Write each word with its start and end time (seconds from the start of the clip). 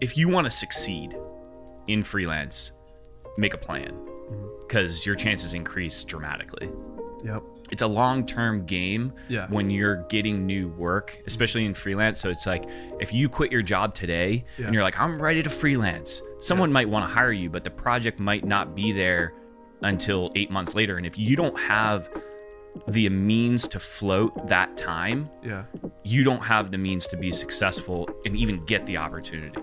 if 0.00 0.16
you 0.16 0.28
want 0.28 0.44
to 0.46 0.50
succeed 0.50 1.16
in 1.86 2.02
freelance, 2.02 2.72
make 3.38 3.54
a 3.54 3.58
plan 3.58 3.90
mm-hmm. 3.92 4.46
because 4.60 5.04
your 5.06 5.14
chances 5.14 5.54
increase 5.54 6.02
dramatically. 6.04 6.68
Yep. 7.24 7.42
It's 7.70 7.82
a 7.82 7.86
long-term 7.86 8.64
game 8.66 9.12
Yeah. 9.28 9.46
when 9.48 9.70
you're 9.70 10.04
getting 10.08 10.46
new 10.46 10.68
work, 10.68 11.18
especially 11.26 11.64
in 11.66 11.74
freelance. 11.74 12.20
So 12.20 12.30
it's 12.30 12.46
like 12.46 12.64
if 12.98 13.12
you 13.12 13.28
quit 13.28 13.52
your 13.52 13.62
job 13.62 13.94
today 13.94 14.44
Yeah. 14.58 14.66
and 14.66 14.74
you're 14.74 14.82
like, 14.82 14.98
I'm 14.98 15.20
ready 15.20 15.42
to 15.42 15.50
freelance, 15.50 16.22
someone 16.38 16.72
might 16.72 16.88
want 16.88 17.08
to 17.08 17.14
hire 17.14 17.32
you, 17.32 17.50
but 17.50 17.62
the 17.62 17.70
project 17.70 18.18
might 18.20 18.44
not 18.44 18.74
be 18.74 18.92
there 18.92 19.34
until 19.82 20.30
eight 20.34 20.50
months 20.50 20.74
later. 20.74 20.96
And 20.96 21.06
if 21.06 21.18
you 21.18 21.36
don't 21.36 21.58
have 21.60 22.08
the 22.88 23.08
means 23.08 23.68
to 23.68 23.78
float 23.80 24.48
that 24.48 24.76
time, 24.76 25.28
Yeah. 25.42 25.64
you 26.04 26.24
don't 26.24 26.42
have 26.42 26.70
the 26.70 26.78
means 26.78 27.06
to 27.08 27.16
be 27.16 27.32
successful 27.32 28.08
and 28.24 28.36
even 28.36 28.64
get 28.64 28.86
the 28.86 28.96
opportunity. 28.96 29.60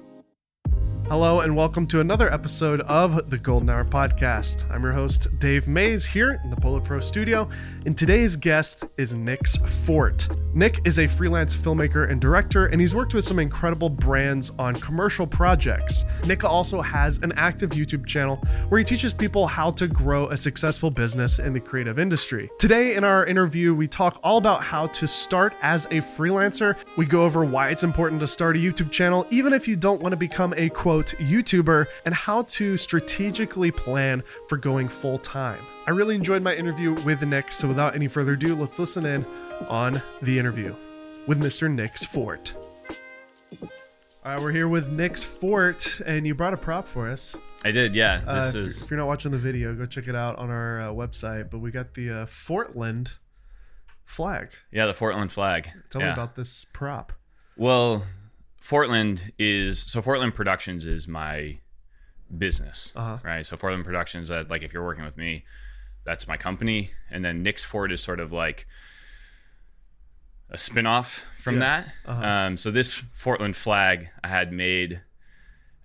Hello 1.10 1.40
and 1.40 1.56
welcome 1.56 1.88
to 1.88 2.02
another 2.02 2.30
episode 2.34 2.82
of 2.82 3.30
the 3.30 3.38
Golden 3.38 3.70
Hour 3.70 3.86
Podcast. 3.86 4.70
I'm 4.70 4.84
your 4.84 4.92
host, 4.92 5.30
Dave 5.40 5.66
Maze, 5.66 6.06
here 6.06 6.42
in 6.44 6.50
the 6.50 6.58
PolarPro 6.58 7.02
studio, 7.02 7.48
and 7.86 7.98
today's 7.98 8.36
guest 8.36 8.84
is 8.98 9.14
Nick's 9.14 9.56
Fort. 9.86 10.28
Nick 10.54 10.86
is 10.86 11.00
a 11.00 11.08
freelance 11.08 11.56
filmmaker 11.56 12.12
and 12.12 12.20
director, 12.20 12.66
and 12.66 12.82
he's 12.82 12.94
worked 12.94 13.14
with 13.14 13.24
some 13.24 13.40
incredible 13.40 13.90
brands 13.90 14.52
on 14.60 14.76
commercial 14.76 15.26
projects. 15.26 16.04
Nick 16.26 16.44
also 16.44 16.82
has 16.82 17.20
an 17.20 17.32
active 17.38 17.70
YouTube 17.70 18.06
channel 18.06 18.36
where 18.68 18.80
he 18.80 18.84
teaches 18.84 19.14
people 19.14 19.48
how 19.48 19.72
to 19.72 19.88
grow 19.88 20.28
a 20.28 20.36
successful 20.36 20.92
business 20.92 21.40
in 21.40 21.54
the 21.54 21.60
creative 21.60 22.00
industry. 22.00 22.50
Today, 22.60 22.96
in 22.96 23.06
our 23.06 23.26
interview, 23.26 23.74
we 23.74 23.88
talk 23.88 24.20
all 24.24 24.38
about 24.38 24.62
how 24.62 24.88
to 24.88 25.08
start 25.08 25.54
as 25.62 25.86
a 25.86 26.02
freelancer. 26.02 26.76
We 26.98 27.06
go 27.06 27.24
over 27.24 27.46
why 27.46 27.70
it's 27.70 27.84
important 27.84 28.20
to 28.20 28.28
start 28.28 28.58
a 28.58 28.60
YouTube 28.60 28.92
channel, 28.92 29.26
even 29.30 29.54
if 29.54 29.70
you 29.70 29.78
don't 29.78 30.02
want 30.02 30.12
to 30.12 30.18
become 30.18 30.54
a 30.58 30.68
quote 30.68 30.97
YouTuber, 31.06 31.88
and 32.06 32.14
how 32.14 32.44
to 32.44 32.78
strategically 32.78 33.72
plan 33.72 34.24
for 34.50 34.58
going 34.58 34.88
full 34.88 35.20
time. 35.20 35.62
I 35.86 35.92
really 35.92 36.16
enjoyed 36.16 36.42
my 36.42 36.56
interview 36.56 36.94
with 37.04 37.22
Nick, 37.22 37.54
so 37.54 37.68
without 37.68 37.96
any 37.96 38.08
further 38.08 38.34
ado, 38.34 38.56
let's 38.56 38.78
listen 38.80 39.06
in 39.06 39.26
on 39.70 40.02
the 40.22 40.38
interview 40.38 40.76
with 41.28 41.40
Mr. 41.40 41.70
NicksFort. 41.70 42.54
All 44.28 44.34
right, 44.34 44.42
we're 44.42 44.52
here 44.52 44.68
with 44.68 44.92
NicksFort, 44.92 46.02
and 46.06 46.28
you 46.28 46.36
brought 46.36 46.54
a 46.54 46.58
prop 46.58 46.86
for 46.88 47.10
us. 47.10 47.34
I 47.64 47.72
did, 47.72 47.96
yeah. 47.96 48.22
Uh, 48.28 48.36
This 48.36 48.56
if, 48.56 48.56
is 48.56 48.82
if 48.84 48.92
you're 48.92 49.00
not 49.00 49.08
watching 49.08 49.32
the 49.32 49.38
video, 49.38 49.74
go 49.74 49.86
check 49.86 50.08
it 50.08 50.16
out 50.16 50.38
on 50.38 50.50
our 50.50 50.82
uh, 50.82 50.86
website. 50.88 51.50
But 51.50 51.60
we 51.60 51.72
got 51.72 51.94
the 51.94 52.10
uh, 52.10 52.26
Fortland 52.26 53.12
flag. 54.06 54.50
yeah, 54.72 54.86
the 54.86 54.94
Fortland 54.94 55.32
flag. 55.32 55.70
Tell 55.90 56.02
yeah. 56.02 56.08
me 56.08 56.14
about 56.14 56.36
this 56.36 56.66
prop. 56.74 57.14
Well, 57.56 58.04
Fortland 58.68 59.32
is 59.40 59.80
so 59.82 60.02
Fortland 60.02 60.36
Productions 60.36 60.86
is 60.86 61.08
my 61.08 61.60
business, 62.38 62.92
Uh-huh. 62.96 63.18
right? 63.24 63.46
So 63.46 63.56
Fortland 63.56 63.86
Productions, 63.86 64.30
uh, 64.30 64.44
like 64.50 64.62
if 64.64 64.74
you're 64.74 64.84
working 64.84 65.06
with 65.06 65.16
me, 65.18 65.46
that's 66.04 66.28
my 66.28 66.36
company, 66.38 66.92
and 67.10 67.24
then 67.24 67.44
NicksFort 67.46 67.92
is 67.92 68.02
sort 68.04 68.20
of 68.20 68.32
like 68.34 68.68
a 70.50 70.58
spin-off 70.58 71.24
from 71.40 71.56
Yeah. 71.56 71.60
that. 71.60 71.94
Uh-huh. 72.06 72.26
Um, 72.26 72.58
so 72.58 72.72
this 72.72 73.02
Fortland 73.18 73.56
flag 73.56 74.10
I 74.24 74.28
had 74.28 74.52
made 74.52 75.02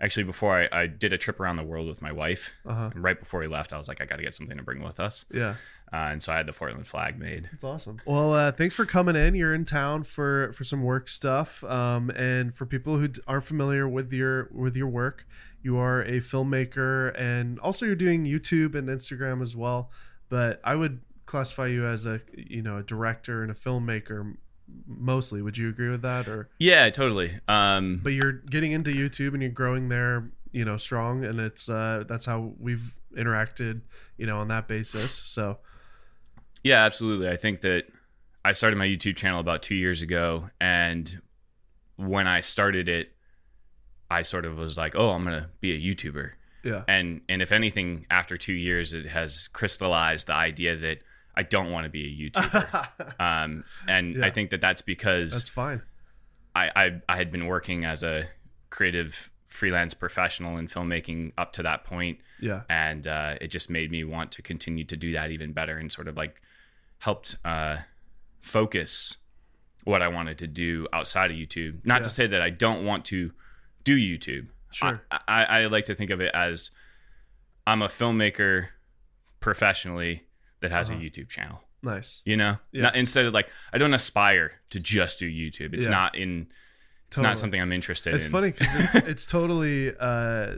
actually 0.03 0.25
before 0.25 0.61
I, 0.73 0.83
I 0.83 0.87
did 0.87 1.13
a 1.13 1.19
trip 1.19 1.41
around 1.41 1.57
the 1.57 1.63
world 1.63 1.87
with 1.89 2.03
my 2.03 2.13
wife. 2.13 2.51
Uh-huh. 2.67 2.91
And 2.93 3.03
right 3.03 3.19
before 3.19 3.41
we 3.41 3.47
left, 3.47 3.73
I 3.73 3.79
was 3.79 3.89
like, 3.89 4.01
I 4.01 4.05
got 4.05 4.17
to 4.17 4.23
get 4.23 4.35
something 4.35 4.57
to 4.57 4.63
bring 4.63 4.83
with 4.83 4.99
us, 5.01 5.25
Yeah, 5.33 5.55
uh, 5.93 5.97
and 6.13 6.23
so 6.23 6.33
I 6.33 6.37
had 6.39 6.47
the 6.47 6.53
Fortland 6.53 6.87
flag 6.87 7.19
made. 7.19 7.49
that's 7.53 7.65
awesome. 7.65 8.01
Well, 8.05 8.35
uh, 8.35 8.53
thanks 8.53 8.75
for 8.75 8.85
coming 8.85 9.17
in. 9.17 9.35
You're 9.35 9.55
in 9.55 9.65
town 9.65 10.03
for 10.05 10.53
for 10.55 10.65
some 10.65 10.83
work 10.83 11.09
stuff. 11.09 11.63
Um, 11.65 12.11
and 12.11 12.55
for 12.55 12.67
people 12.67 12.99
who 12.99 13.09
aren't 13.27 13.45
familiar 13.45 13.89
with 13.89 14.13
your 14.13 14.49
with 14.53 14.75
your 14.77 14.89
work, 14.89 15.27
you 15.63 15.77
are 15.79 16.03
a 16.03 16.21
filmmaker, 16.21 17.19
and 17.19 17.59
also 17.61 17.87
you're 17.87 17.95
doing 17.95 18.25
YouTube 18.25 18.75
and 18.75 18.89
Instagram 18.89 19.43
as 19.43 19.55
well. 19.55 19.91
But 20.29 20.61
I 20.65 20.75
would 20.75 21.01
classify 21.27 21.67
you 21.69 21.87
as 21.87 22.05
a 22.07 22.21
you 22.37 22.63
know 22.63 22.79
a 22.79 22.83
director 22.83 23.43
and 23.43 23.51
a 23.53 23.55
filmmaker 23.55 24.37
mostly. 24.87 25.43
Would 25.43 25.59
you 25.59 25.69
agree 25.69 25.91
with 25.91 26.03
that 26.03 26.29
or? 26.29 26.49
Yeah, 26.59 26.89
totally. 26.91 27.39
Um, 27.49 28.01
but 28.03 28.11
you're 28.11 28.33
getting 28.33 28.73
into 28.73 28.91
YouTube 28.93 29.35
and 29.35 29.43
you're 29.43 29.51
growing 29.51 29.89
there, 29.89 30.31
you 30.53 30.65
know, 30.65 30.77
strong, 30.77 31.25
and 31.25 31.41
it's 31.41 31.69
uh, 31.69 32.05
that's 32.07 32.25
how 32.25 32.53
we've 32.59 32.95
interacted, 33.17 33.81
you 34.17 34.27
know, 34.27 34.39
on 34.39 34.49
that 34.49 34.69
basis. 34.69 35.13
So 35.13 35.59
Yeah, 36.65 36.85
absolutely. 36.85 37.29
I 37.29 37.37
think 37.37 37.61
that 37.63 37.85
I 38.45 38.53
started 38.53 38.77
my 38.77 38.87
YouTube 38.87 39.17
channel 39.17 39.41
about 39.41 39.63
two 39.63 39.75
years 39.75 40.03
ago, 40.03 40.51
and 40.61 41.21
when 41.97 42.27
I 42.27 42.41
started 42.41 42.89
it, 42.89 43.13
I 44.11 44.23
sort 44.23 44.45
of 44.45 44.57
was 44.57 44.77
like, 44.77 44.95
"Oh, 44.97 45.11
I'm 45.11 45.25
gonna 45.25 45.49
be 45.61 45.73
a 45.73 45.79
YouTuber," 45.95 46.33
yeah, 46.65 46.83
and 46.89 47.21
and 47.29 47.41
if 47.41 47.53
anything, 47.53 48.07
after 48.11 48.37
two 48.37 48.53
years, 48.53 48.93
it 48.93 49.07
has 49.07 49.49
crystallized 49.49 50.27
the 50.27 50.35
idea 50.35 50.77
that 50.77 50.99
I 51.35 51.43
don't 51.43 51.71
want 51.71 51.85
to 51.85 51.91
be 51.91 52.05
a 52.07 52.31
YouTuber. 52.31 53.21
um, 53.21 53.65
and 53.89 54.17
Yeah. 54.17 54.27
I 54.27 54.31
think 54.31 54.51
that 54.51 54.61
that's 54.61 54.83
because 54.83 55.33
that's 55.33 55.49
fine. 55.49 55.83
I, 56.55 56.71
I 56.77 57.01
I 57.09 57.17
had 57.17 57.33
been 57.33 57.47
working 57.47 57.85
as 57.85 58.03
a 58.03 58.29
creative 58.71 59.31
freelance 59.49 59.95
professional 59.95 60.57
in 60.59 60.67
filmmaking 60.67 61.33
up 61.39 61.53
to 61.55 61.63
that 61.63 61.85
point, 61.85 62.19
Yeah, 62.41 62.63
and 62.71 63.07
uh, 63.07 63.35
it 63.41 63.49
just 63.49 63.69
made 63.71 63.91
me 63.91 64.03
want 64.05 64.33
to 64.33 64.43
continue 64.43 64.85
to 64.85 64.97
do 64.97 65.13
that 65.13 65.31
even 65.31 65.53
better 65.53 65.77
and 65.79 65.91
sort 65.93 66.09
of 66.09 66.17
like 66.17 66.41
helped 66.99 67.37
uh, 67.45 67.79
focus 68.41 69.17
what 69.85 70.01
I 70.03 70.09
wanted 70.09 70.39
to 70.39 70.47
do 70.47 70.87
outside 70.93 71.31
of 71.31 71.37
YouTube. 71.37 71.85
Not 71.85 72.01
Yeah. 72.01 72.05
to 72.05 72.11
say 72.11 72.27
that 72.29 72.41
I 72.43 72.51
don't 72.51 72.85
want 72.85 73.05
to 73.07 73.33
do 73.85 73.97
YouTube. 73.97 74.47
Sure. 74.71 75.03
I, 75.11 75.19
I, 75.29 75.45
I 75.45 75.67
like 75.67 75.87
to 75.87 75.95
think 75.95 76.11
of 76.11 76.21
it 76.21 76.31
as 76.35 76.71
I'm 77.67 77.83
a 77.83 77.89
filmmaker 77.89 78.69
professionally 79.41 80.23
that 80.63 80.71
has 80.71 80.91
Uh-huh. 80.91 80.99
a 80.99 81.03
YouTube 81.03 81.29
channel. 81.29 81.61
nice. 81.85 82.23
You 82.25 82.37
know, 82.37 82.57
Yeah. 82.73 82.83
Not- 82.83 82.97
instead 82.97 83.27
of 83.27 83.35
like 83.35 83.49
I 83.73 83.79
don't 83.79 83.93
aspire 83.95 84.53
to 84.71 84.81
just 84.81 85.19
do 85.19 85.29
YouTube. 85.29 85.75
It's 85.75 85.87
Yeah. 85.87 85.91
not 85.93 86.15
in. 86.17 86.47
It's 87.09 87.17
Totally. 87.17 87.31
not 87.31 87.39
something 87.41 87.61
I'm 87.61 87.73
interested 87.73 88.15
It's 88.15 88.25
in. 88.25 88.31
funny 88.31 88.53
because 88.53 88.69
it's, 88.75 88.95
it's 89.09 89.27
totally, 89.27 89.93
uh, 90.01 90.57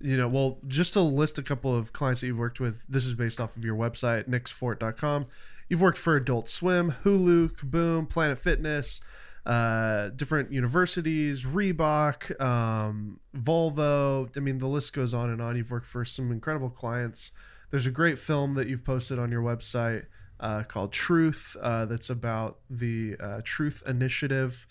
you 0.00 0.16
know, 0.16 0.28
well, 0.28 0.60
just 0.66 0.92
to 0.94 1.00
list 1.02 1.38
a 1.38 1.42
couple 1.42 1.76
of 1.76 1.92
clients 1.92 2.20
that 2.22 2.28
you've 2.28 2.38
worked 2.38 2.58
with. 2.60 2.80
This 2.88 3.04
is 3.04 3.12
based 3.14 3.38
off 3.40 3.54
of 3.56 3.64
your 3.64 3.76
website, 3.76 4.28
nicksfort.com. 4.28 5.26
You've 5.68 5.80
worked 5.82 5.98
for 5.98 6.16
Adult 6.16 6.48
Swim, 6.48 6.94
Hulu, 7.04 7.50
Kaboom, 7.56 8.08
Planet 8.08 8.38
Fitness, 8.38 9.00
uh, 9.44 10.08
different 10.10 10.52
universities, 10.52 11.44
Reebok, 11.44 12.40
um, 12.40 13.20
Volvo. 13.36 14.34
I 14.36 14.40
mean, 14.40 14.58
the 14.58 14.68
list 14.68 14.92
goes 14.94 15.12
on 15.12 15.28
and 15.30 15.42
on. 15.42 15.56
You've 15.56 15.70
worked 15.70 15.86
for 15.86 16.04
some 16.04 16.30
incredible 16.32 16.70
clients. 16.70 17.32
There's 17.70 17.86
a 17.86 17.90
great 17.90 18.18
film 18.18 18.54
that 18.54 18.66
you've 18.68 18.84
posted 18.84 19.18
on 19.18 19.30
your 19.30 19.42
website 19.42 20.06
uh, 20.40 20.62
called 20.62 20.92
Truth 20.92 21.56
uh, 21.60 21.84
that's 21.86 22.10
about 22.10 22.58
the 22.70 23.16
uh, 23.20 23.40
Truth 23.44 23.82
Initiative. 23.86 24.66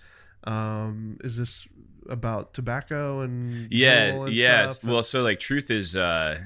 Um, 0.46 1.18
is 1.24 1.36
this 1.38 1.68
about 2.10 2.54
tobacco 2.54 3.20
and 3.22 3.68
yeah 3.70 4.04
and 4.24 4.34
yeah 4.34 4.70
stuff? 4.72 4.84
well 4.90 5.04
so 5.04 5.22
like 5.24 5.42
truth 5.42 5.70
is 5.70 5.94
uh 5.94 6.40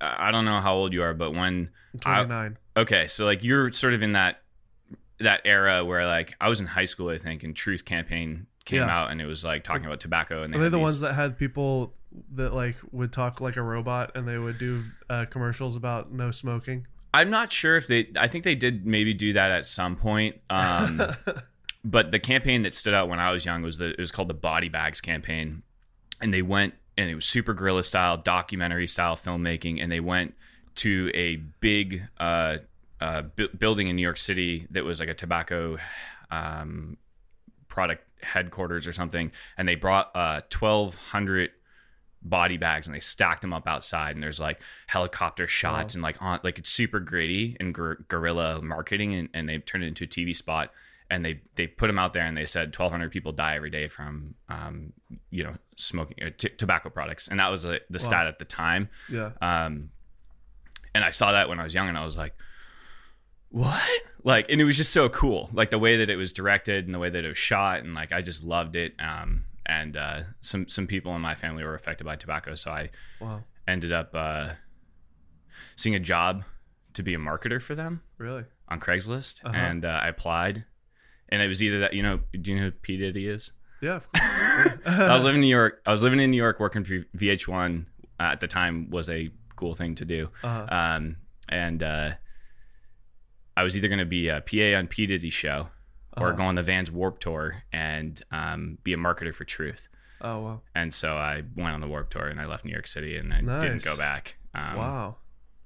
i 0.00 0.32
don't 0.32 0.44
know 0.44 0.60
how 0.60 0.74
old 0.74 0.92
you 0.92 1.00
are 1.00 1.14
but 1.14 1.30
when 1.30 1.70
29. 2.00 2.58
okay 2.76 3.06
so 3.06 3.24
like 3.24 3.44
you're 3.44 3.70
sort 3.70 3.94
of 3.94 4.02
in 4.02 4.14
that 4.14 4.42
that 5.20 5.42
era 5.44 5.84
where 5.84 6.08
like 6.08 6.34
i 6.40 6.48
was 6.48 6.60
in 6.60 6.66
high 6.66 6.86
school 6.86 7.08
i 7.08 7.18
think 7.18 7.44
and 7.44 7.54
truth 7.54 7.84
campaign 7.84 8.46
came 8.64 8.80
Yeah. 8.80 8.90
out 9.02 9.12
and 9.12 9.20
it 9.20 9.26
was 9.26 9.44
like 9.44 9.62
talking 9.62 9.86
about 9.86 10.00
tobacco 10.00 10.42
and 10.42 10.52
Are 10.54 10.58
they 10.58 10.64
had 10.64 10.72
the 10.72 10.78
these- 10.78 10.82
ones 10.82 11.00
that 11.02 11.12
had 11.12 11.38
people 11.38 11.94
that 12.32 12.52
like 12.52 12.76
would 12.92 13.12
talk 13.12 13.40
like 13.40 13.56
a 13.56 13.62
robot 13.62 14.12
and 14.14 14.26
they 14.26 14.38
would 14.38 14.58
do 14.58 14.82
uh, 15.08 15.24
commercials 15.30 15.76
about 15.76 16.12
no 16.12 16.30
smoking? 16.30 16.86
i'm 17.12 17.28
not 17.28 17.52
sure 17.52 17.76
if 17.76 17.88
they 17.88 18.08
i 18.14 18.28
think 18.28 18.44
they 18.44 18.54
did 18.54 18.86
maybe 18.86 19.12
do 19.12 19.32
that 19.32 19.50
at 19.50 19.66
some 19.66 19.96
point 19.96 20.36
um 20.48 21.02
but 21.84 22.10
the 22.10 22.18
campaign 22.18 22.62
that 22.62 22.74
stood 22.74 22.94
out 22.94 23.08
when 23.08 23.18
I 23.18 23.30
was 23.30 23.44
young 23.44 23.62
was 23.62 23.78
the 23.78 23.90
it 23.90 23.98
was 23.98 24.10
called 24.10 24.28
the 24.28 24.34
Body 24.34 24.68
Bags 24.68 25.00
campaign, 25.00 25.62
and 26.20 26.32
they 26.32 26.42
went 26.42 26.74
and 26.96 27.08
it 27.08 27.14
was 27.14 27.24
super 27.24 27.54
guerrilla 27.54 27.84
style, 27.84 28.16
documentary 28.16 28.86
style 28.86 29.16
filmmaking, 29.16 29.82
and 29.82 29.90
they 29.90 30.00
went 30.00 30.34
to 30.76 31.10
a 31.14 31.36
big 31.60 32.02
uh, 32.18 32.58
uh, 33.00 33.22
bu- 33.22 33.48
building 33.56 33.88
in 33.88 33.96
New 33.96 34.02
York 34.02 34.18
City 34.18 34.66
that 34.70 34.84
was 34.84 35.00
like 35.00 35.08
a 35.08 35.14
tobacco 35.14 35.78
um, 36.30 36.96
product 37.68 38.04
headquarters 38.22 38.86
or 38.86 38.92
something, 38.92 39.32
and 39.56 39.66
they 39.66 39.74
brought 39.74 40.14
uh, 40.14 40.42
twelve 40.50 40.94
hundred 40.94 41.50
body 42.22 42.56
bags 42.58 42.86
and 42.86 42.94
they 42.94 43.00
stacked 43.00 43.40
them 43.40 43.52
up 43.52 43.66
outside 43.66 44.14
and 44.14 44.22
there's 44.22 44.38
like 44.40 44.60
helicopter 44.88 45.48
shots 45.48 45.94
Wow. 45.94 45.98
and 45.98 46.02
like 46.02 46.20
on 46.20 46.40
like 46.42 46.58
it's 46.58 46.68
super 46.70 47.00
gritty 47.00 47.56
and 47.58 47.74
guer- 47.74 48.04
guerrilla 48.08 48.60
marketing 48.60 49.14
and, 49.14 49.28
and 49.32 49.48
they 49.48 49.58
turned 49.58 49.84
it 49.84 49.86
into 49.88 50.04
a 50.04 50.06
TV 50.06 50.36
spot 50.36 50.70
and 51.10 51.24
they 51.24 51.40
they 51.56 51.66
put 51.66 51.86
them 51.86 51.98
out 51.98 52.12
there 52.12 52.24
and 52.26 52.36
they 52.36 52.44
said 52.46 52.66
1200 52.68 53.10
people 53.10 53.32
die 53.32 53.56
every 53.56 53.70
day 53.70 53.88
from 53.88 54.34
um 54.50 54.92
you 55.30 55.42
know 55.44 55.54
smoking 55.76 56.22
uh, 56.22 56.30
t- 56.36 56.50
tobacco 56.50 56.90
products. 56.90 57.26
And 57.28 57.40
that 57.40 57.48
was 57.48 57.62
the 57.62 57.80
stat 57.98 58.26
at 58.26 58.38
the 58.38 58.44
time. 58.44 58.90
Yeah. 59.10 59.30
um 59.40 59.90
and 60.94 61.02
I 61.04 61.10
saw 61.12 61.32
that 61.32 61.48
when 61.48 61.58
I 61.58 61.64
was 61.64 61.72
young 61.74 61.88
and 61.88 61.96
I 61.96 62.04
was 62.04 62.16
like 62.18 62.34
what? 63.48 63.82
Like 64.22 64.46
and 64.50 64.60
it 64.60 64.64
was 64.64 64.76
just 64.76 64.92
so 64.92 65.08
cool 65.08 65.48
like 65.52 65.70
the 65.70 65.78
way 65.78 65.96
that 65.96 66.10
it 66.10 66.16
was 66.16 66.32
directed 66.32 66.84
and 66.84 66.94
the 66.94 66.98
way 66.98 67.10
that 67.10 67.24
it 67.24 67.28
was 67.28 67.38
shot 67.38 67.80
and 67.80 67.94
like 67.94 68.12
I 68.12 68.20
just 68.22 68.44
loved 68.44 68.76
it. 68.76 68.92
Um 69.00 69.44
and 69.70 69.96
uh, 69.96 70.20
some 70.40 70.66
some 70.68 70.86
people 70.88 71.14
in 71.14 71.20
my 71.22 71.34
family 71.36 71.62
were 71.62 71.74
affected 71.76 72.04
by 72.04 72.16
tobacco, 72.16 72.54
so 72.56 72.70
I 72.72 72.90
Wow. 73.20 73.44
ended 73.68 73.92
up 73.92 74.10
uh, 74.14 74.48
seeing 75.76 75.94
a 75.94 76.00
job 76.00 76.42
to 76.94 77.02
be 77.04 77.14
a 77.14 77.18
marketer 77.18 77.62
for 77.62 77.74
them 77.76 78.02
Really? 78.18 78.44
on 78.68 78.80
Craigslist, 78.80 79.44
Uh-huh. 79.44 79.54
and 79.56 79.84
uh, 79.84 80.00
I 80.02 80.08
applied, 80.08 80.64
and 81.28 81.40
it 81.40 81.46
was 81.46 81.62
either 81.62 81.78
that 81.80 81.92
you 81.94 82.02
know, 82.02 82.20
do 82.32 82.50
you 82.50 82.56
know 82.56 82.64
who 82.64 82.70
P 82.72 82.96
Diddy 82.96 83.28
is? 83.28 83.52
Yeah. 83.80 83.96
Of 83.96 84.12
course. 84.12 84.78
I 84.86 85.14
was 85.14 85.22
living 85.24 85.36
in 85.36 85.48
New 85.48 85.56
York. 85.56 85.80
I 85.86 85.92
was 85.92 86.02
living 86.02 86.20
in 86.20 86.30
New 86.30 86.36
York, 86.36 86.58
working 86.60 86.84
for 86.84 86.98
VH1 87.16 87.86
uh, 88.18 88.22
at 88.24 88.40
the 88.40 88.48
time 88.48 88.90
was 88.90 89.08
a 89.08 89.30
cool 89.56 89.74
thing 89.74 89.94
to 89.96 90.04
do, 90.04 90.28
uh-huh. 90.42 90.66
um, 90.74 91.16
and 91.48 91.82
uh, 91.82 92.10
I 93.56 93.62
was 93.62 93.76
either 93.76 93.88
going 93.88 93.98
to 94.00 94.04
be 94.18 94.28
a 94.28 94.40
PA 94.40 94.76
on 94.78 94.86
P 94.88 95.06
Diddy's 95.06 95.32
show 95.32 95.68
or 96.20 96.28
Uh-huh. 96.28 96.36
go 96.36 96.42
on 96.44 96.54
the 96.54 96.62
Vans 96.62 96.90
Warp 96.90 97.18
Tour 97.20 97.62
and 97.72 98.22
um, 98.30 98.78
be 98.84 98.92
a 98.92 98.96
marketer 98.96 99.34
for 99.34 99.44
Truth. 99.44 99.88
Oh 100.20 100.40
wow. 100.40 100.60
And 100.74 100.92
so 100.92 101.16
I 101.16 101.42
went 101.56 101.70
on 101.74 101.80
the 101.80 101.88
Warp 101.88 102.10
Tour 102.10 102.26
and 102.28 102.40
I 102.40 102.46
left 102.46 102.64
New 102.64 102.72
York 102.72 102.86
City 102.86 103.16
and 103.16 103.32
I 103.32 103.40
Nice. 103.40 103.62
didn't 103.62 103.84
go 103.84 103.96
back. 103.96 104.36
Um, 104.54 104.76
wow. 104.76 105.16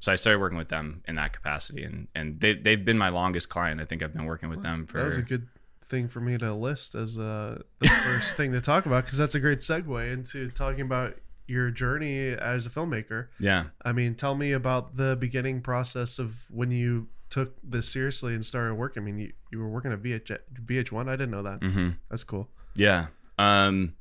So 0.01 0.13
I 0.13 0.17
started 0.17 0.39
working 0.39 0.59
with 0.59 0.69
them 0.69 1.03
in 1.09 1.15
that 1.15 1.33
capacity, 1.33 1.83
and 1.83 2.09
and 2.15 2.39
they 2.39 2.55
they've 2.55 2.85
been 2.85 2.99
my 2.99 3.09
longest 3.09 3.49
client. 3.49 3.81
I 3.81 3.87
think 3.87 4.03
I've 4.03 4.13
been 4.13 4.27
working 4.27 4.51
with 4.51 4.63
them 4.63 4.87
for 4.87 4.99
That 4.99 5.07
was 5.07 5.17
a 5.17 5.23
good 5.23 5.49
thing 5.89 6.09
for 6.09 6.21
me 6.21 6.37
to 6.39 6.53
list 6.55 6.95
as 6.95 7.17
uh, 7.19 7.63
the 7.81 7.89
first 8.05 8.37
thing 8.37 8.53
to 8.53 8.61
talk 8.61 8.85
about 8.87 9.05
because 9.05 9.17
that's 9.19 9.35
a 9.35 9.41
great 9.41 9.61
segue 9.61 10.13
into 10.13 10.51
talking 10.51 10.83
about 10.83 11.15
your 11.47 11.71
journey 11.71 12.29
as 12.33 12.65
a 12.67 12.71
filmmaker. 12.71 13.29
yeah. 13.41 13.65
I 13.85 13.93
mean, 13.93 14.15
tell 14.15 14.35
me 14.35 14.53
about 14.53 14.97
the 14.97 15.17
beginning 15.19 15.63
process 15.63 16.19
of 16.19 16.35
when 16.51 16.71
you 16.71 17.09
took 17.35 17.51
this 17.65 17.89
seriously 17.89 18.35
and 18.35 18.45
started 18.45 18.75
working. 18.75 19.03
I 19.03 19.07
mean, 19.07 19.19
you, 19.19 19.33
you 19.51 19.59
were 19.59 19.69
working 19.69 19.93
at 19.93 20.01
VH, 20.03 20.39
VH1. 20.67 21.09
I 21.09 21.17
didn't 21.17 21.31
know 21.33 21.43
that. 21.43 21.59
hmm 21.63 21.89
That's 22.11 22.23
cool. 22.25 22.49
Yeah. 22.75 23.07
Um, 23.39 23.95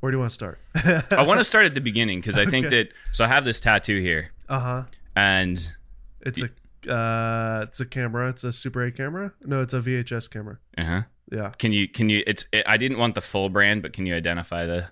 Where 0.00 0.10
do 0.10 0.16
you 0.16 0.20
want 0.20 0.30
to 0.32 0.34
start? 0.34 0.58
I 1.12 1.22
want 1.22 1.38
to 1.40 1.44
start 1.44 1.66
at 1.66 1.74
the 1.74 1.80
beginning 1.80 2.20
because 2.20 2.36
I 2.38 2.46
think 2.46 2.66
Okay. 2.66 2.76
that 2.84 2.92
so 3.12 3.24
I 3.24 3.28
have 3.28 3.44
this 3.44 3.60
tattoo 3.60 4.00
here, 4.00 4.30
Uh 4.48 4.58
huh. 4.60 4.82
and 5.14 5.56
It's 6.22 6.42
a 6.42 6.48
uh, 6.92 7.60
it's 7.68 7.78
a 7.80 7.86
camera. 7.86 8.28
It's 8.30 8.42
a 8.42 8.52
Super 8.52 8.84
8 8.84 8.96
camera. 8.96 9.32
No, 9.44 9.62
it's 9.62 9.72
a 9.74 9.80
VHS 9.80 10.28
camera. 10.28 10.58
uh-huh. 10.76 11.02
Yeah. 11.30 11.50
can 11.56 11.72
you 11.72 11.86
can 11.88 12.08
you 12.10 12.24
it's 12.26 12.46
it, 12.52 12.64
I 12.66 12.76
didn't 12.76 12.98
want 12.98 13.14
the 13.14 13.20
full 13.20 13.48
brand, 13.48 13.82
but 13.82 13.92
can 13.92 14.04
you 14.06 14.14
identify 14.16 14.66
the 14.66 14.88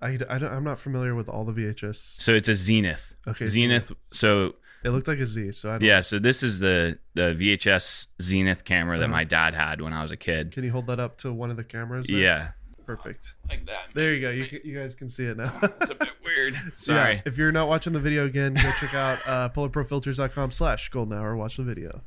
I, 0.00 0.18
I 0.28 0.38
don't, 0.38 0.52
I'm 0.52 0.64
not 0.64 0.78
familiar 0.78 1.14
with 1.14 1.28
all 1.28 1.44
the 1.44 1.52
VHS. 1.52 1.96
so 2.20 2.32
it's 2.34 2.48
a 2.48 2.54
Zenith. 2.54 3.14
Okay. 3.26 3.46
Zenith. 3.46 3.92
So 4.12 4.54
It 4.84 4.90
looked 4.90 5.08
like 5.08 5.18
a 5.18 5.26
Z. 5.26 5.52
So 5.52 5.68
I 5.70 5.72
don't, 5.74 5.82
yeah, 5.82 6.00
so 6.00 6.18
this 6.18 6.42
is 6.42 6.58
the 6.58 6.98
the 7.14 7.34
VHS 7.38 8.06
Zenith 8.20 8.64
camera 8.64 8.98
that 8.98 9.04
Uh-huh. 9.04 9.12
my 9.12 9.24
dad 9.24 9.54
had 9.54 9.80
when 9.80 9.92
I 9.92 10.02
was 10.02 10.12
a 10.12 10.16
kid. 10.16 10.52
Can 10.52 10.64
you 10.64 10.72
hold 10.72 10.86
that 10.88 10.98
up 11.00 11.18
to 11.18 11.32
one 11.32 11.50
of 11.50 11.56
the 11.56 11.64
cameras? 11.64 12.06
there? 12.08 12.18
Yeah, 12.18 12.48
Perfect. 12.86 13.34
like 13.48 13.64
that. 13.66 13.86
There 13.94 14.12
you 14.12 14.20
go. 14.20 14.30
You, 14.30 14.60
you 14.64 14.78
guys 14.78 14.94
can 14.94 15.08
see 15.08 15.24
it 15.26 15.36
now. 15.36 15.52
It's 15.80 15.90
a 15.90 15.94
bit 15.94 16.10
weird. 16.24 16.54
So, 16.76 16.92
yeah, 16.94 16.98
Sorry. 17.02 17.22
if 17.26 17.36
you're 17.38 17.52
not 17.52 17.68
watching 17.68 17.92
the 17.92 18.00
video 18.00 18.26
again, 18.26 18.54
go 18.54 18.70
check 18.80 18.94
out 18.94 19.18
uh, 19.26 19.48
polarprofilters.com 19.50 20.50
slash 20.50 20.88
golden 20.88 21.16
hour. 21.16 21.36
Watch 21.36 21.56
the 21.58 21.62
video. 21.64 22.02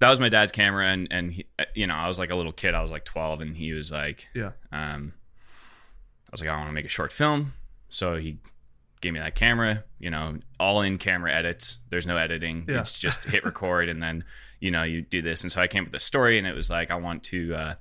that 0.00 0.10
was 0.10 0.18
my 0.20 0.28
dad's 0.28 0.52
camera 0.52 0.86
and 0.88 1.08
and 1.10 1.32
he, 1.32 1.44
you 1.74 1.86
know 1.86 1.94
i 1.94 2.06
was 2.06 2.18
like 2.20 2.30
a 2.30 2.34
little 2.36 2.52
kid 2.52 2.72
i 2.72 2.80
was 2.80 2.90
like 2.90 3.04
12 3.04 3.40
and 3.40 3.56
he 3.56 3.72
was 3.72 3.90
like 3.90 4.28
Yeah. 4.32 4.52
um 4.70 5.12
i 6.28 6.30
was 6.30 6.40
like 6.40 6.48
i 6.50 6.56
want 6.56 6.68
to 6.68 6.72
make 6.72 6.84
a 6.84 6.88
short 6.88 7.12
film 7.12 7.52
so 7.88 8.14
he 8.16 8.38
gave 9.00 9.12
me 9.12 9.20
that 9.20 9.34
camera 9.34 9.84
you 9.98 10.10
know 10.10 10.38
all 10.58 10.82
in 10.82 10.98
camera 10.98 11.32
edits. 11.32 11.76
There's 11.90 12.06
no 12.06 12.16
editing. 12.16 12.64
Yeah. 12.68 12.80
it's 12.80 12.98
just 12.98 13.24
hit 13.24 13.44
record 13.44 13.88
and 13.88 14.02
then 14.02 14.24
you 14.60 14.70
know 14.70 14.82
you 14.82 15.02
do 15.02 15.22
this. 15.22 15.42
And 15.42 15.52
so 15.52 15.60
i 15.60 15.66
came 15.66 15.84
up 15.84 15.92
with 15.92 16.00
a 16.00 16.04
story 16.04 16.38
and 16.38 16.46
it 16.46 16.54
was 16.54 16.70
like 16.70 16.90
i 16.90 16.94
want 16.94 17.22
to 17.24 17.54
uh 17.54 17.74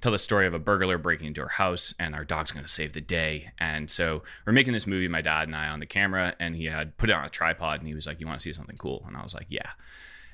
tell 0.00 0.12
the 0.12 0.18
story 0.18 0.46
of 0.46 0.52
a 0.52 0.58
burglar 0.58 0.98
breaking 0.98 1.28
into 1.28 1.40
our 1.40 1.48
house 1.48 1.94
and 1.98 2.14
our 2.14 2.24
dog's 2.24 2.52
going 2.52 2.64
to 2.64 2.70
save 2.70 2.92
the 2.92 3.00
day. 3.00 3.50
And 3.58 3.90
so 3.90 4.22
we're 4.44 4.52
making 4.52 4.74
this 4.74 4.86
movie 4.86 5.08
my 5.08 5.22
dad 5.22 5.48
and 5.48 5.56
i 5.56 5.68
on 5.68 5.80
the 5.80 5.86
camera 5.86 6.34
and 6.38 6.54
he 6.54 6.66
had 6.66 6.96
put 6.98 7.08
it 7.08 7.14
on 7.14 7.24
a 7.24 7.30
tripod 7.30 7.80
and 7.80 7.88
he 7.88 7.94
was 7.94 8.06
like 8.06 8.20
you 8.20 8.26
want 8.26 8.38
to 8.38 8.44
see 8.44 8.52
something 8.52 8.76
cool? 8.76 9.04
And 9.06 9.16
i 9.16 9.22
was 9.22 9.34
like 9.34 9.46
yeah. 9.48 9.70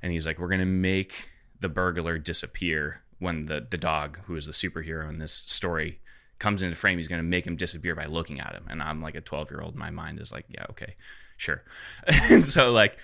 And 0.03 0.13
he's 0.13 0.27
like, 0.27 0.39
"We're 0.39 0.49
gonna 0.49 0.65
make 0.65 1.29
the 1.61 1.69
burglar 1.69 2.19
disappear 2.19 3.03
when 3.19 3.47
the 3.47 3.67
the 3.69 3.77
dog, 3.77 4.19
who 4.25 4.35
is 4.35 4.47
the 4.47 4.53
superhero 4.53 5.09
in 5.09 5.19
this 5.19 5.33
story, 5.33 6.01
comes 6.41 6.65
into 6.65 6.75
frame. 6.75 6.99
He's 6.99 7.07
gonna 7.07 7.23
make 7.23 7.47
him 7.47 7.55
disappear 7.55 7.95
by 7.95 8.07
looking 8.07 8.41
at 8.41 8.53
him." 8.55 8.65
And 8.69 8.83
I'm 8.83 9.01
like 9.01 9.15
a 9.15 9.21
12 9.21 9.51
year 9.53 9.61
old. 9.61 9.77
My 9.77 9.91
mind 9.91 10.21
is 10.21 10.33
like, 10.33 10.47
"Yeah, 10.49 10.67
okay, 10.71 10.97
sure." 11.37 11.63
and 12.07 12.45
so 12.45 12.73
like, 12.73 12.99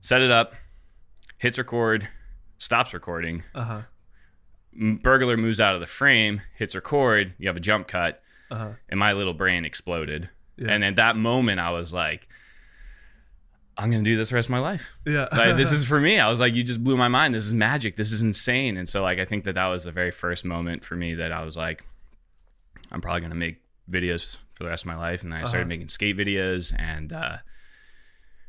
set 0.00 0.22
it 0.22 0.30
up, 0.30 0.54
hits 1.36 1.58
record, 1.58 2.08
stops 2.58 2.94
recording. 2.94 3.42
Uh 3.54 3.64
huh. 3.64 3.80
Burglar 5.02 5.36
moves 5.36 5.60
out 5.60 5.74
of 5.74 5.80
the 5.80 5.86
frame, 5.86 6.40
hits 6.56 6.74
record. 6.74 7.34
You 7.38 7.48
have 7.48 7.56
a 7.56 7.60
jump 7.60 7.86
cut, 7.86 8.22
Uh 8.50 8.56
huh. 8.56 8.70
and 8.88 8.98
my 8.98 9.12
little 9.12 9.34
brain 9.34 9.64
exploded. 9.64 10.30
Yeah. 10.56 10.68
And 10.72 10.82
at 10.84 10.96
that 10.96 11.16
moment, 11.16 11.60
I 11.60 11.70
was 11.70 11.92
like, 11.94 12.28
"I'm 13.76 13.90
gonna 13.90 14.02
do 14.04 14.16
this 14.16 14.30
the 14.30 14.36
rest 14.36 14.46
of 14.46 14.50
my 14.52 14.58
life." 14.60 14.88
Yeah. 15.06 15.28
like 15.32 15.56
this 15.56 15.70
is 15.72 15.84
for 15.92 16.00
me 16.00 16.18
i 16.20 16.28
was 16.28 16.40
like 16.40 16.54
you 16.54 16.62
just 16.62 16.82
blew 16.82 16.96
my 16.96 17.08
mind 17.08 17.34
this 17.34 17.46
is 17.46 17.52
magic 17.54 17.96
this 17.96 18.10
is 18.12 18.22
insane 18.22 18.76
and 18.76 18.88
so 18.88 19.02
like 19.02 19.18
i 19.18 19.24
think 19.24 19.44
that 19.44 19.54
that 19.56 19.66
was 19.66 19.84
the 19.84 19.92
very 19.92 20.10
first 20.10 20.44
moment 20.44 20.84
for 20.84 20.94
me 20.96 21.14
that 21.14 21.30
i 21.32 21.42
was 21.44 21.56
like 21.56 21.84
i'm 22.92 23.00
probably 23.00 23.20
going 23.20 23.30
to 23.30 23.36
make 23.36 23.60
videos 23.90 24.36
for 24.54 24.62
the 24.64 24.68
rest 24.70 24.84
of 24.84 24.86
my 24.86 24.96
life 24.96 25.22
and 25.22 25.32
then 25.32 25.40
i 25.40 25.44
started 25.44 25.62
Uh-huh. 25.64 25.68
making 25.68 25.88
skate 25.88 26.16
videos 26.16 26.74
and 26.78 27.12
uh 27.12 27.36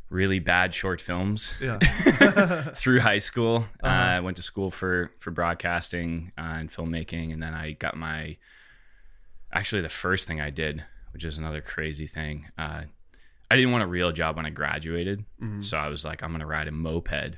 really 0.10 0.40
bad 0.40 0.74
short 0.74 1.02
films 1.02 1.56
yeah. 1.62 1.80
through 2.76 3.00
high 3.00 3.18
school 3.18 3.66
uh, 3.84 3.88
Uh-huh. 3.88 3.96
i 4.18 4.20
went 4.20 4.38
to 4.38 4.44
school 4.44 4.72
for 4.72 5.12
for 5.20 5.32
broadcasting 5.32 6.32
uh, 6.38 6.42
and 6.60 6.72
filmmaking 6.72 7.34
and 7.34 7.42
then 7.42 7.54
i 7.54 7.72
got 7.72 7.98
my 7.98 8.38
actually 9.52 9.82
the 9.82 9.90
first 9.90 10.28
thing 10.28 10.40
i 10.42 10.50
did 10.50 10.84
which 11.12 11.24
is 11.26 11.38
another 11.38 11.62
crazy 11.62 12.08
thing 12.08 12.46
uh, 12.58 12.82
i 13.50 13.56
didn't 13.56 13.72
want 13.72 13.84
a 13.84 13.88
real 13.88 14.12
job 14.12 14.36
when 14.36 14.46
i 14.46 14.50
graduated 14.50 15.24
Mhm. 15.42 15.64
so 15.64 15.78
I 15.78 15.88
was 15.90 16.04
like, 16.06 16.24
I'm 16.24 16.32
gonna 16.32 16.46
ride 16.48 16.68
a 16.68 16.72
moped 16.72 17.38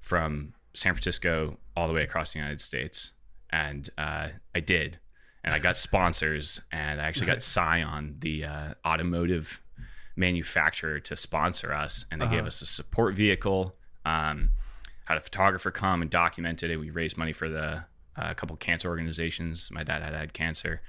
from 0.00 0.54
San 0.74 0.94
Francisco 0.94 1.56
all 1.76 1.86
the 1.88 1.94
way 1.94 2.02
across 2.02 2.32
the 2.32 2.38
United 2.38 2.60
States, 2.60 3.12
and 3.50 3.88
uh, 3.98 4.28
I 4.54 4.60
did, 4.60 4.98
and 5.44 5.54
I 5.54 5.58
got 5.58 5.76
sponsors, 5.76 6.60
and 6.72 7.00
I 7.00 7.04
actually 7.04 7.26
got. 7.26 7.42
Scion, 7.42 8.16
the 8.20 8.44
uh, 8.44 8.74
automotive 8.86 9.60
manufacturer, 10.16 11.00
to 11.00 11.16
sponsor 11.16 11.72
us, 11.72 12.04
and 12.10 12.20
they 12.20 12.26
gave 12.26 12.38
Uh-huh. 12.40 12.46
us 12.48 12.62
a 12.62 12.66
support 12.66 13.14
vehicle. 13.14 13.74
Um, 14.04 14.50
had 15.04 15.16
a 15.16 15.20
photographer 15.20 15.70
come 15.70 16.02
and 16.02 16.10
documented 16.10 16.70
it. 16.70 16.76
We 16.76 16.90
raised 16.90 17.16
money 17.16 17.32
for 17.32 17.48
the 17.48 17.84
uh, 18.16 18.30
a 18.30 18.34
couple 18.34 18.56
cancer 18.56 18.88
organizations. 18.88 19.70
My 19.70 19.82
dad 19.82 20.02
had 20.02 20.14
had 20.14 20.32
cancer, 20.32 20.82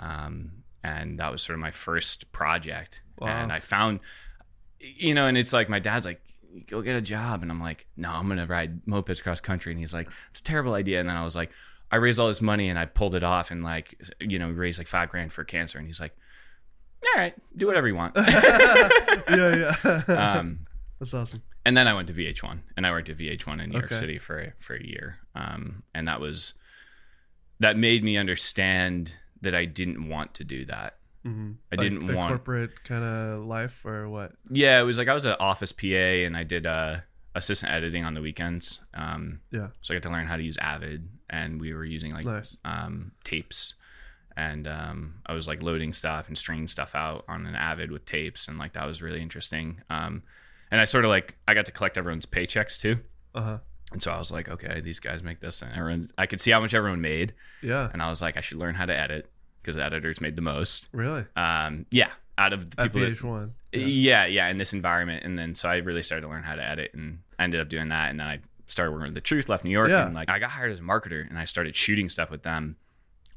um, 0.00 0.64
and 0.82 1.18
that 1.18 1.30
was 1.30 1.42
sort 1.42 1.54
of 1.54 1.60
my 1.60 1.70
first 1.70 2.30
project. 2.32 3.02
Wow. 3.18 3.28
And 3.28 3.52
I 3.52 3.60
found 3.60 4.00
you 4.80 5.12
know, 5.12 5.26
and 5.26 5.36
it's 5.36 5.52
like 5.52 5.68
my 5.68 5.80
dad's 5.80 6.06
like, 6.06 6.20
go 6.68 6.80
get 6.82 6.94
a 6.94 7.00
job. 7.00 7.42
And 7.42 7.50
I'm 7.50 7.60
like, 7.60 7.86
no, 7.96 8.10
I'm 8.10 8.26
going 8.26 8.38
to 8.38 8.46
ride 8.46 8.84
mopeds 8.86 9.20
cross 9.20 9.40
country. 9.40 9.72
And 9.72 9.80
he's 9.80 9.92
like, 9.92 10.08
it's 10.30 10.38
a 10.38 10.44
terrible 10.44 10.74
idea. 10.74 11.00
And 11.00 11.08
then 11.08 11.16
I 11.16 11.24
was 11.24 11.34
like, 11.34 11.50
I 11.90 11.96
raised 11.96 12.18
all 12.20 12.28
this 12.28 12.42
money 12.42 12.68
and 12.68 12.78
I 12.78 12.84
pulled 12.84 13.14
it 13.14 13.22
off 13.22 13.50
and 13.50 13.62
like, 13.64 13.94
you 14.20 14.38
know, 14.38 14.50
raised 14.50 14.78
like 14.78 14.88
five 14.88 15.08
grand 15.10 15.32
for 15.32 15.44
cancer. 15.44 15.78
And 15.78 15.86
he's 15.86 16.00
like, 16.00 16.14
all 17.04 17.20
right, 17.22 17.34
do 17.56 17.66
whatever 17.66 17.88
you 17.88 17.94
want. 17.94 18.14
yeah. 18.16 19.74
Yeah. 19.84 20.02
um, 20.38 20.66
That's 21.00 21.14
awesome. 21.14 21.42
and 21.64 21.76
then 21.76 21.88
I 21.88 21.94
went 21.94 22.08
to 22.08 22.14
VH1 22.14 22.58
and 22.76 22.86
I 22.86 22.90
worked 22.90 23.08
at 23.08 23.16
VH1 23.18 23.62
in 23.62 23.70
New 23.70 23.74
York 23.78 23.86
Okay. 23.86 23.94
City 23.94 24.18
for, 24.18 24.54
for 24.58 24.74
a 24.74 24.84
year. 24.84 25.18
Um, 25.34 25.82
and 25.94 26.08
that 26.08 26.20
was, 26.20 26.54
that 27.60 27.76
made 27.76 28.04
me 28.04 28.16
understand 28.16 29.14
that 29.40 29.54
I 29.54 29.64
didn't 29.64 30.08
want 30.08 30.34
to 30.34 30.44
do 30.44 30.64
that. 30.66 30.96
hmm 31.24 31.52
I 31.72 31.76
didn't 31.76 32.06
the 32.06 32.14
want- 32.16 32.30
corporate 32.32 32.84
kind 32.84 33.04
of 33.04 33.44
life 33.46 33.84
or 33.84 34.08
what? 34.08 34.32
Yeah, 34.50 34.80
it 34.80 34.84
was 34.84 34.98
like 34.98 35.08
I 35.08 35.14
was 35.14 35.24
an 35.24 35.36
office 35.40 35.72
PA 35.72 35.86
and 35.86 36.36
I 36.36 36.42
did 36.44 36.66
uh, 36.66 36.96
assistant 37.34 37.72
editing 37.72 38.04
on 38.04 38.14
the 38.14 38.20
weekends. 38.20 38.80
Um, 38.94 39.40
Yeah. 39.50 39.68
so 39.82 39.94
I 39.94 39.96
got 39.98 40.02
to 40.04 40.10
learn 40.10 40.26
how 40.26 40.36
to 40.36 40.42
use 40.42 40.56
Avid, 40.58 41.08
and 41.30 41.60
we 41.60 41.72
were 41.74 41.84
using 41.84 42.12
like 42.12 42.24
Nice. 42.24 42.56
um, 42.64 43.12
tapes, 43.24 43.74
and 44.36 44.68
um, 44.68 45.14
I 45.26 45.32
was 45.34 45.48
like 45.48 45.62
loading 45.62 45.92
stuff 45.92 46.28
and 46.28 46.38
stringing 46.38 46.68
stuff 46.68 46.94
out 46.94 47.24
on 47.28 47.46
an 47.46 47.54
Avid 47.54 47.90
with 47.90 48.04
tapes, 48.06 48.48
and 48.48 48.58
like 48.58 48.72
that 48.74 48.86
was 48.86 49.02
really 49.02 49.20
interesting. 49.20 49.80
Um, 49.90 50.22
and 50.70 50.80
I 50.80 50.84
sort 50.84 51.04
of 51.04 51.08
like 51.10 51.34
I 51.46 51.54
got 51.54 51.66
to 51.66 51.72
collect 51.72 51.96
everyone's 51.98 52.26
paychecks 52.26 52.78
too, 52.80 52.98
Uh 53.34 53.40
huh. 53.42 53.58
and 53.92 54.02
so 54.02 54.12
I 54.12 54.18
was 54.18 54.30
like, 54.30 54.48
okay, 54.48 54.80
these 54.80 55.00
guys 55.00 55.22
make 55.22 55.40
this, 55.40 55.62
and 55.62 55.72
everyone 55.76 56.10
I 56.18 56.26
could 56.26 56.40
see 56.40 56.50
how 56.50 56.60
much 56.60 56.74
everyone 56.74 57.00
made, 57.00 57.34
Yeah. 57.62 57.88
and 57.92 58.02
I 58.02 58.08
was 58.08 58.22
like, 58.22 58.36
I 58.36 58.40
should 58.40 58.58
learn 58.58 58.74
how 58.74 58.86
to 58.86 58.96
edit 58.96 59.30
because 59.62 59.76
editors 59.76 60.20
made 60.20 60.36
the 60.36 60.42
most. 60.42 60.88
Really? 60.92 61.24
Um, 61.36 61.84
yeah, 61.90 62.10
out 62.38 62.52
of 62.52 62.70
the 62.70 62.76
people 62.84 63.00
that 63.00 63.18
VH1. 63.18 63.50
yeah. 63.72 64.24
yeah, 64.26 64.48
in 64.48 64.56
this 64.58 64.72
environment, 64.72 65.24
and 65.24 65.38
then 65.38 65.54
so 65.54 65.68
I 65.68 65.76
really 65.78 66.02
started 66.02 66.22
to 66.22 66.28
learn 66.28 66.42
how 66.44 66.54
to 66.54 66.62
edit, 66.64 66.92
and 66.94 67.18
I 67.38 67.44
ended 67.44 67.60
up 67.60 67.68
doing 67.68 67.88
that, 67.88 68.10
and 68.10 68.20
then 68.20 68.26
I 68.28 68.38
started 68.68 68.92
working 68.92 69.06
with 69.06 69.14
the 69.14 69.20
Truth, 69.20 69.48
left 69.48 69.64
New 69.64 69.70
York, 69.70 69.90
Yeah. 69.90 70.06
and 70.06 70.14
like 70.14 70.28
I 70.28 70.38
got 70.38 70.50
hired 70.52 70.70
as 70.70 70.78
a 70.78 70.82
marketer, 70.82 71.28
and 71.28 71.38
I 71.38 71.44
started 71.44 71.74
shooting 71.76 72.08
stuff 72.08 72.30
with 72.30 72.42
them 72.44 72.76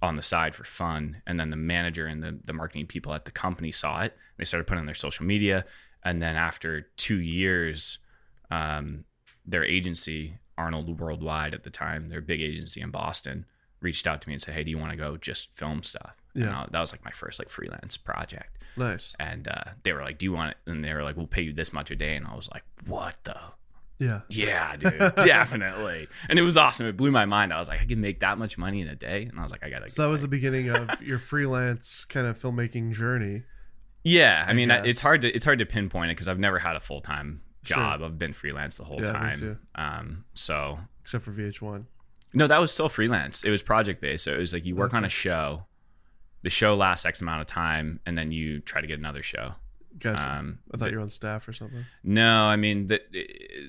on 0.02 0.16
the 0.16 0.22
side 0.22 0.54
for 0.56 0.64
fun, 0.64 1.22
and 1.28 1.40
then 1.40 1.50
the 1.50 1.56
manager 1.56 2.06
and 2.08 2.22
the 2.24 2.38
the 2.46 2.54
marketing 2.54 2.88
people 2.88 3.14
at 3.14 3.26
the 3.26 3.32
company 3.32 3.72
saw 3.72 4.02
it, 4.02 4.16
they 4.38 4.46
started 4.46 4.66
putting 4.68 4.80
on 4.82 4.86
their 4.86 4.96
social 4.96 5.26
media, 5.26 5.66
and 6.04 6.22
then 6.22 6.36
after 6.36 6.88
two 6.98 7.18
years, 7.20 8.00
um, 8.50 9.06
their 9.46 9.64
agency 9.64 10.38
Arnold 10.58 11.00
Worldwide 11.00 11.54
at 11.56 11.64
the 11.64 11.70
time, 11.70 12.10
their 12.10 12.22
big 12.22 12.42
agency 12.42 12.82
in 12.82 12.92
Boston, 12.92 13.46
reached 13.80 14.06
out 14.06 14.22
to 14.22 14.28
me 14.30 14.34
and 14.36 14.42
said, 14.44 14.54
"Hey, 14.54 14.64
do 14.64 14.70
you 14.72 14.78
want 14.78 14.92
to 14.92 14.98
go 14.98 15.18
just 15.18 15.52
film 15.56 15.82
stuff?" 15.84 16.16
And 16.36 16.44
Yeah. 16.46 16.62
I- 16.62 16.68
that 16.72 16.80
was 16.80 16.92
like 16.92 17.04
my 17.04 17.12
first 17.12 17.40
like 17.40 17.50
freelance 17.50 17.98
project. 17.98 18.58
Nice. 18.78 19.14
And 19.20 19.48
uh, 19.48 19.64
they 19.84 19.92
were 19.94 20.02
like, 20.02 20.18
"Do 20.18 20.26
you 20.26 20.32
want 20.34 20.52
it?" 20.52 20.58
And 20.70 20.84
they 20.84 20.94
were 20.94 21.04
like, 21.04 21.18
"We'll 21.18 21.28
pay 21.28 21.42
you 21.42 21.54
this 21.54 21.74
much 21.74 21.90
a 21.92 21.96
day." 21.96 22.16
And 22.16 22.26
I 22.28 22.36
was 22.36 22.50
like, 22.52 22.64
"What 22.86 23.18
the?" 23.24 23.38
Yeah. 24.02 24.22
Yeah, 24.30 24.76
dude, 24.78 24.98
definitely. 25.16 26.08
And 26.28 26.40
it 26.40 26.42
was 26.42 26.58
awesome. 26.58 26.88
It 26.88 26.98
blew 26.98 27.12
my 27.12 27.26
mind. 27.26 27.54
I 27.54 27.60
was 27.60 27.68
like, 27.68 27.82
I 27.82 27.86
can 27.86 28.02
make 28.02 28.20
that 28.22 28.38
much 28.40 28.58
money 28.58 28.82
in 28.82 28.88
a 28.88 28.96
day, 28.96 29.28
and 29.30 29.40
I 29.40 29.44
was 29.44 29.52
like, 29.52 29.64
I 29.64 29.70
gotta. 29.70 29.90
So 29.90 30.02
that 30.02 30.10
was 30.10 30.22
the 30.22 30.28
beginning 30.28 30.70
of 30.70 31.02
your 31.04 31.20
freelance 31.20 32.04
kind 32.06 32.26
of 32.26 32.42
filmmaking 32.42 32.96
journey. 32.96 33.44
Yeah, 34.04 34.44
I 34.48 34.50
I 34.50 34.54
mean, 34.54 34.70
guess. 34.70 34.82
it's 34.86 35.02
hard 35.02 35.22
to 35.22 35.30
it's 35.32 35.46
hard 35.46 35.60
to 35.60 35.66
pinpoint 35.68 36.10
it 36.10 36.16
because 36.16 36.28
I've 36.28 36.40
never 36.40 36.58
had 36.58 36.76
a 36.76 36.80
full 36.80 37.02
time 37.02 37.42
Sure. 37.64 37.78
job. 37.78 38.02
I've 38.02 38.18
been 38.18 38.34
freelance 38.34 38.76
the 38.78 38.84
whole 38.86 39.00
Yeah, 39.00 39.12
me 39.12 39.14
time. 39.14 39.60
Um, 39.76 40.26
so 40.34 40.80
except 41.04 41.24
for 41.24 41.32
VH1. 41.32 41.86
no, 42.34 42.48
that 42.48 42.58
was 42.60 42.72
still 42.72 42.90
freelance. 42.90 43.44
It 43.44 43.52
was 43.52 43.62
project 43.62 44.02
based. 44.02 44.24
So 44.24 44.34
it 44.34 44.40
was 44.40 44.52
like 44.54 44.66
you 44.66 44.76
work 44.76 44.96
on 44.96 45.06
a 45.06 45.10
show, 45.10 45.66
the 46.42 46.50
show 46.50 46.76
lasts 46.76 47.06
X 47.06 47.22
amount 47.22 47.42
of 47.42 47.48
time, 47.48 48.00
and 48.08 48.18
then 48.18 48.32
you 48.32 48.62
try 48.62 48.82
to 48.82 48.88
get 48.88 48.98
another 48.98 49.22
show. 49.22 49.54
Gotcha. 50.00 50.30
Um, 50.40 50.60
I 50.74 50.78
thought 50.78 50.86
the- 50.86 50.92
you 50.92 50.98
were 50.98 51.04
on 51.04 51.10
staff 51.10 51.48
or 51.48 51.54
something. 51.54 51.86
no, 52.04 52.46
I 52.46 52.56
mean, 52.56 52.88
the, 52.88 53.02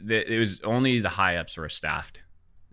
the, 0.05 0.35
it 0.35 0.39
was 0.39 0.61
only 0.63 1.01
the 1.01 1.09
high 1.09 1.37
ups 1.37 1.57
were 1.57 1.69
staffed. 1.69 2.21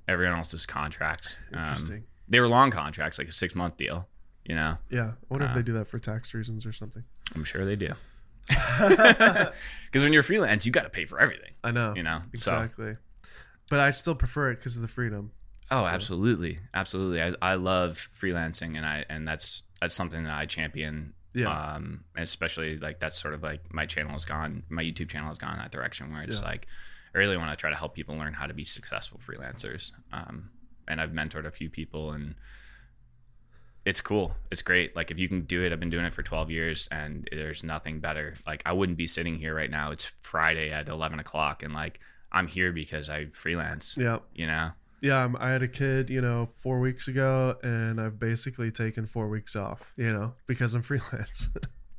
Everyone 0.07 0.37
else's 0.37 0.65
contracts. 0.65 1.37
Um, 1.53 1.59
Interesting. 1.59 2.03
they 2.27 2.39
were 2.39 2.47
long 2.47 2.71
contracts, 2.71 3.17
like 3.19 3.27
a 3.27 3.31
six 3.31 3.53
month 3.55 3.77
deal. 3.77 4.07
You 4.45 4.55
know, 4.55 4.77
yeah. 4.89 5.11
I 5.11 5.13
wonder 5.29 5.45
if 5.45 5.51
uh, 5.51 5.55
they 5.55 5.61
do 5.61 5.73
that 5.73 5.87
for 5.87 5.99
tax 5.99 6.33
reasons 6.33 6.65
or 6.65 6.73
something. 6.73 7.03
I'm 7.35 7.43
sure 7.43 7.65
they 7.65 7.75
do. 7.75 7.93
Because 8.49 10.03
when 10.03 10.13
you're 10.13 10.23
freelance, 10.23 10.65
you 10.65 10.71
got 10.71 10.83
to 10.83 10.89
pay 10.89 11.05
for 11.05 11.19
everything. 11.19 11.51
I 11.63 11.71
know. 11.71 11.93
You 11.95 12.03
know, 12.03 12.19
so 12.35 12.51
Exactly. 12.51 12.95
But 13.69 13.79
I 13.79 13.91
still 13.91 14.15
prefer 14.15 14.51
it 14.51 14.55
because 14.57 14.75
of 14.75 14.81
the 14.81 14.87
freedom. 14.87 15.31
Oh, 15.71 15.83
So- 15.83 15.87
absolutely, 15.87 16.59
absolutely. 16.73 17.21
I, 17.21 17.33
I 17.51 17.55
love 17.55 18.09
freelancing, 18.19 18.75
and 18.77 18.85
I 18.85 19.05
and 19.09 19.27
that's 19.27 19.63
that's 19.81 19.93
something 19.95 20.23
that 20.23 20.33
I 20.33 20.45
champion. 20.47 21.13
Yeah. 21.33 21.75
Um, 21.75 22.03
especially 22.17 22.77
like 22.77 22.99
that's 22.99 23.21
sort 23.21 23.33
of 23.33 23.43
like 23.43 23.73
my 23.73 23.85
channel 23.85 24.11
has 24.13 24.25
gone, 24.25 24.63
my 24.69 24.83
YouTube 24.83 25.09
channel 25.09 25.27
has 25.29 25.37
gone 25.37 25.53
in 25.53 25.59
that 25.59 25.71
direction 25.71 26.11
where 26.11 26.23
it's 26.23 26.41
Yeah. 26.41 26.47
like 26.47 26.67
I 27.13 27.17
really 27.17 27.37
want 27.37 27.51
to 27.51 27.55
try 27.55 27.69
to 27.69 27.75
help 27.75 27.93
people 27.95 28.15
learn 28.15 28.33
how 28.33 28.45
to 28.47 28.53
be 28.53 28.65
successful 28.65 29.19
freelancers. 29.27 29.91
Um, 30.11 30.49
and 30.87 30.99
I've 31.01 31.11
mentored 31.11 31.45
a 31.45 31.51
few 31.51 31.69
people, 31.69 32.11
and 32.13 32.35
it's 33.85 34.01
cool. 34.01 34.33
It's 34.51 34.61
great. 34.61 34.95
Like 34.95 35.09
if 35.11 35.17
you 35.17 35.27
can 35.27 35.41
do 35.41 35.63
it, 35.63 35.71
I've 35.71 35.79
been 35.79 35.89
doing 35.89 36.05
it 36.05 36.13
for 36.13 36.23
12 36.23 36.51
years, 36.51 36.87
and 36.91 37.27
there's 37.31 37.63
nothing 37.63 37.99
better. 37.99 38.35
Like 38.45 38.61
I 38.65 38.73
wouldn't 38.73 38.97
be 38.97 39.07
sitting 39.07 39.37
here 39.37 39.55
right 39.55 39.69
now. 39.71 39.91
It's 39.91 40.05
Friday 40.05 40.71
at 40.71 40.89
11 40.89 41.19
o'clock, 41.19 41.63
and 41.63 41.73
like 41.73 41.99
I'm 42.31 42.47
here 42.47 42.71
because 42.71 43.09
I 43.09 43.25
freelance. 43.27 43.95
yeah. 43.97 44.19
You 44.33 44.47
know. 44.47 44.71
Yeah. 45.01 45.23
I'm, 45.23 45.35
I 45.37 45.49
had 45.49 45.63
a 45.63 45.67
kid, 45.67 46.09
you 46.09 46.21
know, 46.21 46.49
four 46.61 46.79
weeks 46.79 47.07
ago, 47.07 47.57
and 47.63 47.99
I've 47.99 48.19
basically 48.19 48.71
taken 48.71 49.05
four 49.05 49.27
weeks 49.27 49.55
off, 49.55 49.81
you 49.97 50.11
know, 50.11 50.33
because 50.47 50.75
I'm 50.75 50.81
freelance. 50.89 51.49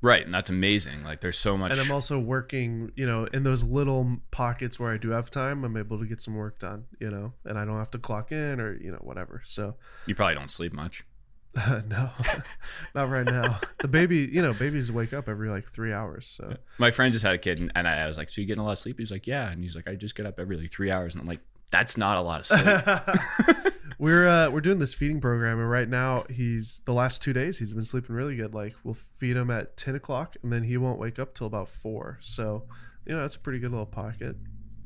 Right, 0.03 0.25
and 0.25 0.33
that's 0.33 0.49
amazing. 0.49 1.03
Like 1.03 1.21
there's 1.21 1.39
so 1.39 1.57
much 1.57 1.73
and 1.73 1.81
I'm 1.81 1.93
also 1.93 2.19
working, 2.19 2.91
you 2.97 3.07
know, 3.07 3.27
in 3.27 3.43
those 3.43 3.63
little 3.63 4.17
pockets 4.31 4.81
where 4.81 4.93
I 4.93 4.97
do 4.97 5.11
have 5.11 5.31
time, 5.31 5.63
I'm 5.63 5.77
able 5.77 5.99
to 5.99 6.07
get 6.07 6.23
some 6.23 6.35
work 6.35 6.59
done, 6.59 6.85
you 6.99 7.11
know, 7.11 7.35
and 7.45 7.59
I 7.59 7.67
don't 7.67 7.77
have 7.77 7.91
to 7.91 7.99
clock 7.99 8.33
in 8.33 8.61
or, 8.61 8.77
you 8.81 8.91
know, 8.91 8.99
whatever. 9.03 9.43
So, 9.45 9.75
you 10.07 10.15
probably 10.15 10.37
don't 10.37 10.51
sleep 10.51 10.73
much. 10.73 11.05
no, 11.57 12.11
not 12.95 13.11
right 13.11 13.27
now. 13.27 13.61
The 13.81 13.89
baby, 13.89 14.31
you 14.33 14.41
know, 14.41 14.55
babies 14.55 14.91
wake 14.91 15.13
up 15.13 15.29
every 15.29 15.51
like 15.51 15.71
three 15.75 15.93
hours. 15.93 16.27
So, 16.27 16.57
My 16.79 16.91
friend 16.91 17.13
just 17.13 17.25
had 17.25 17.35
a 17.35 17.39
kid 17.39 17.59
and, 17.59 17.71
and 17.75 17.87
I, 17.87 17.99
I 17.99 18.07
was 18.07 18.17
like, 18.17 18.31
So 18.31 18.41
you 18.41 18.47
getting 18.47 18.63
a 18.63 18.65
lot 18.65 18.73
of 18.73 18.79
sleep? 18.79 18.99
He's 18.99 19.11
like, 19.11 19.27
Yeah. 19.27 19.51
And 19.51 19.63
he's 19.63 19.77
like, 19.77 19.87
I 19.87 19.97
just 19.97 20.15
get 20.15 20.25
up 20.25 20.39
every 20.39 20.57
like 20.57 20.73
three 20.73 20.91
hours 20.91 21.15
and 21.15 21.21
I'm 21.21 21.29
like, 21.29 21.41
That's 21.71 21.97
not 21.97 22.19
a 22.19 22.21
lot 22.21 22.41
of 22.41 22.47
sleep. 22.47 23.73
we're 23.99 24.27
uh, 24.27 24.51
we're 24.51 24.61
doing 24.61 24.79
this 24.79 24.95
feeding 24.95 25.21
program, 25.21 25.59
and 25.59 25.71
right 25.71 25.89
now 25.89 26.25
he's 26.31 26.81
the 26.85 26.93
last 26.93 27.23
two 27.23 27.33
days 27.33 27.59
he's 27.59 27.73
been 27.73 27.85
sleeping 27.85 28.15
really 28.15 28.37
good. 28.37 28.55
Like 28.55 28.75
we'll 28.85 28.97
feed 29.19 29.37
him 29.37 29.51
at 29.51 29.77
ten 29.77 29.95
o'clock, 29.95 30.37
and 30.43 30.53
then 30.53 30.63
he 30.65 30.77
won't 30.77 30.99
wake 30.99 31.19
up 31.19 31.35
till 31.35 31.47
about 31.47 31.69
four. 31.69 32.19
So, 32.23 32.65
you 33.07 33.15
know, 33.15 33.21
that's 33.23 33.37
a 33.37 33.39
pretty 33.41 33.59
good 33.59 33.71
little 33.71 33.87
pocket. 33.87 34.37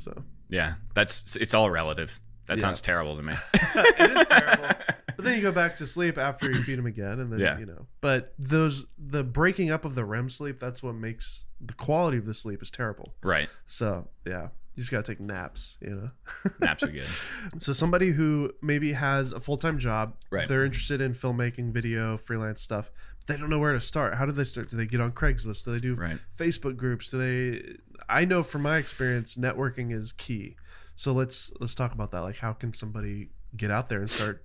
So, 0.04 0.22
yeah. 0.48 0.74
That's 0.94 1.36
it's 1.36 1.54
all 1.54 1.70
relative. 1.70 2.18
That 2.46 2.58
Yeah. 2.58 2.62
sounds 2.62 2.80
terrible 2.82 3.16
to 3.16 3.22
me. 3.22 3.34
it 3.54 4.16
is 4.18 4.26
terrible. 4.26 4.68
But 5.16 5.26
then 5.26 5.36
you 5.36 5.42
go 5.42 5.52
back 5.52 5.76
to 5.76 5.86
sleep 5.86 6.18
after 6.18 6.50
you 6.50 6.60
feed 6.64 6.76
him 6.76 6.86
again, 6.86 7.20
and 7.20 7.30
then 7.32 7.38
Yeah. 7.38 7.56
you 7.56 7.66
know. 7.66 7.86
But 8.00 8.34
those 8.36 8.84
the 8.98 9.22
breaking 9.22 9.70
up 9.70 9.84
of 9.84 9.94
the 9.94 10.04
REM 10.04 10.28
sleep 10.28 10.58
that's 10.58 10.82
what 10.82 10.96
makes 10.96 11.44
the 11.60 11.72
quality 11.72 12.18
of 12.18 12.26
the 12.26 12.34
sleep 12.34 12.60
is 12.62 12.70
terrible. 12.70 13.14
right. 13.22 13.48
So 13.68 14.08
yeah, 14.26 14.48
you 14.74 14.82
just 14.82 14.90
gotta 14.90 15.02
take 15.04 15.20
naps. 15.20 15.76
You 15.80 15.90
know. 15.90 16.10
Naps 16.60 16.82
are 16.82 16.88
good. 16.88 17.06
So 17.60 17.72
somebody 17.72 18.10
who 18.10 18.50
maybe 18.62 18.92
has 18.92 19.32
a 19.32 19.40
full 19.40 19.56
time 19.56 19.78
job, 19.78 20.14
Right. 20.30 20.48
they're 20.48 20.64
interested 20.64 21.00
in 21.00 21.14
filmmaking, 21.14 21.72
video, 21.72 22.16
freelance 22.18 22.60
stuff. 22.60 22.90
They 23.26 23.36
don't 23.36 23.48
know 23.48 23.58
where 23.58 23.72
to 23.72 23.80
start. 23.80 24.14
How 24.16 24.26
do 24.26 24.32
they 24.32 24.44
start? 24.44 24.70
Do 24.70 24.76
they 24.76 24.84
get 24.86 25.00
on 25.00 25.12
Craigslist? 25.12 25.64
Do 25.64 25.72
they 25.72 25.78
do 25.78 25.94
Right. 25.94 26.18
Facebook 26.36 26.76
groups? 26.76 27.10
Do 27.10 27.18
they? 27.18 27.76
I 28.08 28.24
know 28.26 28.42
from 28.42 28.62
my 28.62 28.76
experience, 28.78 29.36
networking 29.36 29.92
is 29.96 30.12
key. 30.12 30.56
So 30.96 31.12
let's 31.12 31.50
let's 31.60 31.74
talk 31.74 31.92
about 31.92 32.10
that. 32.10 32.20
Like, 32.20 32.36
how 32.36 32.52
can 32.52 32.74
somebody 32.74 33.30
get 33.56 33.70
out 33.70 33.88
there 33.88 34.00
and 34.00 34.10
start 34.10 34.44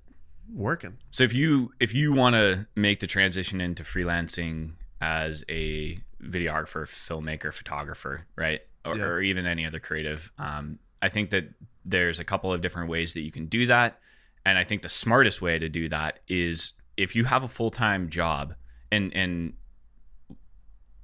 working? 0.54 0.98
So 1.12 1.24
if 1.24 1.34
you 1.34 1.72
if 1.80 1.94
you 1.94 2.14
want 2.14 2.36
to 2.36 2.68
make 2.76 3.00
the 3.02 3.08
transition 3.08 3.60
into 3.60 3.84
freelancing 3.84 4.74
as 5.02 5.44
a 5.50 6.00
videographer, 6.24 6.86
filmmaker, 6.86 7.54
photographer, 7.54 8.26
right, 8.36 8.62
or, 8.86 8.98
Yeah. 8.98 9.04
or 9.04 9.22
even 9.22 9.46
any 9.46 9.66
other 9.66 9.80
creative, 9.80 10.32
um, 10.38 10.80
I 11.02 11.10
think 11.10 11.30
that 11.32 11.50
there's 11.86 12.20
a 12.20 12.24
couple 12.24 12.52
of 12.54 12.62
different 12.62 12.90
ways 12.90 13.14
that 13.14 13.22
you 13.22 13.32
can 13.32 13.46
do 13.48 13.66
that, 13.68 14.00
and 14.46 14.58
I 14.58 14.64
think 14.64 14.82
the 14.82 14.90
smartest 14.90 15.42
way 15.42 15.58
to 15.60 15.70
do 15.70 15.90
that 15.90 16.20
is 16.28 16.74
if 16.98 17.16
you 17.16 17.24
have 17.26 17.44
a 17.44 17.48
full 17.48 17.72
time 17.72 18.10
job 18.10 18.54
and 18.92 19.14
and 19.16 19.54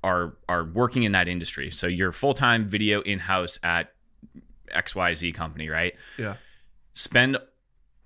are 0.03 0.37
are 0.47 0.65
working 0.65 1.03
in 1.03 1.11
that 1.13 1.27
industry. 1.27 1.71
So 1.71 1.87
you're 1.87 2.11
full 2.11 2.33
time 2.33 2.67
video 2.69 3.01
in 3.01 3.19
house 3.19 3.57
at 3.63 3.93
XYZ 4.73 5.33
company, 5.33 5.69
right? 5.69 5.93
Yeah. 6.17 6.35
Spend 6.93 7.37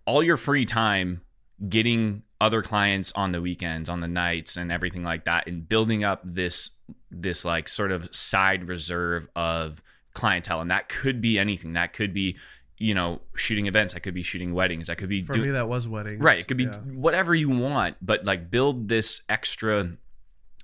all 0.06 0.24
your 0.24 0.38
free 0.38 0.66
time 0.66 1.22
getting 1.68 2.24
other 2.42 2.62
clients 2.62 3.12
on 3.16 3.32
the 3.32 3.42
weekends, 3.42 3.90
on 3.90 4.00
the 4.00 4.08
nights 4.08 4.56
and 4.58 4.72
everything 4.72 5.04
like 5.04 5.26
that 5.26 5.48
and 5.48 5.68
building 5.68 6.04
up 6.04 6.22
this 6.24 6.72
this 7.12 7.44
like 7.44 7.68
sort 7.68 7.92
of 7.92 8.14
side 8.16 8.68
reserve 8.68 9.28
of 9.36 9.82
clientele 10.14 10.62
and 10.62 10.72
that 10.72 10.88
could 10.90 11.22
be 11.22 11.38
anything. 11.38 11.74
That 11.74 11.94
could 11.94 12.14
be 12.14 12.38
you 12.82 12.94
know, 12.94 13.20
shooting 13.36 13.68
events. 13.68 13.94
That 13.94 14.00
could 14.00 14.14
be 14.14 14.24
shooting 14.24 14.54
weddings. 14.54 14.88
That 14.88 14.98
could 14.98 15.10
be 15.10 15.22
For 15.26 15.34
do- 15.34 15.42
me, 15.42 15.52
that 15.52 15.68
was 15.68 15.86
weddings. 15.86 16.24
Right. 16.24 16.40
It 16.40 16.48
could 16.48 16.56
be 16.56 16.64
Yeah. 16.64 16.78
whatever 16.78 17.36
you 17.36 17.50
want, 17.50 17.98
but 18.02 18.24
like 18.24 18.50
build 18.50 18.88
this 18.88 19.22
extra 19.28 19.98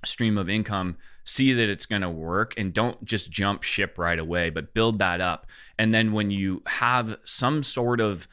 stream 0.02 0.38
of 0.38 0.48
income, 0.48 0.96
see 1.24 1.52
that 1.52 1.68
it's 1.68 1.84
going 1.84 2.00
to 2.00 2.08
work, 2.08 2.54
and 2.56 2.72
don't 2.72 3.04
just 3.04 3.30
jump 3.30 3.62
ship 3.64 3.98
right 3.98 4.18
away, 4.18 4.48
but 4.48 4.72
build 4.72 4.98
that 5.00 5.20
up. 5.20 5.46
And 5.78 5.92
then 5.92 6.12
when 6.12 6.30
you 6.30 6.62
have 6.64 7.18
some 7.24 7.62
sort 7.62 8.00
of 8.00 8.26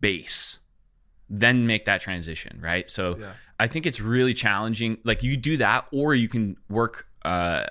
base, 0.00 0.60
then 1.30 1.66
make 1.66 1.84
that 1.86 2.00
transition, 2.00 2.60
right? 2.62 2.88
So 2.90 3.16
Yeah. 3.18 3.32
I 3.58 3.68
think 3.68 3.86
it's 3.86 4.00
really 4.00 4.34
challenging. 4.34 4.98
Like 5.04 5.22
you 5.22 5.36
do 5.36 5.56
that, 5.58 5.86
or 5.92 6.14
you 6.14 6.28
can 6.28 6.56
work 6.68 7.06
uh, 7.24 7.64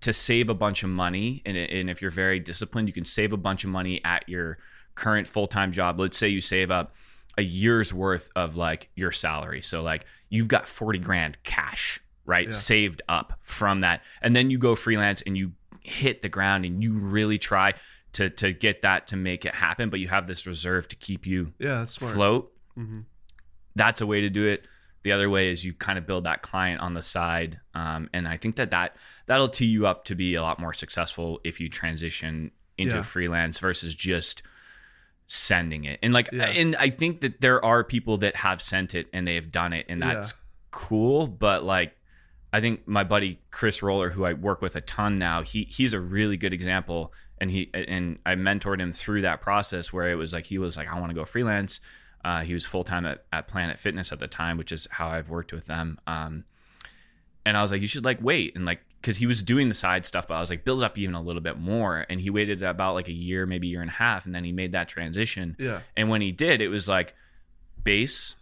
to 0.00 0.12
save 0.12 0.48
a 0.48 0.54
bunch 0.54 0.82
of 0.82 0.90
money. 0.90 1.42
And, 1.44 1.56
and 1.56 1.90
if 1.90 2.00
you're 2.00 2.10
very 2.10 2.40
disciplined, 2.40 2.88
you 2.88 2.94
can 2.94 3.04
save 3.04 3.32
a 3.32 3.36
bunch 3.36 3.62
of 3.64 3.70
money 3.70 4.00
at 4.04 4.28
your 4.28 4.58
current 4.94 5.28
full 5.28 5.46
time 5.46 5.70
job. 5.72 6.00
Let's 6.00 6.16
say 6.16 6.28
you 6.28 6.40
save 6.40 6.70
up 6.70 6.94
a 7.36 7.42
year's 7.42 7.92
worth 7.92 8.30
of 8.34 8.56
like 8.56 8.88
your 8.96 9.12
salary. 9.12 9.60
So 9.62 9.82
like 9.82 10.06
you've 10.30 10.48
got 10.48 10.66
40 10.66 10.98
grand 10.98 11.40
cash, 11.44 12.00
right? 12.24 12.46
Yeah. 12.46 12.52
Saved 12.52 13.02
up 13.08 13.38
from 13.42 13.82
that. 13.82 14.02
And 14.22 14.34
then 14.34 14.50
you 14.50 14.58
go 14.58 14.74
freelance 14.74 15.22
and 15.22 15.36
you 15.36 15.52
hit 15.82 16.22
the 16.22 16.28
ground 16.28 16.64
and 16.64 16.82
you 16.82 16.94
really 16.94 17.38
try 17.38 17.74
to 18.14 18.30
to 18.30 18.52
get 18.54 18.82
that 18.82 19.06
to 19.08 19.16
make 19.16 19.44
it 19.44 19.54
happen, 19.54 19.90
but 19.90 20.00
you 20.00 20.08
have 20.08 20.26
this 20.26 20.46
reserve 20.46 20.88
to 20.88 20.96
keep 20.96 21.26
you 21.26 21.52
Yeah, 21.58 21.80
that's 21.80 21.92
smart. 21.92 22.14
float 22.14 22.52
hmm 22.78 23.00
that's 23.76 24.00
a 24.00 24.06
way 24.06 24.20
to 24.22 24.30
do 24.30 24.44
it 24.46 24.64
the 25.04 25.12
other 25.12 25.30
way 25.30 25.50
is 25.52 25.64
you 25.64 25.72
kind 25.72 25.98
of 25.98 26.06
build 26.06 26.24
that 26.24 26.42
client 26.42 26.80
on 26.80 26.94
the 26.94 27.02
side 27.02 27.60
um, 27.74 28.08
and 28.12 28.26
i 28.26 28.36
think 28.36 28.56
that, 28.56 28.70
that 28.70 28.96
that'll 29.26 29.48
tee 29.48 29.66
you 29.66 29.86
up 29.86 30.04
to 30.04 30.14
be 30.14 30.34
a 30.34 30.42
lot 30.42 30.58
more 30.58 30.72
successful 30.74 31.38
if 31.44 31.60
you 31.60 31.68
transition 31.68 32.50
into 32.76 32.96
Yeah. 32.96 33.02
freelance 33.02 33.58
versus 33.58 33.94
just 33.94 34.42
sending 35.26 35.84
it 35.84 35.98
and 36.02 36.12
like 36.14 36.30
Yeah. 36.32 36.46
and 36.46 36.74
i 36.76 36.88
think 36.90 37.20
that 37.20 37.40
there 37.40 37.62
are 37.64 37.84
people 37.84 38.16
that 38.18 38.34
have 38.36 38.62
sent 38.62 38.94
it 38.94 39.06
and 39.12 39.26
they 39.28 39.34
have 39.34 39.52
done 39.52 39.72
it 39.72 39.84
and 39.88 40.00
Yeah. 40.00 40.14
that's 40.14 40.32
cool 40.70 41.26
but 41.26 41.62
like 41.64 41.94
i 42.52 42.60
think 42.60 42.88
my 42.88 43.04
buddy 43.04 43.38
chris 43.50 43.82
roller 43.82 44.08
who 44.10 44.24
i 44.24 44.32
work 44.32 44.62
with 44.62 44.74
a 44.74 44.80
ton 44.80 45.18
now 45.18 45.42
he 45.42 45.64
he's 45.64 45.92
a 45.92 46.00
really 46.00 46.36
good 46.38 46.54
example 46.54 47.12
and 47.40 47.50
he 47.50 47.70
and 47.74 48.18
i 48.24 48.34
mentored 48.34 48.80
him 48.80 48.90
through 48.92 49.20
that 49.22 49.42
process 49.42 49.92
where 49.92 50.10
it 50.10 50.14
was 50.14 50.32
like 50.32 50.46
he 50.46 50.56
was 50.58 50.76
like 50.78 50.88
i 50.88 50.98
want 50.98 51.10
to 51.10 51.14
go 51.14 51.24
freelance 51.26 51.80
uh, 52.24 52.42
he 52.42 52.52
was 52.52 52.66
full 52.66 52.84
time 52.84 53.06
at, 53.06 53.24
at 53.32 53.48
Planet 53.48 53.78
Fitness 53.78 54.12
at 54.12 54.18
the 54.18 54.26
time, 54.26 54.58
which 54.58 54.72
is 54.72 54.86
how 54.90 55.08
I've 55.08 55.28
worked 55.28 55.52
with 55.52 55.66
them. 55.66 55.98
Um, 56.06 56.44
and 57.44 57.56
I 57.56 57.62
was 57.62 57.72
like, 57.72 57.80
you 57.80 57.86
should 57.86 58.04
like 58.04 58.18
wait 58.20 58.56
and 58.56 58.64
like 58.64 58.80
because 59.00 59.16
he 59.16 59.26
was 59.26 59.42
doing 59.42 59.68
the 59.68 59.74
side 59.74 60.04
stuff, 60.04 60.26
but 60.26 60.34
I 60.34 60.40
was 60.40 60.50
like, 60.50 60.64
build 60.64 60.82
up 60.82 60.98
even 60.98 61.14
a 61.14 61.22
little 61.22 61.40
bit 61.40 61.58
more. 61.58 62.04
And 62.08 62.20
he 62.20 62.30
waited 62.30 62.62
about 62.62 62.94
like 62.94 63.08
a 63.08 63.12
year, 63.12 63.46
maybe 63.46 63.68
a 63.68 63.70
year 63.70 63.80
and 63.80 63.90
a 63.90 63.94
half, 63.94 64.26
and 64.26 64.34
then 64.34 64.44
he 64.44 64.52
made 64.52 64.72
that 64.72 64.88
transition. 64.88 65.56
Yeah. 65.58 65.80
And 65.96 66.08
when 66.08 66.20
he 66.20 66.32
did, 66.32 66.60
it 66.60 66.68
was 66.68 66.88
like 66.88 67.14
base, 67.82 68.34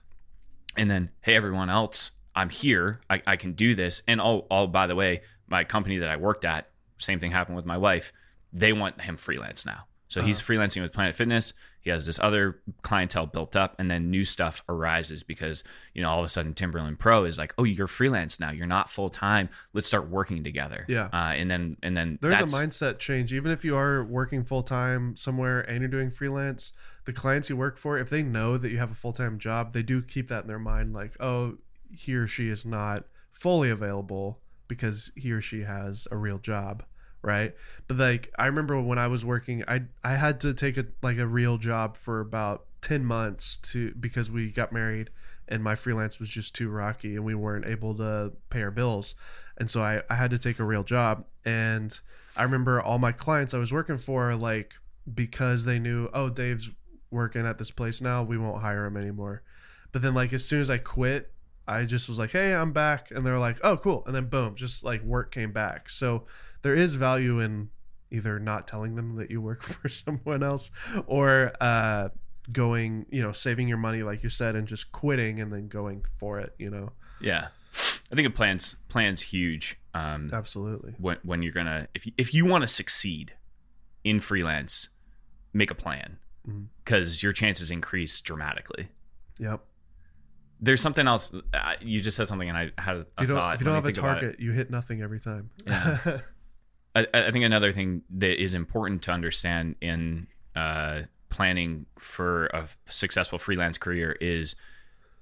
and 0.77 0.91
then 0.91 1.11
hey 1.21 1.37
everyone 1.37 1.71
else, 1.71 2.11
I'm 2.35 2.51
here. 2.51 3.01
I, 3.09 3.23
I 3.27 3.37
can 3.37 3.53
do 3.53 3.75
this. 3.75 4.03
And 4.09 4.21
oh, 4.21 4.47
oh, 4.51 4.67
by 4.67 4.87
the 4.87 4.95
way, 4.95 5.23
my 5.47 5.65
company 5.65 5.99
that 5.99 6.09
I 6.09 6.17
worked 6.17 6.45
at, 6.45 6.69
same 6.99 7.21
thing 7.21 7.31
happened 7.31 7.57
with 7.57 7.67
my 7.67 7.79
wife. 7.79 8.13
They 8.53 8.73
want 8.73 9.01
him 9.01 9.17
freelance 9.17 9.67
now. 9.67 9.85
So 10.09 10.23
he's 10.23 10.41
freelancing 10.41 10.83
with 10.83 10.93
Planet 10.93 11.15
Fitness. 11.15 11.53
He 11.81 11.91
has 11.91 12.07
this 12.07 12.19
other 12.21 12.61
clientele 12.83 13.27
built 13.27 13.57
up, 13.57 13.75
and 13.79 13.91
then 13.91 14.11
new 14.11 14.25
stuff 14.25 14.63
arises 14.69 15.23
because 15.23 15.65
you 15.95 16.03
know 16.03 16.11
all 16.11 16.19
of 16.21 16.25
a 16.25 16.29
sudden 16.29 16.55
Timberland 16.55 16.99
Pro 16.99 17.25
is 17.25 17.39
like, 17.39 17.55
oh, 17.59 17.65
you're 17.65 17.87
freelance 17.87 18.41
now. 18.41 18.51
You're 18.51 18.67
not 18.67 18.91
full 18.91 19.09
time. 19.09 19.49
Let's 19.73 19.87
start 19.87 20.09
working 20.09 20.45
together. 20.45 20.85
Yeah. 20.89 21.09
Uh, 21.13 21.33
and 21.35 21.51
then 21.51 21.77
and 21.83 21.97
then 21.97 22.19
There's 22.21 22.35
that's 22.35 22.55
a 22.55 22.57
mindset 22.57 22.99
change. 22.99 23.33
Even 23.33 23.51
if 23.51 23.65
you 23.65 23.77
are 23.77 24.05
working 24.05 24.45
full 24.45 24.63
time 24.63 25.17
somewhere 25.17 25.61
and 25.61 25.81
you're 25.81 25.89
doing 25.89 26.11
freelance, 26.11 26.73
the 27.05 27.13
clients 27.13 27.49
you 27.49 27.57
work 27.57 27.79
for, 27.79 27.99
if 27.99 28.11
they 28.11 28.23
know 28.23 28.59
that 28.59 28.71
you 28.71 28.79
have 28.79 28.91
a 28.91 28.97
full 28.97 29.13
time 29.13 29.39
job, 29.39 29.73
they 29.73 29.83
do 29.83 30.03
keep 30.03 30.29
that 30.29 30.43
in 30.43 30.49
their 30.49 30.59
mind 30.59 30.93
like, 30.93 31.13
oh, 31.21 31.57
he 31.91 32.15
or 32.15 32.27
she 32.27 32.49
is 32.49 32.65
not 32.65 33.05
fully 33.33 33.71
available 33.71 34.41
because 34.69 35.13
he 35.15 35.31
or 35.33 35.41
she 35.41 35.63
has 35.63 36.09
a 36.11 36.17
real 36.17 36.39
job. 36.39 36.83
Right. 37.27 37.55
But 37.89 37.97
like 37.99 38.33
I 38.39 38.47
remember 38.47 38.81
when 38.81 38.99
I 38.99 39.09
was 39.09 39.25
working, 39.25 39.65
I 39.67 39.83
I 40.05 40.15
had 40.15 40.41
to 40.43 40.55
take 40.55 40.77
a 40.77 40.87
like 41.03 41.19
a 41.19 41.27
real 41.27 41.59
job 41.59 41.97
for 41.97 42.21
about 42.21 42.67
ten 42.81 43.05
months 43.05 43.59
to 43.59 43.93
because 43.99 44.31
we 44.31 44.51
got 44.51 44.73
married 44.73 45.11
and 45.49 45.63
my 45.63 45.75
freelance 45.75 46.19
was 46.19 46.29
just 46.29 46.55
too 46.55 46.69
rocky 46.69 47.15
and 47.17 47.25
we 47.25 47.35
weren't 47.35 47.67
able 47.67 47.95
to 47.97 48.33
pay 48.51 48.63
our 48.63 48.71
bills. 48.71 49.15
And 49.59 49.71
so 49.71 49.83
I, 49.83 50.03
I 50.11 50.15
had 50.17 50.31
to 50.31 50.39
take 50.39 50.59
a 50.59 50.65
real 50.65 50.83
job. 50.83 51.25
And 51.45 51.99
I 52.37 52.43
remember 52.43 52.81
all 52.81 52.99
my 52.99 53.13
clients 53.13 53.55
I 53.55 53.59
was 53.59 53.73
working 53.73 53.99
for, 53.99 54.35
like, 54.35 54.75
because 55.15 55.65
they 55.65 55.79
knew, 55.79 56.09
oh, 56.13 56.29
Dave's 56.29 56.69
working 57.11 57.47
at 57.47 57.59
this 57.59 57.71
place 57.71 58.01
now, 58.01 58.23
we 58.23 58.37
won't 58.37 58.61
hire 58.61 58.85
him 58.85 58.97
anymore. 58.97 59.43
But 59.93 60.03
then, 60.03 60.15
like, 60.15 60.33
as 60.33 60.45
soon 60.45 60.61
as 60.61 60.69
I 60.69 60.79
quit, 60.79 61.33
I 61.67 61.85
just 61.85 62.09
was 62.09 62.19
like, 62.19 62.31
hey, 62.31 62.53
I'm 62.53 62.73
back. 62.73 63.11
And 63.11 63.25
they're 63.25 63.39
like, 63.39 63.59
oh, 63.63 63.77
cool. 63.77 64.03
And 64.07 64.15
then, 64.15 64.27
boom, 64.27 64.57
just 64.57 64.85
like 64.85 65.03
work 65.03 65.33
came 65.33 65.53
back. 65.53 65.89
So 65.89 66.25
there 66.67 66.75
is 66.75 66.95
value 66.95 67.39
in 67.39 67.71
either 68.11 68.41
not 68.41 68.67
telling 68.67 68.97
them 68.97 69.15
that 69.17 69.31
you 69.31 69.41
work 69.41 69.63
for 69.75 69.89
someone 69.89 70.43
else 70.43 70.71
or, 71.07 71.53
uh, 71.61 72.09
going 72.53 73.07
you 73.11 73.21
know 73.21 73.33
saving 73.33 73.67
your 73.67 73.77
money 73.77 74.05
like 74.05 74.23
you 74.23 74.29
said 74.29 74.55
and 74.55 74.69
just 74.69 74.93
quitting 74.93 75.41
and 75.41 75.53
then 75.53 75.67
going 75.67 76.05
for 76.17 76.39
it 76.39 76.55
you 76.59 76.71
know 76.71 76.93
yeah. 77.21 77.49
I 78.11 78.15
think 78.15 78.29
a 78.29 78.31
plan's 78.31 78.77
plan's 78.89 79.21
huge. 79.21 79.79
Um, 79.95 80.31
absolutely 80.33 80.95
when 80.99 81.19
when 81.25 81.43
you're 81.43 81.53
gonna 81.53 81.89
if 81.95 82.07
you, 82.07 82.13
if 82.17 82.33
you 82.33 82.45
want 82.45 82.63
to 82.63 82.69
succeed 82.69 83.33
in 84.05 84.21
freelance, 84.21 84.91
make 85.53 85.71
a 85.71 85.75
plan 85.75 86.19
because 86.85 87.23
your 87.23 87.33
chances 87.33 87.71
increase 87.73 88.21
dramatically. 88.21 88.89
yep 89.41 89.61
There's 90.61 90.81
something 90.81 91.09
else. 91.09 91.33
Uh, 91.53 91.73
you 91.81 92.01
just 92.01 92.17
said 92.17 92.29
something, 92.29 92.49
and 92.49 92.57
I 92.57 92.71
had 92.79 92.97
a 92.97 93.07
you 93.21 93.27
don't, 93.27 93.37
thought. 93.37 93.55
if 93.57 93.61
you 93.61 93.65
don't 93.67 93.75
have 93.75 93.85
a 93.85 93.89
think 93.89 93.99
about 93.99 94.19
it. 94.19 94.21
target 94.21 94.41
you 94.41 94.53
hit 94.53 94.71
nothing 94.71 95.03
every 95.03 95.19
time 95.21 95.51
Yeah. 95.67 95.99
I, 96.97 97.07
I 97.29 97.31
think 97.31 97.45
another 97.45 97.73
thing 97.73 98.03
that 98.19 98.43
is 98.43 98.55
important 98.55 99.03
to 99.03 99.13
understand 99.13 99.77
in 99.81 100.27
uh, 100.55 101.03
planning 101.29 101.87
for 101.99 102.47
a 102.47 102.67
successful 102.89 103.39
freelance 103.39 103.79
career 103.79 104.13
is 104.21 104.57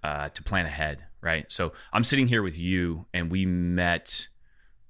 uh, 0.02 0.28
to 0.30 0.42
plan 0.42 0.66
ahead, 0.66 0.98
right? 1.20 1.50
So 1.50 1.72
I'm 1.92 2.04
sitting 2.04 2.28
here 2.28 2.42
with 2.42 2.56
you, 2.58 3.06
and 3.12 3.30
we 3.30 3.44
met 3.46 4.28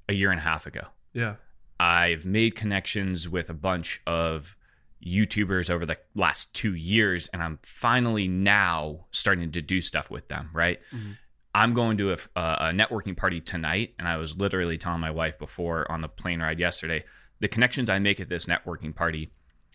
a 0.08 0.12
year 0.12 0.30
and 0.30 0.38
a 0.40 0.42
half 0.42 0.66
ago. 0.66 0.82
yeah 1.12 1.36
I've 1.80 2.24
made 2.24 2.54
connections 2.54 3.28
with 3.28 3.50
a 3.50 3.54
bunch 3.54 4.00
of 4.06 4.56
YouTubers 5.04 5.70
over 5.70 5.84
the 5.84 5.98
last 6.14 6.54
two 6.54 6.74
years, 6.74 7.28
and 7.32 7.42
I'm 7.42 7.58
finally 7.62 8.28
now 8.28 9.06
starting 9.10 9.50
to 9.52 9.60
do 9.62 9.80
stuff 9.80 10.08
with 10.10 10.28
them, 10.28 10.50
right? 10.52 10.78
Mhm. 10.92 11.16
I'm 11.54 11.72
going 11.72 11.96
to 11.98 12.12
a, 12.12 12.16
uh, 12.36 12.56
a 12.60 12.64
networking 12.72 13.16
party 13.16 13.40
tonight, 13.40 13.94
and 13.98 14.08
I 14.08 14.16
was 14.16 14.36
literally 14.36 14.76
telling 14.78 15.00
my 15.00 15.10
wife 15.10 15.38
before 15.38 15.90
on 15.90 16.00
the 16.00 16.08
plane 16.08 16.40
ride 16.40 16.58
yesterday 16.58 17.04
the 17.40 17.48
connections 17.48 17.90
I 17.90 17.98
make 17.98 18.20
at 18.20 18.28
this 18.28 18.46
networking 18.46 18.94
party 18.94 19.30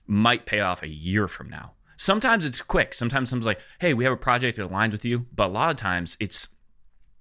might 0.08 0.45
pay 0.45 0.60
off 0.62 0.82
a 0.82 0.88
year 0.88 1.27
from 1.27 1.49
now. 1.49 1.73
Sometimes 1.97 2.45
it's 2.45 2.62
quick. 2.62 2.93
Sometimes 2.93 3.30
someone's 3.30 3.45
like, 3.45 3.60
"Hey, 3.80 3.93
we 3.93 4.03
have 4.06 4.13
a 4.13 4.17
project 4.17 4.58
that 4.58 4.69
aligns 4.69 4.91
with 4.91 5.06
you," 5.06 5.25
but 5.36 5.47
a 5.47 5.51
lot 5.53 5.69
of 5.69 5.75
times 5.77 6.17
it's 6.19 6.47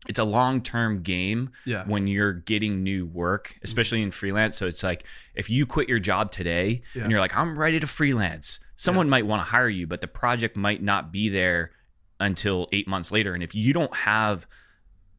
it's 0.08 0.20
a 0.20 0.24
long 0.24 0.62
term 0.62 1.02
game 1.02 1.50
yeah 1.66 1.84
when 1.86 2.06
you're 2.06 2.32
getting 2.32 2.82
new 2.84 3.04
work, 3.06 3.56
especially 3.62 4.00
in 4.00 4.10
freelance. 4.12 4.56
So 4.56 4.66
it's 4.66 4.82
like 4.84 5.04
if 5.34 5.50
you 5.50 5.66
quit 5.66 5.88
your 5.88 5.98
job 5.98 6.30
today 6.30 6.82
Yeah. 6.94 7.02
and 7.02 7.10
you're 7.10 7.20
like, 7.20 7.36
I'm 7.36 7.58
ready 7.58 7.80
to 7.80 7.86
freelance, 7.86 8.60
someone 8.76 9.08
might 9.10 9.26
want 9.26 9.40
to 9.44 9.50
hire 9.50 9.68
you, 9.68 9.86
but 9.88 10.00
the 10.00 10.06
project 10.06 10.56
might 10.56 10.82
not 10.82 11.12
be 11.12 11.28
there 11.28 11.72
until 12.20 12.68
eight 12.72 12.88
months 12.88 13.12
later. 13.12 13.34
And 13.34 13.42
if 13.42 13.54
you 13.54 13.72
don't 13.72 13.94
have 13.94 14.46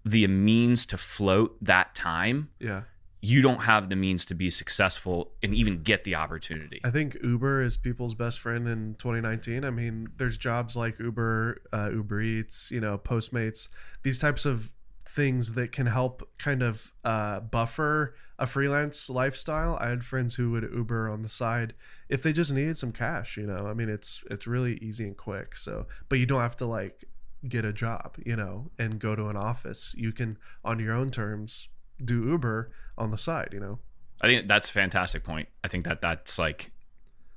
the 0.06 0.26
means 0.28 0.86
to 0.88 0.98
float 0.98 1.58
that 1.62 1.96
time, 1.96 2.50
yeah 2.60 2.82
you 3.22 3.42
don't 3.42 3.60
have 3.60 3.90
the 3.90 3.96
means 3.96 4.24
to 4.26 4.34
be 4.34 4.50
successful 4.50 5.32
and 5.44 5.54
even 5.54 5.84
get 5.84 6.04
the 6.04 6.16
opportunity. 6.16 6.80
i 6.84 6.92
think 6.92 7.18
uber 7.24 7.62
is 7.62 7.76
people's 7.78 8.14
best 8.14 8.40
friend 8.40 8.68
in 8.68 8.96
2019 8.96 9.66
i 9.66 9.70
mean 9.70 10.08
there's 10.18 10.38
jobs 10.38 10.76
like 10.76 10.98
uber 11.00 11.62
uh, 11.74 11.90
uber 11.92 12.22
eats 12.22 12.72
you 12.72 12.80
know 12.80 12.98
postmates 12.98 13.68
these 14.04 14.20
types 14.20 14.46
of 14.46 14.72
things 15.10 15.54
that 15.54 15.72
can 15.72 15.88
help 15.88 16.28
kind 16.38 16.62
of 16.62 16.92
uh, 17.04 17.40
buffer 17.40 18.16
a 18.38 18.48
freelance 18.48 19.10
lifestyle 19.10 19.78
i 19.82 19.90
had 19.90 20.06
friends 20.06 20.36
who 20.36 20.52
would 20.52 20.64
uber 20.74 21.10
on 21.10 21.22
the 21.24 21.30
side 21.30 21.74
if 22.08 22.24
they 22.24 22.32
just 22.32 22.52
needed 22.52 22.78
some 22.78 22.92
cash 22.92 23.36
you 23.36 23.46
know 23.46 23.68
i 23.68 23.74
mean 23.74 23.90
it's 23.90 24.24
it's 24.30 24.48
really 24.48 24.78
easy 24.82 25.06
and 25.06 25.18
quick 25.18 25.58
so 25.58 25.86
but 26.08 26.20
you 26.20 26.26
don't 26.26 26.42
have 26.42 26.56
to 26.56 26.66
like 26.66 27.04
get 27.48 27.66
a 27.66 27.74
job 27.74 28.16
you 28.26 28.36
know 28.36 28.70
and 28.78 29.00
go 29.00 29.16
to 29.16 29.28
an 29.28 29.36
office 29.36 29.94
you 29.98 30.12
can 30.12 30.38
on 30.64 30.80
your 30.80 30.94
own 30.94 31.10
terms 31.10 31.68
do 32.06 32.24
uber 32.26 32.72
on 32.98 33.12
the 33.12 33.18
side 33.18 33.50
you 33.52 33.60
know 33.60 33.80
I 34.22 34.28
think 34.28 34.48
that's 34.48 34.70
a 34.70 34.74
fantastic 34.74 35.24
point. 35.24 35.48
I 35.64 35.68
think 35.68 35.86
that 35.86 36.02
that's 36.02 36.38
like, 36.38 36.72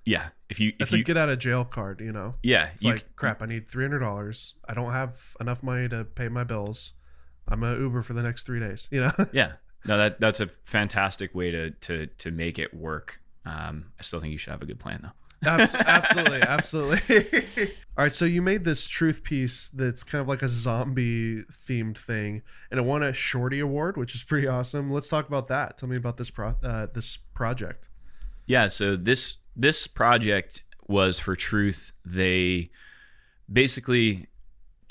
yeah, 0.04 0.28
if 0.48 0.58
you, 0.58 0.70
if 0.70 0.82
it's 0.82 0.92
you, 0.92 1.00
a 1.00 1.02
get 1.04 1.16
out 1.16 1.28
of 1.28 1.38
jail 1.38 1.64
card 1.64 2.00
you 2.00 2.12
know 2.12 2.34
yeah, 2.42 2.70
It's 2.74 2.82
you, 2.82 2.92
like 2.92 3.06
crap. 3.14 3.42
I 3.42 3.46
need 3.46 3.68
three 3.68 3.84
hundred 3.84 4.00
dollars. 4.00 4.54
I 4.68 4.74
don't 4.74 4.92
have 4.92 5.12
enough 5.40 5.62
money 5.62 5.88
to 5.88 6.04
pay 6.04 6.28
my 6.28 6.44
bills. 6.44 6.92
I'm 7.48 7.60
gonna 7.60 7.78
Uber 7.78 8.02
for 8.02 8.12
the 8.12 8.22
next 8.22 8.44
three 8.44 8.60
days. 8.60 8.88
You 8.90 9.02
know. 9.02 9.12
Yeah, 9.32 9.52
no, 9.84 9.98
that 9.98 10.20
that's 10.20 10.40
a 10.40 10.48
fantastic 10.64 11.34
way 11.34 11.50
to 11.50 11.70
to 11.70 12.06
to 12.06 12.30
make 12.30 12.58
it 12.58 12.72
work. 12.74 13.20
Um, 13.44 13.92
I 13.98 14.02
still 14.02 14.20
think 14.20 14.32
you 14.32 14.38
should 14.38 14.52
have 14.52 14.62
a 14.62 14.66
good 14.66 14.78
plan 14.78 15.00
though. 15.02 15.12
Absolutely, 15.44 16.40
absolutely. 16.40 17.44
All 17.98 18.04
right, 18.04 18.14
so 18.14 18.24
you 18.24 18.40
made 18.40 18.62
this 18.62 18.86
truth 18.86 19.24
piece 19.24 19.70
that's 19.74 20.04
kind 20.04 20.22
of 20.22 20.28
like 20.28 20.40
a 20.40 20.48
zombie 20.48 21.42
themed 21.68 21.98
thing, 21.98 22.42
and 22.70 22.78
it 22.78 22.84
won 22.84 23.02
a 23.02 23.12
Shorty 23.12 23.58
Award, 23.58 23.96
which 23.96 24.14
is 24.14 24.22
pretty 24.22 24.46
awesome. 24.46 24.92
Let's 24.92 25.08
talk 25.08 25.26
about 25.26 25.48
that. 25.48 25.78
Tell 25.78 25.88
me 25.88 25.96
about 25.96 26.16
this 26.16 26.30
pro 26.30 26.54
uh, 26.62 26.86
this 26.94 27.18
project. 27.34 27.88
Yeah, 28.46 28.68
so 28.68 28.94
this 28.94 29.36
this 29.56 29.88
project 29.88 30.62
was 30.86 31.18
for 31.18 31.34
Truth. 31.34 31.90
They 32.04 32.70
basically 33.52 34.28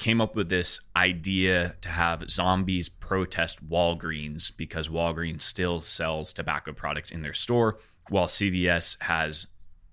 came 0.02 0.20
up 0.20 0.36
with 0.36 0.50
this 0.50 0.80
idea 0.96 1.76
to 1.80 1.88
have 1.88 2.28
zombies 2.28 2.90
protest 2.90 3.64
Walgreens 3.70 4.52
because 4.58 4.90
Walgreens 4.90 5.44
still 5.44 5.80
sells 5.80 6.34
tobacco 6.34 6.74
products 6.74 7.12
in 7.12 7.22
their 7.22 7.36
store 7.36 7.78
while 8.10 8.26
CVS 8.26 9.00
has 9.04 9.46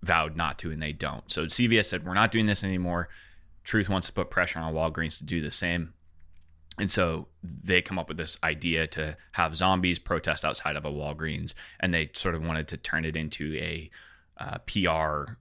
vowed 0.03 0.35
not 0.35 0.59
to 0.61 0.71
and 0.71 0.81
they 0.81 0.94
don't. 0.94 1.31
So 1.31 1.44
CVS 1.44 1.85
said 1.85 2.07
we're 2.07 2.14
not 2.14 2.31
doing 2.31 2.47
this 2.47 2.64
anymore. 2.64 3.11
Truth 3.64 3.90
wants 3.90 4.07
to 4.07 4.14
put 4.14 4.31
pressure 4.31 4.59
on 4.59 4.73
Walgreens 4.73 5.18
to 5.18 5.25
do 5.25 5.42
the 5.42 5.51
same. 5.51 5.92
And 6.79 6.90
so 6.90 7.29
they 7.42 7.83
come 7.83 7.99
up 7.99 8.09
with 8.09 8.16
this 8.16 8.38
idea 8.42 8.87
to 8.87 9.14
have 9.33 9.57
zombies 9.57 9.99
protest 9.99 10.42
outside 10.42 10.77
of 10.77 10.87
a 10.87 10.90
Walgreens, 10.90 11.53
and 11.81 11.92
they 11.92 12.09
sort 12.14 12.35
of 12.35 12.42
wanted 12.42 12.66
to 12.68 12.79
turn 12.79 13.05
it 13.05 13.14
into 13.14 13.55
a 13.57 13.90
uh, 14.38 14.57
PR 14.59 15.33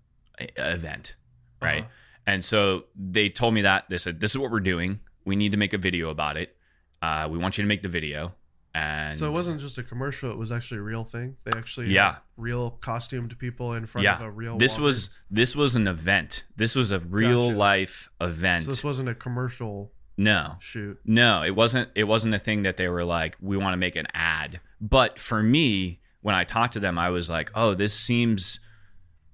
event, 0.57 1.15
right? 1.61 1.83
Uh-huh. 1.83 1.89
And 2.27 2.45
so 2.45 2.83
they 2.95 3.29
told 3.29 3.53
me 3.55 3.61
that 3.63 3.85
they 3.89 3.97
said, 3.97 4.19
"This 4.19 4.31
is 4.31 4.37
what 4.37 4.51
we're 4.51 4.59
doing. 4.59 4.99
We 5.25 5.35
need 5.35 5.53
to 5.53 5.57
make 5.57 5.73
a 5.73 5.77
video 5.77 6.09
about 6.09 6.37
it. 6.37 6.55
Uh, 7.01 7.27
we 7.31 7.37
want 7.39 7.57
you 7.57 7.63
to 7.63 7.67
make 7.67 7.81
the 7.81 7.89
video." 7.89 8.33
And 8.75 9.17
So 9.17 9.25
it 9.25 9.31
wasn't 9.31 9.59
just 9.59 9.79
a 9.79 9.83
commercial; 9.83 10.29
it 10.29 10.37
was 10.37 10.51
actually 10.51 10.79
a 10.79 10.83
real 10.83 11.03
thing. 11.03 11.37
They 11.45 11.57
actually 11.57 11.91
Yeah. 11.91 12.17
real 12.35 12.71
costumed 12.71 13.39
people 13.39 13.73
in 13.73 13.87
front 13.87 14.03
yeah, 14.03 14.17
of 14.17 14.21
a 14.21 14.29
real. 14.29 14.57
this 14.59 14.75
Walgreens. 14.75 14.81
was 14.81 15.17
this 15.31 15.55
was 15.55 15.75
an 15.75 15.87
event. 15.87 16.43
This 16.57 16.75
was 16.75 16.91
a 16.91 16.99
real 16.99 17.47
Gotcha. 17.47 17.57
life 17.57 18.09
event. 18.21 18.65
So 18.65 18.71
this 18.71 18.83
wasn't 18.83 19.09
a 19.09 19.15
commercial 19.15 19.91
no, 20.19 20.55
shoot. 20.59 20.99
No, 21.05 21.43
it 21.43 21.55
wasn't. 21.55 21.89
It 21.95 22.05
wasn't 22.05 22.33
a 22.33 22.39
thing 22.39 22.63
that 22.63 22.75
they 22.75 22.87
were 22.89 23.03
like, 23.03 23.37
we 23.39 23.55
want 23.55 23.73
to 23.73 23.77
make 23.77 23.95
an 23.95 24.07
ad. 24.15 24.59
But 24.81 25.19
for 25.19 25.41
me, 25.43 26.01
when 26.21 26.33
I 26.33 26.43
talked 26.43 26.73
to 26.73 26.79
them, 26.79 26.97
I 26.97 27.09
was 27.11 27.29
like, 27.29 27.51
oh, 27.53 27.75
this 27.75 27.93
seems, 27.93 28.59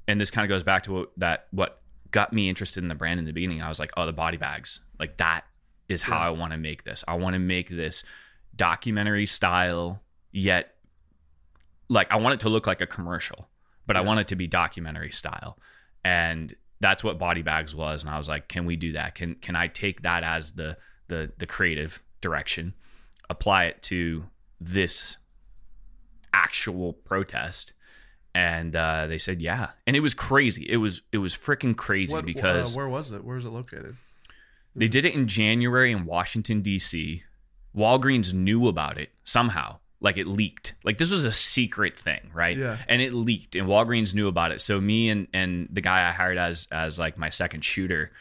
and 0.10 0.20
this 0.20 0.30
kind 0.30 0.44
of 0.46 0.50
goes 0.50 0.64
back 0.64 0.84
to 0.84 0.92
what, 0.94 1.12
that 1.18 1.48
what 1.52 1.82
got 2.14 2.32
me 2.32 2.48
interested 2.48 2.82
in 2.82 2.88
the 2.88 2.96
brand 2.96 3.20
in 3.20 3.26
the 3.26 3.34
beginning. 3.34 3.62
I 3.62 3.68
was 3.68 3.80
like, 3.80 3.92
oh, 3.98 4.06
the 4.06 4.14
body 4.14 4.38
bags, 4.38 4.80
like 5.00 5.18
that 5.18 5.44
is 5.90 6.02
how 6.02 6.18
Yeah. 6.18 6.28
I 6.28 6.30
want 6.30 6.52
to 6.54 6.58
make 6.58 6.86
this. 6.86 7.04
I 7.08 7.16
want 7.16 7.34
to 7.34 7.40
make 7.40 7.68
this 7.68 8.04
documentary 8.56 9.26
style, 9.26 10.02
yet 10.32 10.76
like 11.90 12.10
I 12.12 12.16
want 12.16 12.36
it 12.36 12.40
to 12.42 12.50
look 12.50 12.66
like 12.66 12.80
a 12.80 12.88
commercial, 12.88 13.50
but 13.86 13.98
I 13.98 14.02
want 14.02 14.22
it 14.22 14.30
to 14.30 14.38
be 14.38 14.48
documentary 14.48 15.12
style, 15.12 15.58
and 16.06 16.56
that's 16.80 17.04
what 17.04 17.20
body 17.20 17.42
bags 17.42 17.76
was. 17.76 18.04
And 18.04 18.10
I 18.10 18.18
was 18.18 18.30
like, 18.30 18.48
can 18.48 18.66
we 18.66 18.78
do 18.78 18.94
that? 18.94 19.16
Can 19.16 19.36
can 19.36 19.58
I 19.58 19.68
take 19.68 20.04
that 20.04 20.24
as 20.24 20.54
the 20.54 20.78
the 21.10 21.32
the 21.38 21.46
creative 21.46 22.02
direction? 22.22 22.74
apply 23.30 23.66
it 23.66 23.82
to 23.82 24.26
this 24.60 25.18
actual 26.34 26.94
protest 26.94 27.74
and 28.36 28.76
uh, 28.76 29.06
they 29.08 29.18
said 29.18 29.42
yeah 29.42 29.70
and 29.86 29.96
it 29.96 30.00
was 30.00 30.14
crazy 30.14 30.66
it 30.70 30.78
was 30.78 31.02
it 31.12 31.20
was 31.20 31.36
freaking 31.36 31.76
crazy 31.76 32.14
What- 32.14 32.26
because 32.26 32.76
uh, 32.76 32.78
where 32.78 32.90
was 32.90 33.12
it? 33.12 33.24
Where 33.24 33.36
was 33.36 33.46
it 33.46 33.50
located? 33.50 33.96
they 34.76 34.88
did 34.88 35.06
it 35.06 35.14
in 35.14 35.28
January 35.28 35.92
in 35.92 36.06
Washington 36.06 36.62
D.C. 36.64 37.24
Walgreens 37.76 38.34
knew 38.34 38.68
about 38.68 38.98
it 38.98 39.10
somehow. 39.24 39.78
Like 40.02 40.18
it 40.18 40.28
leaked. 40.28 40.74
Like 40.84 40.98
this 40.98 41.12
was 41.12 41.26
a 41.26 41.32
secret 41.32 41.98
thing, 41.98 42.30
right? 42.34 42.58
Yeah. 42.58 42.78
And 42.90 43.02
it 43.02 43.14
leaked, 43.14 43.56
and 43.56 43.68
Walgreens 43.70 44.14
knew 44.14 44.28
about 44.28 44.52
it. 44.52 44.60
So 44.62 44.82
me 44.82 45.10
and 45.10 45.28
and 45.34 45.70
the 45.72 45.80
guy 45.80 46.08
I 46.08 46.12
hired 46.12 46.38
as 46.38 46.68
as 46.72 47.00
like 47.00 47.18
my 47.18 47.30
second 47.30 47.64
shooter, 47.64 48.12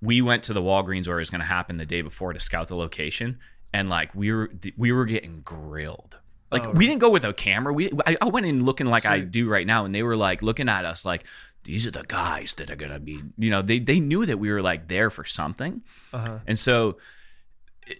we 0.00 0.22
went 0.22 0.44
to 0.44 0.54
the 0.54 0.62
Walgreens 0.62 1.06
where 1.06 1.18
it 1.18 1.20
was 1.22 1.30
going 1.30 1.40
to 1.42 1.46
happen 1.46 1.76
the 1.76 1.84
day 1.84 2.00
before 2.00 2.32
to 2.32 2.40
scout 2.40 2.68
the 2.68 2.76
location, 2.76 3.38
and 3.74 3.90
like 3.90 4.14
we 4.14 4.32
were 4.32 4.50
we 4.78 4.92
were 4.92 5.04
getting 5.04 5.42
grilled. 5.42 6.16
Like 6.54 6.64
Oh. 6.66 6.70
we 6.72 6.86
didn't 6.86 7.00
go 7.00 7.10
with 7.10 7.24
a 7.24 7.32
camera. 7.34 7.72
We 7.74 7.90
I, 8.06 8.16
I 8.20 8.26
went 8.26 8.46
in 8.46 8.64
looking 8.64 8.86
like 8.86 9.02
So- 9.02 9.10
I 9.10 9.20
do 9.20 9.48
right 9.48 9.66
now, 9.66 9.84
and 9.84 9.94
they 9.94 10.02
were 10.02 10.16
like 10.16 10.40
looking 10.42 10.68
at 10.68 10.84
us 10.86 11.04
like 11.04 11.24
these 11.64 11.86
are 11.86 11.90
the 11.90 12.04
guys 12.04 12.54
that 12.54 12.70
are 12.70 12.76
gonna 12.76 12.98
be. 13.00 13.20
You 13.38 13.50
know, 13.50 13.60
they 13.62 13.78
they 13.78 14.00
knew 14.00 14.24
that 14.26 14.38
we 14.38 14.50
were 14.50 14.62
like 14.62 14.88
there 14.88 15.10
for 15.10 15.24
something. 15.24 15.82
Uh 16.12 16.18
huh. 16.18 16.38
And 16.46 16.58
so 16.58 16.98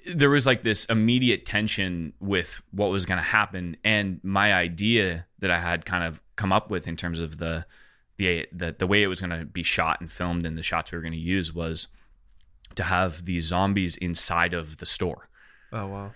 there 0.07 0.31
was 0.31 0.47
like 0.47 0.63
this 0.63 0.87
immediate 0.87 1.45
tension 1.45 2.15
with 2.21 2.61
what 2.71 2.91
was 2.91 3.05
going 3.05 3.19
to 3.19 3.23
happen 3.23 3.77
and 3.85 4.19
my 4.23 4.55
idea 4.55 5.27
that 5.41 5.51
I 5.51 5.61
had 5.61 5.85
kind 5.85 6.05
of 6.05 6.23
come 6.37 6.53
up 6.55 6.71
with 6.71 6.89
in 6.89 6.97
terms 6.97 7.21
of 7.21 7.37
the 7.37 7.67
the 8.17 8.47
the, 8.51 8.75
the 8.79 8.87
way 8.87 9.03
it 9.03 9.09
was 9.09 9.21
going 9.21 9.39
to 9.39 9.45
be 9.45 9.63
shot 9.63 10.01
and 10.01 10.11
filmed 10.11 10.47
and 10.47 10.57
the 10.57 10.63
shots 10.63 10.91
we 10.91 10.97
were 10.97 11.03
going 11.03 11.13
to 11.13 11.19
use 11.19 11.53
was 11.53 11.89
to 12.77 12.83
have 12.83 13.27
these 13.27 13.45
zombies 13.45 13.99
inside 13.99 14.55
of 14.55 14.79
the 14.79 14.87
store. 14.87 15.29
Oh 15.73 15.87
wow. 15.87 16.13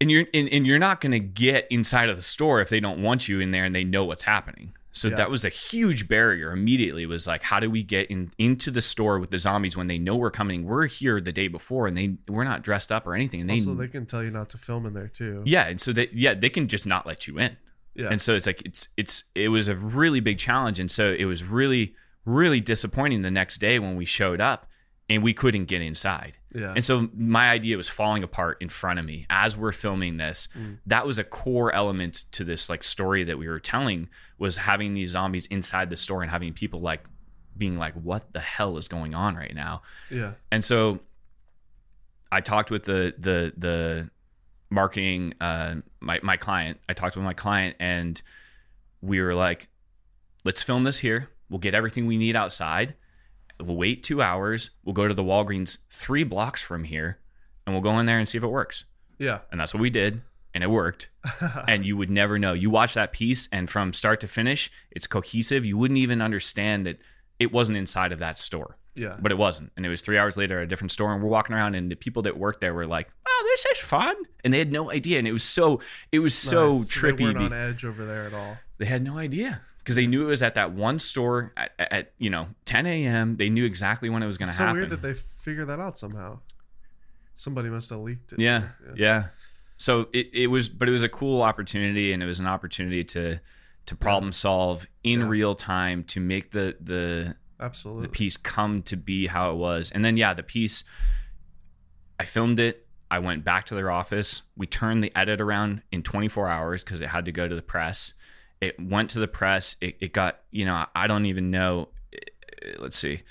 And 0.00 0.10
you're 0.10 0.26
and, 0.32 0.48
and 0.50 0.66
you're 0.66 0.78
not 0.78 1.00
going 1.00 1.12
to 1.12 1.18
get 1.18 1.66
inside 1.70 2.08
of 2.08 2.16
the 2.16 2.22
store 2.22 2.60
if 2.60 2.68
they 2.68 2.80
don't 2.80 3.02
want 3.02 3.28
you 3.28 3.40
in 3.40 3.50
there 3.50 3.64
and 3.64 3.74
they 3.74 3.84
know 3.84 4.04
what's 4.04 4.22
happening. 4.22 4.72
So 4.92 5.08
Yeah. 5.08 5.16
that 5.16 5.30
was 5.30 5.44
a 5.44 5.48
huge 5.48 6.08
barrier 6.08 6.50
immediately 6.52 7.04
was 7.06 7.26
like 7.26 7.42
how 7.42 7.60
do 7.60 7.70
we 7.70 7.82
get 7.82 8.10
in 8.10 8.30
into 8.38 8.70
the 8.70 8.80
store 8.80 9.18
with 9.18 9.30
the 9.30 9.38
zombies 9.38 9.76
when 9.76 9.86
they 9.86 9.98
know 9.98 10.16
we're 10.16 10.30
coming? 10.30 10.64
We're 10.64 10.86
here 10.86 11.20
the 11.20 11.32
day 11.32 11.48
before 11.48 11.86
and 11.86 11.96
they 11.96 12.16
we're 12.28 12.44
not 12.44 12.62
dressed 12.62 12.90
up 12.92 13.06
or 13.06 13.14
anything 13.14 13.40
and 13.40 13.50
they 13.50 13.54
also, 13.54 13.74
they 13.74 13.88
can 13.88 14.06
tell 14.06 14.22
you 14.22 14.30
not 14.30 14.48
to 14.50 14.58
film 14.58 14.86
in 14.86 14.94
there 14.94 15.08
too. 15.08 15.42
Yeah, 15.44 15.66
and 15.66 15.80
so 15.80 15.92
they 15.92 16.08
yeah, 16.12 16.34
they 16.34 16.50
can 16.50 16.68
just 16.68 16.86
not 16.86 17.06
let 17.06 17.26
you 17.26 17.38
in. 17.38 17.56
Yeah. 17.94 18.08
And 18.10 18.22
so 18.22 18.34
it's 18.36 18.46
like 18.46 18.62
it's 18.64 18.88
it's 18.96 19.24
it 19.34 19.48
was 19.48 19.66
a 19.66 19.74
really 19.74 20.20
big 20.20 20.38
challenge 20.38 20.78
and 20.78 20.90
so 20.90 21.12
it 21.12 21.24
was 21.24 21.42
really 21.42 21.94
really 22.24 22.60
disappointing 22.60 23.22
the 23.22 23.30
next 23.30 23.58
day 23.58 23.78
when 23.80 23.96
we 23.96 24.04
showed 24.04 24.40
up 24.40 24.66
and 25.10 25.22
we 25.22 25.32
couldn't 25.32 25.64
get 25.66 25.80
inside. 25.80 26.36
yeah. 26.54 26.72
And 26.74 26.84
so 26.84 27.08
my 27.14 27.48
idea 27.50 27.76
was 27.76 27.88
falling 27.88 28.22
apart 28.22 28.58
in 28.60 28.68
front 28.68 28.98
of 28.98 29.04
me 29.04 29.26
as 29.30 29.56
we're 29.56 29.72
filming 29.72 30.18
this. 30.18 30.48
Mm. 30.56 30.78
That 30.86 31.06
was 31.06 31.18
a 31.18 31.24
core 31.24 31.72
element 31.72 32.24
to 32.32 32.44
this 32.44 32.68
like 32.68 32.84
story 32.84 33.24
that 33.24 33.38
we 33.38 33.48
were 33.48 33.60
telling 33.60 34.08
was 34.38 34.56
having 34.56 34.94
these 34.94 35.10
zombies 35.10 35.46
inside 35.46 35.90
the 35.90 35.96
store 35.96 36.22
and 36.22 36.30
having 36.30 36.52
people 36.52 36.80
like 36.80 37.04
being 37.56 37.78
like 37.78 37.94
what 37.94 38.32
the 38.32 38.40
hell 38.40 38.76
is 38.76 38.86
going 38.88 39.14
on 39.14 39.34
right 39.34 39.54
now? 39.54 39.82
yeah. 40.10 40.32
And 40.52 40.64
so 40.64 41.00
I 42.30 42.40
talked 42.40 42.70
with 42.70 42.84
the 42.84 43.14
the 43.18 43.52
the 43.56 44.10
marketing 44.70 45.34
uh 45.40 45.76
my 46.00 46.20
my 46.22 46.36
client. 46.36 46.78
I 46.88 46.92
talked 46.92 47.16
with 47.16 47.24
my 47.24 47.32
client 47.32 47.76
and 47.80 48.20
we 49.00 49.20
were 49.20 49.34
like 49.34 49.68
let's 50.44 50.62
film 50.62 50.84
this 50.84 50.98
here. 50.98 51.30
We'll 51.48 51.58
get 51.58 51.74
everything 51.74 52.06
we 52.06 52.18
need 52.18 52.36
outside. 52.36 52.94
We'll 53.60 53.76
wait 53.76 54.02
2 54.02 54.22
hours. 54.22 54.70
We'll 54.84 54.94
go 54.94 55.08
to 55.08 55.14
the 55.14 55.22
Walgreens 55.22 55.78
3 55.90 56.24
blocks 56.24 56.62
from 56.62 56.84
here 56.84 57.18
and 57.66 57.74
we'll 57.74 57.82
go 57.82 57.98
in 57.98 58.06
there 58.06 58.18
and 58.18 58.28
see 58.28 58.38
if 58.38 58.44
it 58.44 58.48
works. 58.48 58.84
Yeah. 59.18 59.40
And 59.50 59.60
that's 59.60 59.74
what 59.74 59.80
we 59.80 59.90
did 59.90 60.22
and 60.54 60.64
it 60.64 60.68
worked. 60.68 61.08
and 61.68 61.84
you 61.84 61.96
would 61.96 62.10
never 62.10 62.38
know. 62.38 62.52
You 62.52 62.70
watch 62.70 62.94
that 62.94 63.12
piece 63.12 63.48
and 63.52 63.68
from 63.68 63.92
start 63.92 64.20
to 64.20 64.28
finish, 64.28 64.70
it's 64.90 65.06
cohesive. 65.06 65.64
You 65.64 65.76
wouldn't 65.76 65.98
even 65.98 66.22
understand 66.22 66.86
that 66.86 66.98
it 67.38 67.52
wasn't 67.52 67.78
inside 67.78 68.12
of 68.12 68.18
that 68.20 68.38
store 68.38 68.76
yeah. 68.98 69.16
but 69.20 69.32
it 69.32 69.38
wasn't. 69.38 69.72
And 69.76 69.86
it 69.86 69.88
was 69.88 70.00
three 70.00 70.18
hours 70.18 70.36
later 70.36 70.58
at 70.58 70.64
a 70.64 70.66
different 70.66 70.92
store, 70.92 71.14
and 71.14 71.22
we're 71.22 71.28
walking 71.30 71.54
around, 71.54 71.74
and 71.74 71.90
the 71.90 71.96
people 71.96 72.22
that 72.22 72.36
worked 72.36 72.60
there 72.60 72.74
were 72.74 72.86
like, 72.86 73.08
"Oh, 73.26 73.50
this 73.52 73.78
is 73.78 73.78
fun," 73.84 74.14
and 74.44 74.52
they 74.52 74.58
had 74.58 74.72
no 74.72 74.90
idea, 74.90 75.18
and 75.18 75.26
it 75.28 75.32
was 75.32 75.44
so 75.44 75.80
it 76.12 76.18
was 76.18 76.34
so 76.34 76.78
Nice. 76.78 76.88
They 76.88 77.00
trippy. 77.00 77.20
weren't 77.22 77.38
on 77.38 77.52
edge 77.52 77.84
over 77.84 78.04
there 78.04 78.26
at 78.26 78.34
all. 78.34 78.56
they 78.78 78.86
had 78.86 79.02
no 79.02 79.16
idea 79.16 79.60
because 79.88 79.96
they 79.96 80.06
knew 80.06 80.22
it 80.22 80.26
was 80.26 80.42
at 80.42 80.54
that 80.54 80.72
one 80.72 80.98
store 80.98 81.52
at, 81.56 81.72
at 81.78 82.12
you 82.18 82.28
know 82.30 82.46
10 82.66 82.86
a.m. 82.86 83.36
They 83.36 83.48
knew 83.48 83.64
exactly 83.64 84.10
when 84.10 84.22
it 84.22 84.26
was 84.26 84.36
going 84.38 84.50
to 84.50 84.52
happen. 84.52 84.76
It's 84.76 84.86
so 84.90 84.96
happen. 84.96 85.02
weird 85.02 85.02
that 85.02 85.02
they 85.02 85.42
figured 85.42 85.68
that 85.68 85.80
out 85.80 85.98
somehow. 85.98 86.38
Somebody 87.36 87.68
must 87.70 87.88
have 87.90 88.00
leaked 88.00 88.32
it. 88.32 88.40
yeah, 88.40 88.60
too. 88.60 88.94
yeah, 88.96 89.26
So 89.76 90.08
it, 90.12 90.28
it 90.34 90.46
was, 90.48 90.68
but 90.68 90.88
it 90.88 90.92
was 90.92 91.02
a 91.02 91.08
cool 91.08 91.40
opportunity, 91.42 92.12
and 92.12 92.22
it 92.22 92.26
was 92.26 92.40
an 92.40 92.46
opportunity 92.46 93.04
to 93.04 93.40
to 93.86 93.96
problem 93.96 94.32
solve 94.32 94.86
in 95.02 95.20
Yeah. 95.20 95.26
real 95.28 95.54
time 95.54 96.04
to 96.04 96.20
make 96.20 96.50
the 96.50 96.76
the 96.80 97.34
Absolutely. 97.60 98.02
the 98.02 98.08
piece 98.10 98.36
come 98.36 98.82
to 98.82 98.96
be 98.96 99.26
how 99.26 99.50
it 99.52 99.54
was. 99.56 99.90
And 99.92 100.04
then 100.04 100.16
yeah, 100.18 100.34
the 100.34 100.42
piece 100.42 100.84
I 102.20 102.24
filmed 102.24 102.60
it. 102.60 102.84
I 103.10 103.20
went 103.20 103.42
back 103.42 103.64
to 103.66 103.74
their 103.74 103.90
office. 103.90 104.42
We 104.54 104.66
turned 104.66 105.02
the 105.02 105.10
edit 105.16 105.40
around 105.40 105.80
in 105.90 106.02
24 106.02 106.46
hours 106.46 106.84
because 106.84 107.00
it 107.00 107.08
had 107.08 107.24
to 107.24 107.32
go 107.32 107.48
to 107.48 107.54
the 107.54 107.62
press. 107.62 108.12
It 108.60 108.78
went 108.80 109.10
to 109.10 109.20
the 109.20 109.28
press. 109.28 109.76
It, 109.80 109.96
it 110.00 110.12
got, 110.12 110.40
you 110.50 110.64
know, 110.64 110.84
I 110.94 111.06
don't 111.06 111.26
even 111.26 111.50
know. 111.50 111.88
eh, 112.12 112.72
Let's 112.78 112.98
see. 112.98 113.22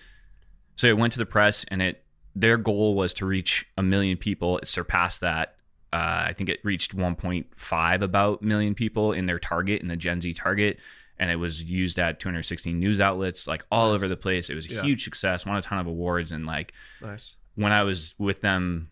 So 0.75 0.87
it 0.87 0.97
went 0.97 1.13
to 1.13 1.19
the 1.19 1.25
press, 1.25 1.65
and 1.69 1.81
it 1.81 2.03
their 2.35 2.55
goal 2.57 2.93
was 2.95 3.13
to 3.15 3.25
reach 3.25 3.65
a 3.77 3.83
million 3.83 4.15
people. 4.17 4.59
It 4.59 4.67
surpassed 4.67 5.21
that. 5.21 5.55
Uh, 5.91 6.25
I 6.27 6.33
think 6.37 6.49
it 6.49 6.59
reached 6.63 6.95
1.5 6.95 8.01
about 8.01 8.41
million 8.43 8.75
people 8.75 9.11
in 9.13 9.25
their 9.25 9.39
target 9.39 9.81
in 9.81 9.87
the 9.87 9.95
Gen 9.95 10.21
Z 10.21 10.33
target, 10.35 10.77
and 11.17 11.31
it 11.31 11.37
was 11.37 11.63
used 11.63 11.97
at 11.97 12.19
216 12.19 12.77
news 12.79 13.01
outlets, 13.01 13.47
like 13.47 13.65
all 13.71 13.89
Nice. 13.91 13.95
over 13.95 14.07
the 14.07 14.17
place. 14.17 14.49
It 14.51 14.55
was 14.55 14.67
a 14.69 14.73
Yeah. 14.75 14.81
huge 14.83 15.03
success, 15.03 15.45
won 15.47 15.57
a 15.57 15.61
ton 15.63 15.79
of 15.79 15.87
awards, 15.87 16.31
and 16.31 16.45
like 16.45 16.73
nice. 17.01 17.35
when 17.55 17.71
I 17.71 17.81
was 17.83 18.13
with 18.19 18.41
them 18.41 18.91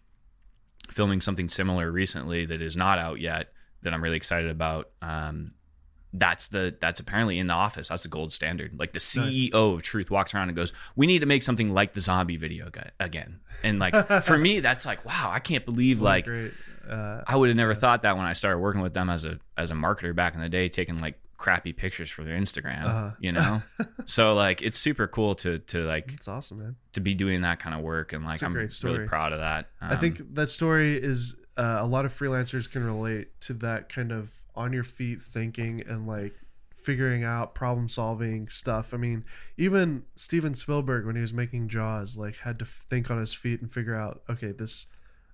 filming 0.92 1.22
something 1.22 1.50
similar 1.50 1.92
recently 1.92 2.46
that 2.46 2.62
is 2.62 2.76
not 2.76 2.98
out 3.00 3.20
yet 3.20 3.52
that 3.84 3.94
I'm 3.94 4.04
really 4.04 4.18
excited 4.18 4.50
about. 4.50 4.90
Um, 5.04 5.52
that's 6.20 6.48
the 6.48 6.76
that's 6.82 7.00
apparently 7.00 7.40
in 7.40 7.48
the 7.48 7.54
office. 7.54 7.90
That's 7.90 8.04
the 8.04 8.10
gold 8.10 8.34
standard. 8.34 8.78
Like 8.78 8.94
the 8.94 9.00
CEO 9.00 9.54
of 9.76 9.82
Truth 9.82 10.10
walks 10.12 10.34
around 10.34 10.50
and 10.50 10.56
goes, 10.56 10.74
"We 10.96 11.08
need 11.08 11.20
to 11.20 11.26
make 11.26 11.44
something 11.44 11.74
like 11.74 11.94
the 11.94 12.02
zombie 12.02 12.38
video 12.38 12.70
again." 13.00 13.40
And 13.64 13.80
like 13.80 13.94
for 14.24 14.38
me, 14.38 14.60
that's 14.60 14.86
like, 14.86 15.04
wow, 15.06 15.30
I 15.32 15.40
can't 15.40 15.66
believe 15.66 16.02
What 16.02 16.08
like 16.08 16.26
great. 16.26 16.54
Uh, 16.90 17.22
I 17.26 17.36
would 17.36 17.50
have 17.50 17.58
never 17.58 17.74
thought 17.74 18.04
that 18.04 18.16
when 18.16 18.26
I 18.26 18.34
started 18.34 18.60
working 18.60 18.82
with 18.82 18.94
them 18.94 19.10
as 19.10 19.26
a 19.26 19.40
as 19.58 19.72
a 19.72 19.74
marketer 19.74 20.16
back 20.16 20.36
in 20.36 20.42
the 20.42 20.50
day, 20.50 20.70
taking 20.70 21.00
like 21.00 21.20
crappy 21.38 21.74
pictures 21.74 22.10
for 22.10 22.24
their 22.24 22.38
Instagram. 22.38 22.86
Uh-huh. 22.86 23.12
You 23.20 23.32
know, 23.32 23.62
so 24.06 24.34
like 24.36 24.62
it's 24.62 24.78
super 24.78 25.08
cool 25.08 25.36
to 25.36 25.60
to 25.60 25.84
like 25.86 26.14
it's 26.14 26.28
awesome, 26.28 26.60
man. 26.60 26.76
to 26.94 27.00
be 27.02 27.14
doing 27.14 27.42
that 27.42 27.60
kind 27.60 27.76
of 27.76 27.82
work 27.82 28.14
and 28.14 28.24
like 28.24 28.42
I'm 28.44 28.54
really 28.54 29.08
proud 29.08 29.34
of 29.34 29.40
that. 29.40 29.70
I 29.82 29.94
Um, 29.96 30.00
think 30.00 30.36
that 30.36 30.50
story 30.50 30.96
is 31.02 31.36
uh, 31.58 31.78
a 31.80 31.86
lot 31.86 32.06
of 32.06 32.18
freelancers 32.18 32.70
can 32.70 32.84
relate 32.86 33.30
to 33.42 33.54
that 33.56 33.90
kind 33.90 34.12
of 34.12 34.30
on 34.56 34.74
your 34.74 34.84
feet 34.84 35.22
thinking 35.22 35.84
and 35.88 36.08
like 36.08 36.40
figuring 36.84 37.24
out 37.24 37.56
problem 37.56 37.90
solving 37.90 38.48
stuff. 38.50 38.94
I 38.94 38.98
mean, 38.98 39.26
even 39.58 40.04
Steven 40.16 40.54
Spielberg 40.54 41.06
when 41.06 41.16
he 41.16 41.22
was 41.22 41.34
making 41.34 41.70
Jaws 41.70 42.18
like 42.18 42.38
had 42.38 42.60
to 42.60 42.66
think 42.90 43.10
on 43.10 43.20
his 43.20 43.34
feet 43.34 43.62
and 43.62 43.72
figure 43.72 43.96
out, 43.96 44.22
okay, 44.30 44.52
this 44.52 44.86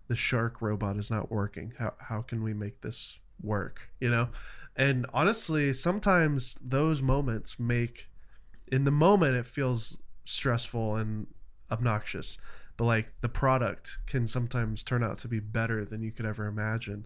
the 0.07 0.15
shark 0.15 0.61
robot 0.61 0.97
is 0.97 1.11
not 1.11 1.31
working. 1.31 1.73
How 1.77 1.93
how 1.99 2.21
can 2.21 2.43
we 2.43 2.53
make 2.53 2.81
this 2.81 3.17
work, 3.41 3.89
you 3.99 4.09
know? 4.09 4.29
And 4.75 5.05
honestly, 5.13 5.73
sometimes 5.73 6.55
those 6.61 7.01
moments 7.01 7.59
make 7.59 8.09
in 8.71 8.85
the 8.85 8.91
moment 8.91 9.35
it 9.35 9.47
feels 9.47 9.97
stressful 10.23 10.95
and 10.95 11.27
obnoxious 11.69 12.37
but 12.81 12.85
like 12.85 13.13
the 13.21 13.29
product 13.29 13.99
can 14.07 14.27
sometimes 14.27 14.81
turn 14.81 15.03
out 15.03 15.19
to 15.19 15.27
be 15.27 15.39
better 15.39 15.85
than 15.85 16.01
you 16.01 16.11
could 16.11 16.25
ever 16.25 16.47
imagine. 16.47 17.05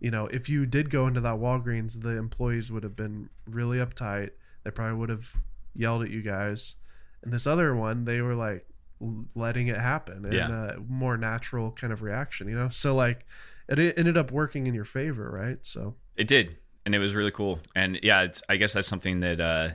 You 0.00 0.10
know, 0.10 0.26
if 0.26 0.48
you 0.48 0.66
did 0.66 0.90
go 0.90 1.06
into 1.06 1.20
that 1.22 1.36
Walgreens, 1.36 2.02
the 2.02 2.10
employees 2.10 2.70
would 2.70 2.82
have 2.82 2.96
been 2.96 3.30
really 3.46 3.78
uptight. 3.78 4.30
They 4.64 4.70
probably 4.70 4.98
would 4.98 5.08
have 5.08 5.30
yelled 5.74 6.02
at 6.02 6.10
you 6.10 6.20
guys. 6.22 6.74
And 7.22 7.32
this 7.32 7.46
other 7.46 7.74
one, 7.74 8.04
they 8.04 8.20
were 8.20 8.34
like 8.34 8.66
letting 9.34 9.68
it 9.68 9.78
happen 9.78 10.24
and 10.24 10.34
Yeah. 10.34 10.72
a 10.74 10.78
more 10.80 11.16
natural 11.16 11.72
kind 11.72 11.92
of 11.92 12.02
reaction, 12.02 12.48
you 12.48 12.54
know? 12.54 12.68
So 12.68 12.94
like 12.94 13.24
it 13.68 13.78
ended 13.98 14.16
up 14.16 14.30
working 14.30 14.66
in 14.66 14.74
your 14.74 14.84
favor, 14.84 15.30
right? 15.30 15.58
So 15.62 15.94
it 16.16 16.26
did, 16.28 16.56
and 16.84 16.94
it 16.94 16.98
was 16.98 17.14
really 17.14 17.30
cool. 17.30 17.60
And 17.74 17.98
yeah, 18.02 18.22
it's 18.22 18.42
I 18.48 18.56
guess 18.56 18.72
that's 18.74 18.88
something 18.88 19.20
that. 19.20 19.40
uh 19.40 19.70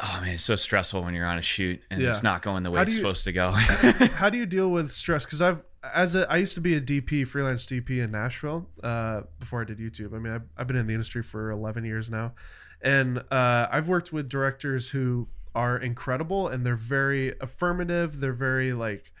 Oh 0.00 0.20
man, 0.20 0.34
it's 0.34 0.44
so 0.44 0.54
stressful 0.54 1.02
when 1.02 1.12
you're 1.14 1.26
on 1.26 1.38
a 1.38 1.42
shoot 1.42 1.80
and 1.90 2.00
Yeah. 2.00 2.10
it's 2.10 2.22
not 2.22 2.40
going 2.42 2.62
the 2.62 2.70
way 2.70 2.78
do 2.78 2.82
it's 2.86 2.94
supposed 2.94 3.24
to 3.24 3.32
go. 3.32 3.50
how 4.14 4.30
do 4.30 4.38
you 4.38 4.46
deal 4.46 4.70
with 4.70 4.92
stress? 4.92 5.24
Because 5.24 5.42
I've 5.42 5.60
as 5.82 6.14
a 6.14 6.30
I 6.30 6.36
used 6.38 6.54
to 6.54 6.60
be 6.60 6.74
a 6.74 6.80
DP 6.80 7.26
freelance 7.26 7.66
DP 7.66 8.02
in 8.02 8.10
Nashville 8.10 8.66
uh, 8.82 9.22
before 9.38 9.60
I 9.60 9.64
did 9.64 9.78
YouTube. 9.78 10.14
I 10.14 10.18
mean, 10.18 10.32
I've, 10.32 10.42
I've 10.56 10.66
been 10.66 10.76
in 10.76 10.86
the 10.86 10.92
industry 10.92 11.22
for 11.22 11.50
11 11.50 11.84
years 11.84 12.10
now, 12.10 12.32
and 12.82 13.18
uh, 13.30 13.68
I've 13.70 13.88
worked 13.88 14.12
with 14.12 14.28
directors 14.28 14.90
who 14.90 15.28
are 15.54 15.76
incredible 15.76 16.48
and 16.48 16.64
they're 16.64 16.76
very 16.76 17.34
affirmative. 17.40 18.20
They're 18.20 18.32
very 18.32 18.72
like 18.72 19.12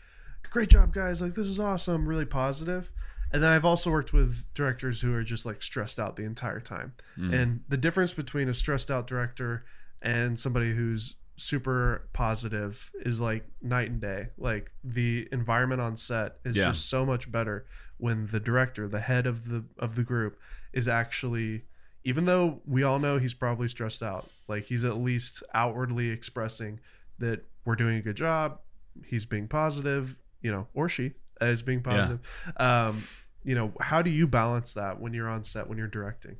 great 0.50 0.70
job, 0.70 0.92
guys. 0.92 1.20
Like, 1.20 1.34
this 1.34 1.46
is 1.46 1.60
awesome. 1.60 2.08
Really 2.08 2.24
positive. 2.24 2.90
And 3.32 3.42
then 3.42 3.50
I've 3.50 3.64
also 3.64 3.90
worked 3.90 4.12
with 4.12 4.44
directors 4.54 5.00
who 5.00 5.12
are 5.14 5.22
just 5.22 5.44
like 5.44 5.62
stressed 5.62 5.98
out 5.98 6.16
the 6.16 6.24
entire 6.24 6.60
time. 6.60 6.94
Mm. 7.18 7.34
And 7.34 7.60
the 7.68 7.76
difference 7.76 8.14
between 8.14 8.48
a 8.48 8.54
stressed 8.54 8.90
out 8.90 9.06
director 9.06 9.64
and 10.00 10.38
somebody 10.38 10.74
who's 10.74 11.16
super 11.38 12.08
positive 12.12 12.90
is 13.06 13.20
like 13.20 13.44
night 13.62 13.90
and 13.90 14.00
day. 14.00 14.28
Like 14.36 14.70
the 14.84 15.28
environment 15.32 15.80
on 15.80 15.96
set 15.96 16.36
is 16.44 16.56
Yeah. 16.56 16.66
just 16.66 16.88
so 16.88 17.06
much 17.06 17.30
better 17.30 17.64
when 17.96 18.26
the 18.26 18.40
director, 18.40 18.86
the 18.88 19.00
head 19.00 19.26
of 19.26 19.48
the 19.48 19.64
of 19.78 19.94
the 19.96 20.02
group 20.02 20.38
is 20.72 20.86
actually 20.88 21.64
even 22.04 22.24
though 22.26 22.60
we 22.66 22.82
all 22.82 22.98
know 22.98 23.18
he's 23.18 23.34
probably 23.34 23.68
stressed 23.68 24.02
out, 24.02 24.30
like 24.46 24.64
he's 24.64 24.84
at 24.84 24.96
least 24.98 25.42
outwardly 25.54 26.08
expressing 26.10 26.80
that 27.18 27.44
we're 27.64 27.74
doing 27.74 27.96
a 27.96 28.00
good 28.02 28.16
job, 28.16 28.58
he's 29.04 29.26
being 29.26 29.46
positive, 29.48 30.16
you 30.40 30.50
know, 30.50 30.66
or 30.74 30.88
she 30.88 31.12
is 31.40 31.60
being 31.62 31.82
positive. 31.82 32.20
Um, 32.56 33.02
you 33.44 33.54
know, 33.54 33.72
how 33.80 34.00
do 34.02 34.10
you 34.10 34.26
balance 34.26 34.72
that 34.74 35.00
when 35.00 35.12
you're 35.14 35.28
on 35.28 35.42
set 35.44 35.68
when 35.68 35.76
you're 35.78 35.86
directing? 35.88 36.36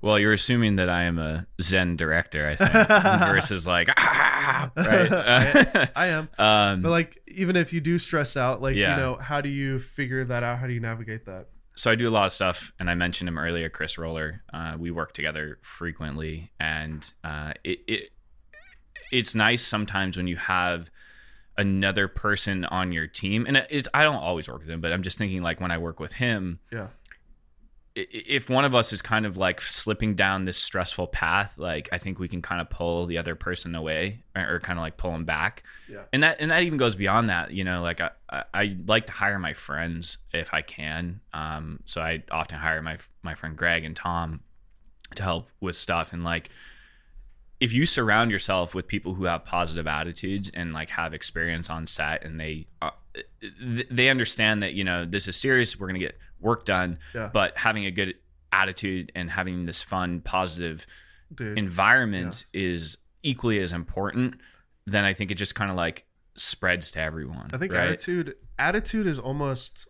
Well, 0.00 0.18
you're 0.18 0.32
assuming 0.32 0.76
that 0.76 0.88
I 0.88 1.04
am 1.04 1.18
a 1.18 1.46
Zen 1.60 1.96
director, 1.96 2.48
I 2.48 2.56
think, 2.56 2.88
versus 3.32 3.66
like, 3.66 3.88
ah, 3.96 4.70
right? 4.76 5.90
I 5.96 6.06
am. 6.06 6.28
um, 6.38 6.82
But 6.82 6.90
like 6.90 7.20
even 7.26 7.56
if 7.56 7.72
you 7.72 7.80
do 7.80 7.98
stress 7.98 8.36
out, 8.36 8.62
like 8.62 8.76
Yeah. 8.76 8.94
you 8.96 9.02
know, 9.02 9.16
how 9.16 9.40
do 9.40 9.48
you 9.48 9.78
figure 9.78 10.24
that 10.24 10.42
out? 10.42 10.58
How 10.58 10.66
do 10.66 10.72
you 10.72 10.80
navigate 10.80 11.26
that? 11.26 11.46
so 11.74 11.92
I 11.92 11.94
do 11.94 12.08
a 12.08 12.10
lot 12.10 12.26
of 12.26 12.34
stuff, 12.34 12.72
and 12.80 12.90
I 12.90 12.94
mentioned 12.94 13.28
him 13.28 13.38
earlier, 13.38 13.68
Chris 13.70 13.98
Roller. 13.98 14.42
Uh, 14.52 14.74
we 14.76 14.90
work 14.90 15.12
together 15.12 15.58
frequently, 15.62 16.50
and 16.58 17.08
uh, 17.22 17.52
it, 17.62 17.78
it 17.86 18.10
it's 19.12 19.34
nice 19.36 19.64
sometimes 19.64 20.16
when 20.16 20.26
you 20.26 20.36
have 20.36 20.90
another 21.56 22.08
person 22.08 22.64
on 22.64 22.90
your 22.90 23.06
team, 23.06 23.46
and 23.46 23.56
it's 23.70 23.88
I 23.94 24.02
don't 24.02 24.16
always 24.16 24.48
work 24.48 24.60
with 24.60 24.70
him, 24.70 24.80
but 24.80 24.92
I'm 24.92 25.02
just 25.02 25.18
thinking 25.18 25.40
like 25.42 25.60
when 25.60 25.70
I 25.70 25.78
work 25.78 26.00
with 26.00 26.12
him, 26.12 26.58
Yeah. 26.72 26.88
If 28.10 28.48
one 28.48 28.64
of 28.64 28.74
us 28.74 28.92
is 28.92 29.02
kind 29.02 29.26
of 29.26 29.36
like 29.36 29.60
slipping 29.60 30.14
down 30.14 30.44
this 30.44 30.56
stressful 30.56 31.08
path, 31.08 31.56
like 31.58 31.88
I 31.92 31.98
think 31.98 32.18
we 32.18 32.28
can 32.28 32.42
kind 32.42 32.60
of 32.60 32.70
pull 32.70 33.06
the 33.06 33.18
other 33.18 33.34
person 33.34 33.74
away 33.74 34.22
or, 34.36 34.56
or 34.56 34.60
kind 34.60 34.78
of 34.78 34.82
like 34.82 34.96
pull 34.96 35.12
them 35.12 35.24
back. 35.24 35.64
Yeah. 35.88 36.02
And 36.12 36.22
that 36.22 36.36
and 36.40 36.50
that 36.50 36.62
even 36.62 36.78
goes 36.78 36.94
beyond 36.94 37.28
that. 37.30 37.52
You 37.52 37.64
know, 37.64 37.82
like 37.82 38.00
I, 38.00 38.10
I, 38.30 38.44
I 38.54 38.76
like 38.86 39.06
to 39.06 39.12
hire 39.12 39.38
my 39.38 39.54
friends 39.54 40.18
if 40.32 40.54
I 40.54 40.62
can. 40.62 41.20
Um, 41.32 41.80
so 41.84 42.00
I 42.00 42.22
often 42.30 42.58
hire 42.58 42.82
my 42.82 42.98
my 43.22 43.34
friend 43.34 43.56
Greg 43.56 43.84
and 43.84 43.96
Tom 43.96 44.40
to 45.14 45.22
help 45.22 45.48
with 45.60 45.74
stuff 45.74 46.12
and 46.12 46.22
like 46.22 46.50
if 47.60 47.72
you 47.72 47.86
surround 47.86 48.30
yourself 48.30 48.74
with 48.74 48.86
people 48.86 49.14
who 49.14 49.24
have 49.24 49.44
positive 49.44 49.86
attitudes 49.86 50.50
and 50.54 50.72
like 50.72 50.90
have 50.90 51.12
experience 51.14 51.70
on 51.70 51.86
set 51.86 52.24
and 52.24 52.38
they 52.38 52.66
uh, 52.82 52.90
they 53.90 54.08
understand 54.08 54.62
that 54.62 54.74
you 54.74 54.84
know 54.84 55.04
this 55.04 55.26
is 55.26 55.34
serious 55.34 55.78
we're 55.78 55.88
going 55.88 55.98
to 55.98 56.06
get 56.06 56.18
work 56.40 56.64
done 56.64 56.98
Yeah. 57.14 57.30
but 57.32 57.56
having 57.56 57.86
a 57.86 57.90
good 57.90 58.14
attitude 58.52 59.12
and 59.14 59.30
having 59.30 59.66
this 59.66 59.82
fun 59.82 60.20
positive 60.20 60.86
Dude. 61.34 61.58
environment 61.58 62.44
is 62.52 62.98
equally 63.22 63.58
as 63.58 63.72
important 63.72 64.34
then 64.86 65.04
i 65.04 65.12
think 65.12 65.30
it 65.30 65.34
just 65.34 65.54
kind 65.54 65.70
of 65.70 65.76
like 65.76 66.06
spreads 66.34 66.90
to 66.92 67.00
everyone 67.00 67.50
I 67.52 67.58
think 67.58 67.72
right? 67.72 67.88
attitude 67.88 68.34
attitude 68.58 69.06
is 69.06 69.18
almost 69.18 69.86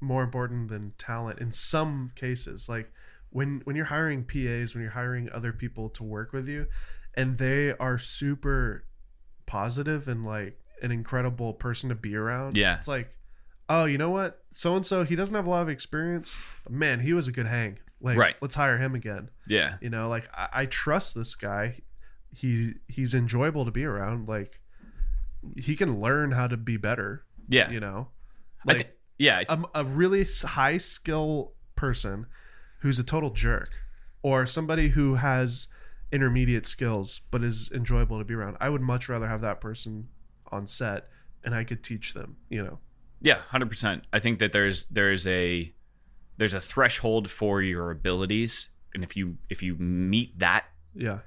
more 0.00 0.22
important 0.24 0.68
than 0.68 0.92
talent 0.98 1.38
in 1.38 1.52
some 1.52 2.10
cases. 2.16 2.68
Like 2.68 2.90
when 3.30 3.60
when 3.64 3.76
you're 3.76 3.84
hiring 3.84 4.24
PAs, 4.24 4.74
when 4.74 4.82
you're 4.82 4.90
hiring 4.90 5.30
other 5.32 5.52
people 5.52 5.88
to 5.90 6.02
work 6.02 6.32
with 6.32 6.48
you, 6.48 6.66
and 7.14 7.38
they 7.38 7.70
are 7.78 7.98
super 7.98 8.84
positive 9.46 10.08
and 10.08 10.24
like 10.26 10.58
an 10.82 10.90
incredible 10.90 11.52
person 11.54 11.88
to 11.90 11.94
be 11.94 12.16
around. 12.16 12.56
Yeah. 12.56 12.76
It's 12.78 12.88
like, 12.88 13.14
oh, 13.74 13.84
you 13.86 13.96
know 13.98 14.10
what? 14.10 14.42
So 14.52 14.76
and 14.76 14.84
so, 14.84 15.04
he 15.04 15.16
doesn't 15.16 15.34
have 15.34 15.46
a 15.46 15.50
lot 15.50 15.62
of 15.62 15.68
experience. 15.68 16.36
But 16.64 16.72
man, 16.72 17.00
he 17.00 17.12
was 17.12 17.26
a 17.28 17.32
good 17.32 17.46
hang. 17.46 17.78
Like, 18.00 18.18
Right. 18.18 18.36
let's 18.42 18.54
hire 18.56 18.78
him 18.78 18.94
again. 18.94 19.30
yeah 19.46 19.76
You 19.80 19.88
know, 19.90 20.08
like 20.08 20.28
I, 20.34 20.48
I 20.62 20.66
trust 20.66 21.14
this 21.14 21.34
guy. 21.34 21.80
He 22.34 22.74
he's 22.88 23.14
enjoyable 23.14 23.64
to 23.64 23.70
be 23.70 23.84
around. 23.84 24.28
Like 24.28 24.60
he 25.56 25.76
can 25.76 26.00
learn 26.00 26.32
how 26.32 26.46
to 26.48 26.56
be 26.56 26.76
better. 26.76 27.24
yeah 27.48 27.70
You 27.70 27.80
know, 27.80 28.08
I 28.66 28.72
like 28.72 28.78
thi- 28.86 28.92
yeah 29.18 29.42
a, 29.48 29.52
um, 29.52 29.66
a 29.74 29.84
really 29.84 30.22
s- 30.22 30.42
high 30.42 30.78
skill 30.78 31.52
person 31.76 32.26
who's 32.80 32.98
a 32.98 33.04
total 33.04 33.30
jerk, 33.30 33.70
or 34.22 34.46
somebody 34.46 34.88
who 34.90 35.14
has 35.16 35.68
intermediate 36.10 36.66
skills 36.66 37.20
but 37.30 37.42
is 37.44 37.70
enjoyable 37.72 38.18
to 38.18 38.24
be 38.24 38.34
around. 38.34 38.56
I 38.60 38.68
would 38.68 38.82
much 38.82 39.08
rather 39.08 39.26
have 39.26 39.40
that 39.42 39.60
person 39.60 40.08
on 40.50 40.66
set, 40.66 41.08
and 41.44 41.54
I 41.54 41.64
could 41.64 41.82
teach 41.82 42.14
them. 42.14 42.36
You 42.50 42.64
know, 42.64 42.78
Yeah, 43.22 43.38
hundred 43.48 43.70
percent. 43.70 44.04
I 44.12 44.18
think 44.18 44.40
that 44.40 44.52
there's 44.52 44.84
there's 44.86 45.26
a 45.28 45.72
there's 46.38 46.54
a 46.54 46.60
threshold 46.60 47.30
for 47.30 47.62
your 47.62 47.92
abilities, 47.92 48.68
and 48.94 49.04
if 49.04 49.16
you 49.16 49.36
if 49.48 49.62
you 49.62 49.76
meet 49.76 50.36
that, 50.40 50.64
yeah, 50.92 51.18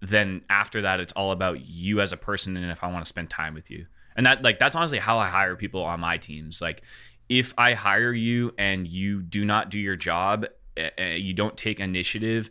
then 0.00 0.42
after 0.50 0.82
that, 0.82 1.00
it's 1.00 1.12
all 1.14 1.32
about 1.32 1.64
you 1.64 2.02
as 2.02 2.12
a 2.12 2.18
person, 2.18 2.56
and 2.56 2.70
if 2.70 2.84
I 2.84 2.92
want 2.92 3.04
to 3.04 3.08
spend 3.08 3.30
time 3.30 3.54
with 3.54 3.70
you, 3.70 3.86
and 4.14 4.26
that 4.26 4.42
like 4.42 4.58
that's 4.58 4.76
honestly 4.76 4.98
how 4.98 5.18
I 5.18 5.28
hire 5.28 5.56
people 5.56 5.82
on 5.82 6.00
my 6.00 6.18
teams. 6.18 6.60
Like, 6.60 6.82
if 7.30 7.54
I 7.56 7.72
hire 7.72 8.12
you 8.12 8.52
and 8.58 8.86
you 8.86 9.22
do 9.22 9.46
not 9.46 9.70
do 9.70 9.78
your 9.78 9.96
job, 9.96 10.44
uh, 10.78 11.02
you 11.02 11.32
don't 11.32 11.56
take 11.56 11.80
initiative, 11.80 12.50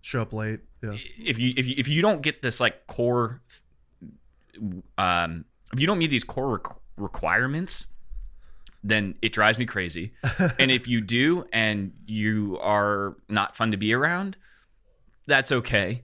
show 0.00 0.22
up 0.22 0.32
late. 0.32 0.60
Yeah, 0.82 0.96
if 1.18 1.38
you 1.38 1.52
if 1.54 1.66
you 1.66 1.74
if 1.76 1.88
you 1.88 2.00
don't 2.00 2.22
get 2.22 2.40
this 2.40 2.60
like 2.60 2.86
core 2.86 3.42
um 4.96 5.44
if 5.72 5.80
you 5.80 5.86
don't 5.86 5.98
meet 5.98 6.10
these 6.10 6.24
core 6.24 6.62
requirements 6.96 7.86
then 8.86 9.14
it 9.22 9.32
drives 9.32 9.58
me 9.58 9.64
crazy. 9.64 10.12
And 10.58 10.70
if 10.70 10.86
you 10.86 11.00
do 11.00 11.46
and 11.52 11.92
you 12.06 12.58
are 12.60 13.16
not 13.30 13.56
fun 13.56 13.70
to 13.70 13.76
be 13.78 13.94
around 13.94 14.36
that's 15.26 15.50
okay. 15.52 16.02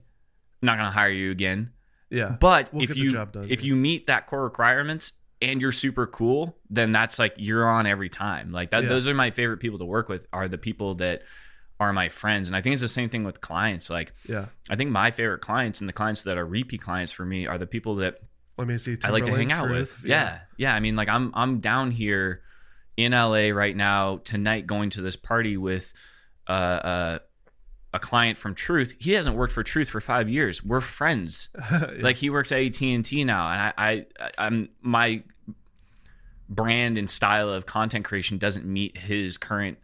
I'm 0.61 0.65
not 0.65 0.77
going 0.77 0.87
to 0.87 0.91
hire 0.91 1.11
you 1.11 1.29
again. 1.29 1.71
Yeah, 2.09 2.29
but 2.39 2.73
We'll 2.73 2.83
if 2.83 2.95
you 2.95 3.11
done, 3.13 3.45
if 3.49 3.61
yeah. 3.61 3.67
you 3.67 3.75
meet 3.75 4.07
that 4.07 4.25
core 4.27 4.43
requirements 4.43 5.13
and 5.41 5.61
you're 5.61 5.71
super 5.71 6.07
cool 6.07 6.57
then 6.69 6.91
that's 6.91 7.17
like 7.19 7.35
you're 7.37 7.67
on 7.67 7.85
every 7.85 8.09
time. 8.09 8.51
Like 8.51 8.71
that 8.71 8.83
Yeah. 8.83 8.89
those 8.89 9.07
are 9.07 9.13
my 9.13 9.31
favorite 9.31 9.57
people 9.59 9.79
to 9.79 9.85
work 9.85 10.09
with 10.09 10.25
are 10.33 10.47
the 10.47 10.57
people 10.57 10.95
that 10.95 11.21
are 11.79 11.93
my 11.93 12.09
friends. 12.09 12.49
And 12.49 12.55
i 12.55 12.61
think 12.61 12.73
it's 12.73 12.81
the 12.81 12.87
same 12.87 13.09
thing 13.09 13.23
with 13.23 13.41
clients. 13.41 13.89
Like 13.91 14.13
yeah. 14.27 14.47
I 14.71 14.75
think 14.75 14.89
my 14.89 15.11
favorite 15.11 15.41
clients 15.41 15.81
and 15.81 15.87
the 15.87 15.93
clients 15.93 16.23
that 16.23 16.37
are 16.37 16.45
repeat 16.45 16.81
clients 16.81 17.11
for 17.11 17.25
me 17.25 17.45
are 17.47 17.57
the 17.59 17.67
people 17.67 17.97
that 17.97 18.19
Let 18.61 18.67
me 18.67 18.77
see. 18.77 18.97
I 19.03 19.09
like 19.09 19.25
to 19.25 19.31
hang 19.35 19.51
out 19.51 19.65
Truth. 19.65 20.01
with. 20.03 20.09
Yeah. 20.09 20.39
yeah. 20.57 20.75
I 20.75 20.79
mean, 20.79 20.95
like 20.95 21.09
I'm 21.09 21.31
I'm 21.33 21.59
down 21.61 21.89
here 21.89 22.41
in 22.95 23.11
LA 23.13 23.49
right 23.49 23.75
now 23.75 24.17
tonight, 24.23 24.67
going 24.67 24.91
to 24.91 25.01
this 25.01 25.15
party 25.15 25.57
with 25.57 25.91
uh, 26.47 26.51
uh, 26.51 27.19
a 27.93 27.99
client 27.99 28.37
from 28.37 28.53
Truth. 28.53 28.93
He 28.99 29.13
hasn't 29.13 29.35
worked 29.35 29.53
for 29.53 29.63
Truth 29.63 29.89
for 29.89 29.99
five 29.99 30.29
years. 30.29 30.63
We're 30.63 30.81
friends. 30.81 31.49
Yeah. 31.55 31.87
Like 32.01 32.17
he 32.17 32.29
works 32.29 32.51
at 32.51 32.59
AT 32.61 32.81
and 32.81 33.03
T 33.03 33.23
now, 33.23 33.49
and 33.49 33.73
I, 33.77 34.05
I 34.19 34.31
I'm 34.37 34.69
my 34.81 35.23
brand 36.49 36.97
and 36.97 37.09
style 37.09 37.49
of 37.49 37.65
content 37.65 38.05
creation 38.05 38.37
doesn't 38.37 38.65
meet 38.65 38.97
his 38.97 39.37
current 39.37 39.77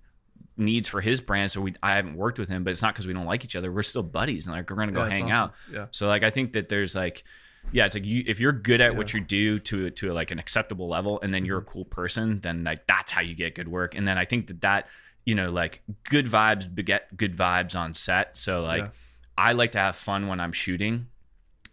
needs 0.57 0.87
for 0.87 0.99
his 1.01 1.21
brand 1.21 1.51
so 1.51 1.61
we 1.61 1.73
I 1.81 1.95
haven't 1.95 2.15
worked 2.17 2.39
with 2.39 2.49
him 2.49 2.63
but 2.63 2.71
it's 2.71 2.81
not 2.81 2.93
because 2.93 3.07
we 3.07 3.13
don't 3.13 3.25
like 3.25 3.45
each 3.45 3.55
other 3.55 3.71
we're 3.71 3.83
still 3.83 4.03
buddies 4.03 4.47
and 4.47 4.55
like 4.55 4.69
we're 4.69 4.75
gonna 4.75 4.91
go 4.91 5.03
Yeah, 5.05 5.09
hang 5.11 5.23
awesome. 5.25 5.31
out 5.35 5.53
Yeah, 5.71 5.85
so 5.91 6.07
like 6.07 6.23
I 6.23 6.29
think 6.31 6.53
that 6.53 6.67
there's 6.67 6.93
like 6.95 7.23
yeah, 7.71 7.85
it's 7.85 7.95
like 7.95 8.05
you 8.05 8.23
if 8.27 8.39
you're 8.39 8.51
good 8.53 8.81
at 8.81 8.95
what 8.95 9.13
you 9.13 9.19
do 9.21 9.59
to 9.59 9.89
to 9.91 10.13
like 10.13 10.31
an 10.31 10.39
acceptable 10.39 10.87
level 10.87 11.19
and 11.21 11.33
then 11.33 11.45
you're 11.45 11.59
a 11.59 11.61
Mm-hmm. 11.61 11.71
cool 11.71 11.85
person, 11.85 12.39
then 12.41 12.63
like 12.63 12.87
that's 12.87 13.11
how 13.11 13.21
you 13.21 13.35
get 13.35 13.55
good 13.55 13.67
work. 13.67 13.95
And 13.95 14.07
then 14.07 14.17
I 14.17 14.25
think 14.25 14.47
that 14.47 14.61
that, 14.61 14.87
you 15.25 15.35
know, 15.35 15.51
like 15.51 15.81
good 16.09 16.27
vibes 16.27 16.73
beget 16.73 17.15
good 17.17 17.35
vibes 17.35 17.75
on 17.75 17.93
set. 17.93 18.37
So 18.37 18.61
like 18.63 18.83
Yeah. 18.83 18.89
I 19.37 19.51
like 19.53 19.73
to 19.73 19.79
have 19.79 19.95
fun 19.95 20.27
when 20.27 20.39
I'm 20.39 20.53
shooting. 20.53 21.07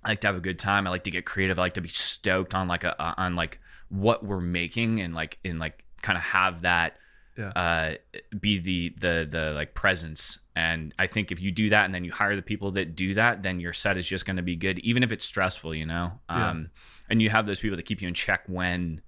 I 0.02 0.10
like 0.10 0.20
to 0.20 0.26
have 0.26 0.36
a 0.36 0.40
good 0.40 0.58
time. 0.58 0.86
I 0.86 0.90
like 0.90 1.04
to 1.04 1.10
get 1.10 1.24
creative. 1.24 1.58
I 1.58 1.62
like 1.62 1.74
to 1.74 1.80
be 1.80 1.88
stoked 1.88 2.54
on 2.54 2.68
like 2.68 2.84
a 2.84 2.94
on 3.20 3.36
like 3.36 3.58
what 3.88 4.24
we're 4.24 4.40
making 4.40 5.00
and 5.00 5.14
like 5.14 5.38
in 5.44 5.58
like 5.58 5.84
kind 6.02 6.18
of 6.18 6.24
have 6.24 6.62
that 6.62 6.98
Yeah. 7.36 7.48
uh 7.48 7.94
be 8.40 8.58
the 8.58 8.94
the 8.98 9.26
the 9.28 9.52
like 9.52 9.74
presence. 9.74 10.38
And 10.56 10.94
i 11.00 11.06
think 11.08 11.32
if 11.32 11.40
you 11.40 11.50
do 11.50 11.70
that 11.70 11.84
and 11.84 11.92
then 11.94 12.04
you 12.04 12.12
hire 12.12 12.36
the 12.36 12.42
people 12.42 12.70
that 12.72 12.94
do 12.94 13.14
that 13.14 13.42
then 13.42 13.58
your 13.58 13.72
set 13.72 13.96
is 13.96 14.06
just 14.06 14.24
going 14.24 14.36
to 14.36 14.42
be 14.42 14.54
good 14.54 14.78
even 14.80 15.02
if 15.02 15.10
it's 15.10 15.24
stressful 15.24 15.74
you 15.74 15.84
know? 15.86 16.12
Yeah. 16.30 16.50
um 16.50 16.70
and 17.10 17.20
you 17.20 17.28
have 17.30 17.44
those 17.46 17.58
people 17.58 17.76
that 17.76 17.82
keep 17.86 18.00
you 18.00 18.06
in 18.08 18.14
check 18.14 18.44
when 18.46 19.00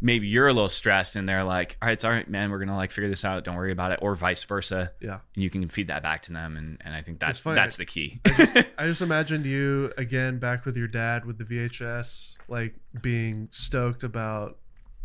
maybe 0.00 0.26
you're 0.26 0.46
a 0.48 0.52
little 0.52 0.68
stressed 0.68 1.16
and 1.16 1.26
they're 1.28 1.44
like 1.44 1.76
all 1.80 1.86
right 1.86 1.92
it's 1.92 2.04
all 2.04 2.10
right 2.10 2.28
man. 2.28 2.50
We're 2.50 2.58
gonna 2.58 2.76
like 2.76 2.90
figure 2.90 3.08
this 3.08 3.24
out. 3.24 3.44
Don't 3.44 3.56
worry 3.56 3.72
about 3.72 3.92
it. 3.92 3.98
Or 4.02 4.14
vice 4.14 4.44
versa. 4.44 4.92
Yeah. 5.00 5.18
and 5.34 5.42
you 5.42 5.48
can 5.50 5.68
feed 5.68 5.88
that 5.88 6.02
back 6.02 6.22
to 6.22 6.32
them. 6.32 6.56
And, 6.56 6.78
and 6.84 6.94
i 6.94 7.00
think 7.02 7.18
that's 7.18 7.40
that's 7.40 7.76
the 7.76 7.86
key. 7.86 8.20
I 8.26 8.86
just 8.86 9.00
imagined 9.02 9.46
you 9.46 9.92
again 9.96 10.38
back 10.38 10.64
with 10.64 10.76
your 10.76 10.88
dad 10.88 11.24
with 11.24 11.38
the 11.38 11.44
VHS, 11.44 12.36
like 12.48 12.74
being 13.00 13.48
stoked 13.50 14.04
about 14.04 14.58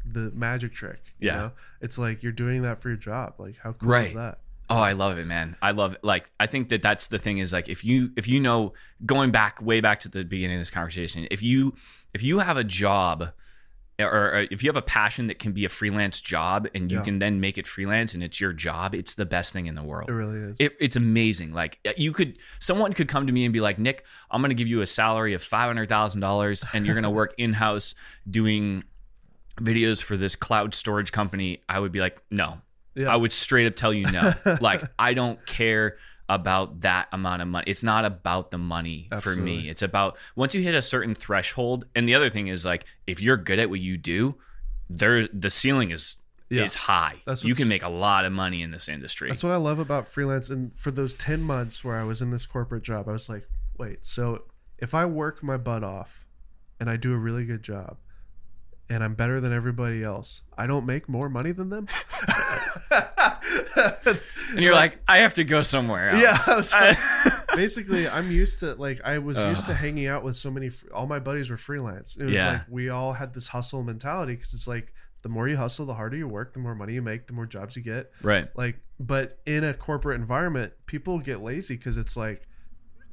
the 0.06 0.32
magic 0.34 0.74
trick. 0.74 1.00
You 1.20 1.28
Yeah. 1.28 1.36
know? 1.38 1.52
It's 1.82 1.98
like 1.98 2.24
you're 2.24 2.32
doing 2.32 2.62
that 2.64 2.82
for 2.82 2.90
your 2.90 2.98
job. 2.98 3.36
Like 3.38 3.56
how 3.62 3.74
cool 3.74 3.90
Right. 3.90 4.08
is 4.08 4.14
that? 4.14 4.40
Oh, 4.70 4.78
I 4.78 4.94
love 4.94 5.18
it, 5.18 5.26
man. 5.28 5.58
I 5.62 5.72
love 5.72 5.94
it. 5.94 6.04
Like 6.04 6.32
I 6.40 6.48
think 6.48 6.70
that 6.70 6.82
that's 6.82 7.08
the 7.08 7.20
thing 7.20 7.40
is 7.40 7.52
like 7.52 7.68
if 7.68 7.84
you 7.84 8.12
if 8.16 8.28
you 8.28 8.40
know 8.40 8.74
going 9.06 9.32
back 9.32 9.62
way 9.62 9.82
back 9.82 10.00
to 10.02 10.10
the 10.10 10.24
beginning 10.24 10.58
of 10.58 10.62
this 10.62 10.72
conversation, 10.72 11.28
if 11.30 11.42
you 11.44 11.74
if 12.14 12.24
you 12.24 12.40
have 12.40 12.58
a 12.58 12.64
job 12.64 13.30
or, 14.00 14.48
if 14.50 14.64
you 14.64 14.70
have 14.70 14.76
a 14.78 14.82
passion 14.82 15.28
that 15.28 15.38
can 15.38 15.52
be 15.52 15.64
a 15.64 15.70
freelance 15.70 16.20
job 16.20 16.68
and 16.74 16.90
you 16.90 16.98
Yeah. 16.98 17.04
can 17.04 17.20
then 17.20 17.40
make 17.40 17.60
it 17.60 17.68
freelance 17.68 18.16
and 18.16 18.24
it's 18.24 18.40
your 18.42 18.52
job, 18.52 18.96
it's 18.96 19.14
the 19.14 19.26
best 19.26 19.54
thing 19.54 19.68
in 19.68 19.76
the 19.76 19.84
world. 19.84 20.10
It 20.10 20.14
really 20.14 20.40
is. 20.40 20.58
It, 20.60 20.76
it's 20.80 20.96
amazing. 20.96 21.54
Like 21.54 21.78
you 21.98 22.12
could, 22.12 22.38
someone 22.60 22.94
could 22.94 23.08
come 23.08 23.28
to 23.28 23.34
me 23.34 23.46
and 23.46 23.54
be 23.54 23.60
like, 23.60 23.78
Nick, 23.78 24.04
I'm 24.32 24.42
going 24.42 24.50
to 24.50 24.56
give 24.56 24.68
you 24.68 24.82
a 24.82 24.88
salary 24.88 25.36
of 25.36 25.44
five 25.44 25.68
hundred 25.68 25.88
thousand 25.90 26.22
dollars, 26.22 26.66
and 26.74 26.84
you're 26.86 26.96
going 26.96 27.04
to 27.04 27.12
work 27.12 27.36
in 27.38 27.54
house 27.54 27.94
doing 28.30 28.84
videos 29.58 30.02
for 30.02 30.18
this 30.18 30.36
cloud 30.36 30.74
storage 30.76 31.12
company. 31.12 31.62
I 31.68 31.80
would 31.80 31.92
be 31.92 32.00
like, 32.00 32.22
no. 32.32 32.60
Yeah. 32.96 33.12
I 33.14 33.16
would 33.16 33.32
straight 33.32 33.68
up 33.68 33.76
tell 33.76 33.94
you 33.94 34.10
no. 34.12 34.34
like 34.62 34.84
I 35.00 35.14
don't 35.14 35.44
care 35.46 35.98
about 36.28 36.82
that 36.82 37.08
amount 37.12 37.42
of 37.42 37.48
money. 37.48 37.66
It's 37.68 37.84
not 37.84 38.06
about 38.06 38.52
the 38.52 38.58
money 38.58 39.10
for 39.20 39.36
me. 39.36 39.70
It's 39.70 39.82
about 39.82 40.18
once 40.36 40.56
you 40.56 40.62
hit 40.62 40.76
a 40.76 40.82
certain 40.82 41.14
threshold. 41.16 41.86
And 41.96 42.08
the 42.08 42.16
other 42.16 42.30
thing 42.30 42.48
is 42.48 42.66
like, 42.66 42.86
if 43.08 43.22
you're 43.22 43.38
good 43.38 43.60
at 43.60 43.70
what 43.70 43.80
you 43.80 43.98
do, 43.98 44.36
there 44.90 45.28
the 45.28 45.50
ceiling 45.50 45.92
is 45.92 46.18
Yeah. 46.50 46.64
is 46.64 46.76
high. 46.76 47.22
That's 47.26 47.44
you 47.44 47.56
can 47.56 47.68
make 47.70 47.84
a 47.84 47.90
lot 47.90 48.26
of 48.26 48.32
money 48.34 48.62
in 48.62 48.72
this 48.72 48.90
industry. 48.90 49.30
That's 49.30 49.44
what 49.44 49.54
I 49.54 49.58
love 49.58 49.80
about 49.80 50.08
freelance. 50.08 50.50
And 50.50 50.78
for 50.78 50.92
those 50.92 51.14
10 51.14 51.42
months 51.42 51.84
where 51.84 51.98
I 51.98 52.04
was 52.04 52.22
in 52.22 52.32
this 52.32 52.46
corporate 52.46 52.84
job, 52.84 53.08
I 53.08 53.14
was 53.14 53.30
like, 53.30 53.48
wait, 53.78 54.06
so 54.06 54.44
if 54.78 54.94
I 54.94 55.06
work 55.06 55.42
my 55.44 55.56
butt 55.58 55.84
off 55.84 56.26
and 56.80 56.90
I 56.90 56.98
do 56.98 57.14
a 57.14 57.18
really 57.18 57.46
good 57.46 57.64
job 57.64 57.98
and 58.92 59.04
I'm 59.04 59.16
better 59.16 59.40
than 59.40 59.54
everybody 59.54 60.04
else, 60.04 60.42
I 60.58 60.68
don't 60.68 60.86
make 60.86 61.08
more 61.08 61.30
money 61.30 61.52
than 61.54 61.70
them? 61.70 61.88
And 64.52 64.60
you're 64.60 64.74
like, 64.76 65.00
I 65.08 65.20
have 65.20 65.34
to 65.36 65.46
go 65.46 65.62
somewhere 65.62 66.10
else. 66.10 66.22
Yeah, 66.22 66.54
I 66.54 66.58
was 66.58 66.74
like- 66.74 66.98
basically 67.56 68.08
i'm 68.08 68.32
used 68.32 68.60
to 68.60 68.74
like 68.76 69.02
i 69.04 69.18
was 69.18 69.38
used 69.38 69.66
to 69.66 69.74
hanging 69.74 70.08
out 70.08 70.24
with 70.24 70.38
so 70.38 70.50
many 70.50 70.70
all 70.94 71.06
my 71.06 71.20
buddies 71.20 71.50
were 71.50 71.58
freelance 71.58 72.16
it 72.16 72.24
was 72.24 72.34
Yeah. 72.34 72.52
like 72.54 72.62
we 72.70 72.88
all 72.88 73.12
had 73.12 73.34
this 73.34 73.50
hustle 73.50 73.84
mentality 73.84 74.36
because 74.36 74.54
it's 74.54 74.70
like 74.70 74.94
the 75.22 75.28
more 75.28 75.50
you 75.50 75.58
hustle 75.58 75.86
the 75.86 75.94
harder 75.94 76.16
you 76.16 76.30
work 76.30 76.54
the 76.54 76.60
more 76.60 76.76
money 76.76 76.94
you 76.94 77.02
make 77.02 77.28
the 77.28 77.34
more 77.34 77.46
jobs 77.46 77.76
you 77.76 77.82
get 77.82 78.10
right. 78.22 78.48
like 78.56 78.80
but 79.02 79.40
in 79.46 79.66
a 79.66 79.74
corporate 79.74 80.18
environment 80.22 80.72
people 80.86 81.20
get 81.20 81.42
lazy 81.42 81.76
because 81.76 81.98
it's 81.98 82.16
like 82.16 82.48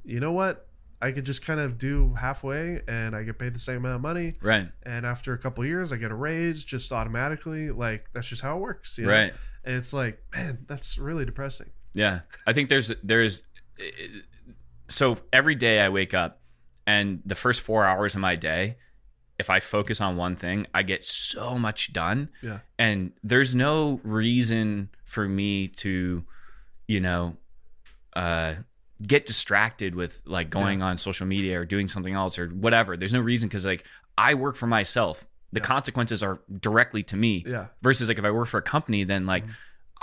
you 0.05 0.21
know 0.21 0.31
what 0.31 0.68
i 1.01 1.13
could 1.13 1.25
just 1.25 1.43
kind 1.43 1.61
of 1.61 1.79
do 1.79 2.15
halfway 2.19 2.81
and 2.89 3.15
i 3.15 3.23
get 3.23 3.39
paid 3.39 3.55
the 3.55 3.59
same 3.59 3.77
amount 3.77 3.95
of 3.97 4.01
money 4.01 4.35
Right. 4.43 4.69
and 4.85 5.07
after 5.07 5.33
a 5.33 5.39
couple 5.39 5.65
years 5.65 5.93
i 5.93 5.97
get 5.97 6.11
a 6.11 6.15
raise 6.15 6.65
just 6.65 6.91
automatically 6.93 7.71
like 7.71 8.07
that's 8.13 8.27
just 8.27 8.43
how 8.43 8.57
it 8.57 8.61
works 8.61 8.99
you 8.99 9.07
know? 9.07 9.13
Right. 9.13 9.33
and 9.65 9.75
it's 9.77 9.93
like 9.93 10.23
man 10.35 10.59
that's 10.67 10.99
really 10.99 11.25
depressing 11.25 11.71
Yeah. 11.95 12.21
I 12.47 12.53
think 12.53 12.69
there's 12.69 12.93
there's 13.03 13.43
so 14.89 15.19
every 15.33 15.55
day 15.55 15.81
I 15.81 15.89
wake 15.89 16.15
up 16.15 16.41
and 16.87 17.21
the 17.27 17.35
first 17.35 17.61
4 17.61 17.85
hours 17.85 18.15
of 18.15 18.21
my 18.21 18.37
day 18.37 18.77
if 19.39 19.51
I 19.51 19.61
focus 19.61 20.01
on 20.01 20.17
one 20.17 20.35
thing, 20.35 20.67
I 20.75 20.83
get 20.83 21.05
so 21.05 21.57
much 21.57 21.93
done. 21.93 22.29
Yeah. 22.43 22.59
And 22.77 23.13
there's 23.23 23.55
no 23.55 24.01
reason 24.03 24.89
for 25.05 25.29
me 25.29 25.69
to, 25.69 26.25
you 26.89 27.01
know, 27.01 27.37
uh 28.17 28.55
get 29.07 29.27
distracted 29.27 29.95
with 29.95 30.21
like 30.25 30.51
going 30.51 30.83
on 30.83 30.99
social 30.99 31.27
media 31.27 31.61
or 31.61 31.65
doing 31.65 31.89
something 31.89 32.15
else 32.15 32.39
or 32.39 32.49
whatever. 32.49 32.97
There's 32.97 33.13
no 33.13 33.21
reason 33.21 33.49
cuz 33.49 33.65
like 33.67 33.85
I 34.17 34.35
work 34.35 34.57
for 34.57 34.67
myself. 34.67 35.25
The 35.53 35.61
Yeah. 35.61 35.67
consequences 35.67 36.23
are 36.23 36.41
directly 36.61 37.03
to 37.05 37.17
me 37.17 37.45
yeah 37.47 37.67
versus 37.83 38.09
like 38.09 38.19
if 38.19 38.25
I 38.25 38.31
work 38.31 38.49
for 38.49 38.59
a 38.59 38.63
company, 38.63 39.05
then 39.05 39.25
like 39.27 39.45
Mhm. 39.47 39.51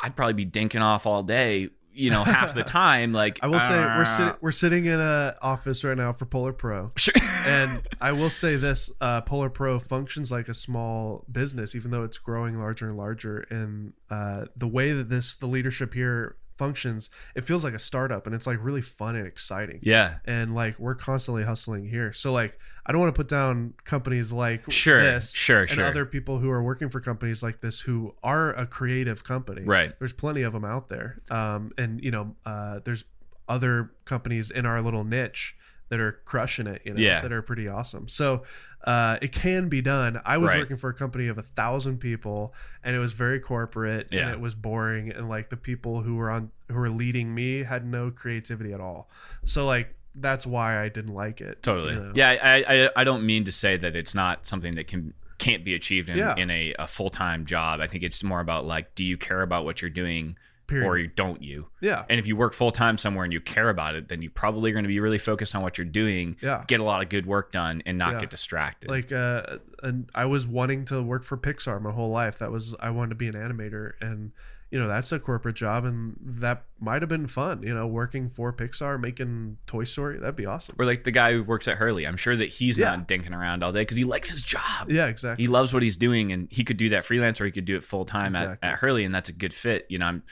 I'd 0.03 0.15
probably 0.15 0.34
be 0.34 0.45
dinking 0.45 0.81
off 0.81 1.05
all 1.05 1.23
day, 1.23 1.69
you 1.93 2.10
know, 2.10 2.23
half 2.23 2.53
the 2.53 2.63
time. 2.81 3.12
Like 3.13 3.39
I 3.41 3.47
will 3.47 3.60
say 3.60 3.77
we're 3.79 4.01
uh, 4.01 4.05
sitting 4.05 4.34
we're 4.41 4.51
sitting 4.51 4.86
in 4.86 4.99
a 4.99 5.36
office 5.41 5.84
right 5.84 5.97
now 5.97 6.12
for 6.13 6.25
PolarPro, 6.25 6.97
Sure. 6.97 7.13
and 7.45 7.81
I 8.01 8.12
will 8.13 8.29
say 8.29 8.55
this: 8.58 8.91
uh, 9.01 9.21
PolarPro 9.21 9.81
functions 9.81 10.31
like 10.31 10.47
a 10.49 10.53
small 10.53 11.25
business, 11.31 11.75
even 11.75 11.91
though 11.91 12.03
it's 12.03 12.17
growing 12.17 12.58
larger 12.60 12.88
and 12.89 12.97
larger. 12.97 13.39
And 13.49 13.93
uh, 14.10 14.45
the 14.58 14.67
way 14.67 14.91
that 14.93 15.10
this 15.10 15.36
the 15.36 15.47
leadership 15.47 15.93
here 15.93 16.36
functions, 16.58 17.10
it 17.36 17.46
feels 17.46 17.63
like 17.63 17.74
a 17.74 17.80
startup, 17.80 18.26
and 18.26 18.36
it's 18.36 18.48
like 18.48 18.58
really 18.62 18.82
fun 18.82 19.15
and 19.15 19.28
exciting. 19.28 19.80
yeah, 19.82 20.15
And 20.26 20.56
like 20.56 20.78
we're 20.80 20.96
constantly 20.96 21.44
hustling 21.44 21.88
here, 21.88 22.13
so 22.13 22.32
like 22.34 22.58
I 22.86 22.91
don't 22.91 23.02
want 23.02 23.13
to 23.15 23.20
put 23.20 23.28
down 23.30 23.74
companies 23.84 24.32
like 24.32 24.70
sure, 24.72 25.02
this 25.02 25.32
sure, 25.32 25.62
and 25.62 25.70
sure. 25.72 25.86
other 25.86 26.06
people 26.06 26.38
who 26.39 26.50
are 26.52 26.62
working 26.62 26.89
for 26.89 27.00
companies 27.02 27.41
like 27.41 27.60
this 27.60 27.80
who 27.80 28.13
are 28.24 28.54
a 28.54 28.68
creative 28.68 29.24
company 29.24 29.63
right. 29.63 29.98
there's 29.98 30.13
plenty 30.13 30.44
of 30.44 30.54
them 30.54 30.63
out 30.65 30.88
there 30.88 31.18
um, 31.32 31.72
and 31.80 32.04
you 32.04 32.12
know 32.12 32.36
uh, 32.46 32.80
there's 32.86 33.04
other 33.50 33.91
companies 34.06 34.52
in 34.52 34.65
our 34.68 34.82
little 34.82 35.04
niche 35.04 35.56
that 35.89 36.00
are 36.00 36.13
crushing 36.26 36.68
it 36.68 36.82
you 36.86 36.94
know 36.94 37.02
Yeah. 37.02 37.22
that 37.22 37.32
are 37.32 37.41
pretty 37.41 37.68
awesome 37.68 38.08
so 38.08 38.44
uh, 38.86 39.17
it 39.21 39.32
can 39.32 39.67
be 39.67 39.82
done 39.82 40.21
i 40.26 40.38
was 40.38 40.50
Right. 40.50 40.60
working 40.60 40.78
for 40.78 40.89
a 40.89 40.93
company 40.93 41.28
of 41.28 41.38
a 41.38 41.41
thousand 41.43 41.98
people 42.00 42.54
and 42.84 42.95
it 42.95 43.00
was 43.00 43.13
very 43.13 43.39
corporate 43.39 44.08
Yeah. 44.12 44.21
and 44.21 44.32
it 44.32 44.39
was 44.39 44.54
boring 44.56 45.12
and 45.12 45.28
like 45.28 45.50
the 45.50 45.58
people 45.58 46.02
who 46.02 46.15
were 46.15 46.30
on 46.30 46.52
who 46.69 46.76
were 46.76 46.89
leading 46.89 47.34
me 47.34 47.63
had 47.63 47.86
no 47.86 48.12
creativity 48.12 48.74
at 48.74 48.80
all 48.80 49.10
so 49.43 49.65
like 49.65 49.95
that's 50.15 50.45
why 50.45 50.82
i 50.82 50.88
didn't 50.89 51.13
like 51.13 51.41
it 51.41 51.62
Totally. 51.63 51.93
you 51.93 52.00
know? 52.00 52.12
Yeah, 52.15 52.30
I, 52.30 52.63
I 52.86 52.89
I 52.98 53.04
don't 53.04 53.26
mean 53.26 53.43
to 53.45 53.52
say 53.52 53.76
that 53.78 53.95
it's 53.95 54.15
not 54.15 54.45
something 54.48 54.76
that 54.76 54.88
can 54.88 55.13
can't 55.38 55.65
be 55.65 55.74
achieved 55.76 56.08
in, 56.08 56.17
Yeah. 56.17 56.34
in 56.38 56.50
a, 56.50 56.74
a 56.80 56.88
full 56.88 57.10
time 57.10 57.45
job. 57.45 57.82
I 57.82 57.88
think 57.88 58.04
it's 58.04 58.24
more 58.24 58.39
about 58.39 58.65
like, 58.65 58.95
do 58.95 59.04
you 59.04 59.17
care 59.17 59.41
about 59.41 59.65
what 59.65 59.82
you're 59.82 59.89
doing 59.91 60.38
Period. 60.67 60.88
or 60.88 60.97
you 60.97 61.08
don't 61.08 61.41
you? 61.43 61.67
yeah 61.82 62.06
And 62.10 62.19
if 62.19 62.25
you 62.28 62.36
work 62.36 62.54
full 62.54 62.71
time 62.71 62.97
somewhere 62.97 63.23
and 63.23 63.32
you 63.34 63.39
care 63.41 63.69
about 63.69 63.95
it, 63.95 64.08
then 64.10 64.21
you 64.21 64.30
probably 64.30 64.71
are 64.71 64.73
going 64.73 64.84
to 64.84 64.89
be 64.89 64.99
really 64.99 65.17
focused 65.19 65.54
on 65.56 65.62
what 65.62 65.78
you're 65.78 65.86
doing, 65.86 66.38
yeah 66.41 66.63
get 66.67 66.80
a 66.80 66.84
lot 66.84 67.01
of 67.04 67.10
good 67.10 67.25
work 67.25 67.51
done, 67.51 67.84
and 67.86 67.97
not 67.97 68.13
Yeah. 68.13 68.19
get 68.21 68.30
distracted. 68.32 68.89
like 68.89 69.12
uh 69.12 69.58
and 69.84 70.10
i 70.15 70.25
was 70.25 70.47
wanting 70.47 70.86
to 70.86 71.01
work 71.04 71.23
for 71.23 71.38
pixar 71.38 71.80
my 71.82 71.91
whole 71.91 72.10
life 72.10 72.39
that 72.39 72.51
was 72.51 72.73
i 72.80 72.89
wanted 72.89 73.10
to 73.10 73.15
be 73.15 73.28
an 73.28 73.34
animator 73.36 73.91
and 74.01 74.32
you 74.71 74.80
know 74.80 74.88
that's 74.88 75.12
a 75.12 75.19
corporate 75.19 75.56
job 75.56 75.86
and 75.86 76.17
that 76.19 76.63
might 76.80 77.01
have 77.04 77.08
been 77.10 77.28
fun 77.28 77.62
you 77.62 77.73
know 77.73 77.86
working 77.86 78.30
for 78.30 78.51
pixar 78.51 78.99
making 78.99 79.56
toy 79.67 79.84
story 79.84 80.17
that'd 80.17 80.36
be 80.36 80.45
awesome 80.47 80.75
or 80.80 80.86
like 80.86 81.04
the 81.04 81.12
guy 81.12 81.32
who 81.34 81.43
works 81.43 81.67
at 81.67 81.78
Hurley. 81.78 82.06
I'm 82.08 82.17
sure 82.17 82.36
that 82.36 82.49
he's 82.49 82.78
Yeah. 82.78 82.95
not 82.95 83.08
dinking 83.08 83.32
around 83.32 83.63
all 83.63 83.71
day 83.71 83.82
because 83.82 83.97
he 83.97 84.04
likes 84.06 84.30
his 84.32 84.43
job. 84.43 84.89
yeah 84.89 85.06
exactly 85.06 85.43
He 85.43 85.47
loves 85.47 85.71
what 85.71 85.84
he's 85.84 85.95
doing, 85.97 86.32
and 86.32 86.47
he 86.51 86.63
could 86.63 86.78
do 86.78 86.89
that 86.89 87.06
freelance, 87.06 87.39
or 87.39 87.45
he 87.45 87.51
could 87.51 87.65
do 87.65 87.75
it 87.78 87.84
full 87.84 88.06
time 88.06 88.36
Exactly. 88.36 88.58
at, 88.67 88.73
at 88.73 88.80
Hurley, 88.80 89.04
and 89.06 89.13
that's 89.13 89.30
a 89.30 89.34
good 89.34 89.54
fit. 89.54 89.86
You 89.89 89.99
know, 89.99 90.08
I'm, 90.08 90.23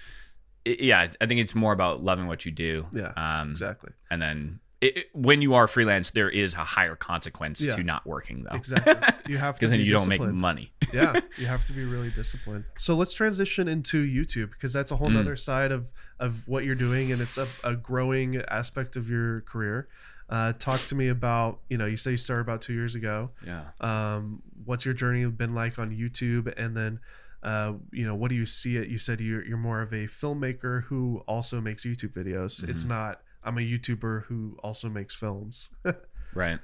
yeah, 0.65 1.07
I 1.21 1.25
think 1.25 1.39
it's 1.41 1.55
more 1.55 1.73
about 1.73 2.03
loving 2.03 2.27
what 2.27 2.45
you 2.45 2.51
do. 2.51 2.85
Yeah, 2.93 3.11
Um, 3.17 3.51
exactly 3.51 3.91
and 4.09 4.21
then 4.21 4.59
it, 4.81 4.97
it- 4.97 5.09
when 5.13 5.41
you 5.41 5.53
are 5.53 5.67
freelance, 5.67 6.09
there 6.11 6.29
is 6.29 6.55
a 6.55 6.63
higher 6.63 6.95
consequence 6.95 7.61
Yeah. 7.65 7.73
to 7.75 7.83
not 7.83 8.05
working 8.05 8.43
though, 8.43 8.55
exactly 8.55 8.95
you 9.31 9.37
have 9.37 9.55
to 9.55 9.59
because 9.59 9.69
then 9.71 9.79
be 9.79 9.85
you 9.85 9.91
don't 9.91 10.07
make 10.09 10.21
money. 10.21 10.71
yeah 10.93 11.19
you 11.37 11.47
have 11.47 11.63
to 11.65 11.73
be 11.73 11.83
really 11.85 12.09
disciplined 12.11 12.65
so 12.77 12.95
let's 12.95 13.13
transition 13.13 13.67
into 13.67 14.03
youtube 14.05 14.51
because 14.51 14.71
that's 14.73 14.91
a 14.91 14.95
whole 14.97 15.07
Mm. 15.09 15.13
nother 15.15 15.35
side 15.35 15.71
of 15.71 15.91
of 16.19 16.47
what 16.47 16.65
you're 16.65 16.75
doing 16.75 17.11
and 17.11 17.21
it's 17.21 17.37
a, 17.37 17.47
a 17.63 17.75
growing 17.75 18.37
aspect 18.49 18.95
of 18.95 19.09
your 19.09 19.41
career 19.41 19.87
uh, 20.29 20.53
talk 20.53 20.79
to 20.87 20.95
me 20.95 21.07
about 21.09 21.59
you 21.69 21.77
know 21.77 21.85
you 21.85 21.97
say 21.97 22.11
you 22.11 22.17
started 22.17 22.41
about 22.41 22.61
two 22.61 22.73
years 22.73 22.95
ago 22.95 23.29
Yeah. 23.45 23.63
um, 23.81 24.41
what's 24.65 24.83
your 24.85 24.93
journey 24.93 25.25
been 25.25 25.53
like 25.55 25.79
on 25.79 25.91
youtube 25.91 26.53
and 26.57 26.75
then 26.77 26.99
uh, 27.43 27.73
you 27.91 28.05
know 28.05 28.15
what 28.15 28.29
do 28.29 28.35
you 28.35 28.45
see 28.45 28.77
it 28.77 28.87
you 28.87 28.97
said 28.97 29.19
you're, 29.19 29.45
you're 29.45 29.57
more 29.57 29.81
of 29.81 29.91
a 29.93 30.07
filmmaker 30.07 30.83
who 30.85 31.21
also 31.27 31.59
makes 31.61 31.83
youtube 31.85 32.13
videos 32.13 32.67
it's 32.69 32.85
Mhm. 32.85 32.89
not 32.89 33.21
i'm 33.43 33.57
a 33.57 33.61
youtuber 33.61 34.23
who 34.25 34.57
also 34.63 34.89
makes 34.89 35.13
films 35.13 35.69
Right. 36.33 36.59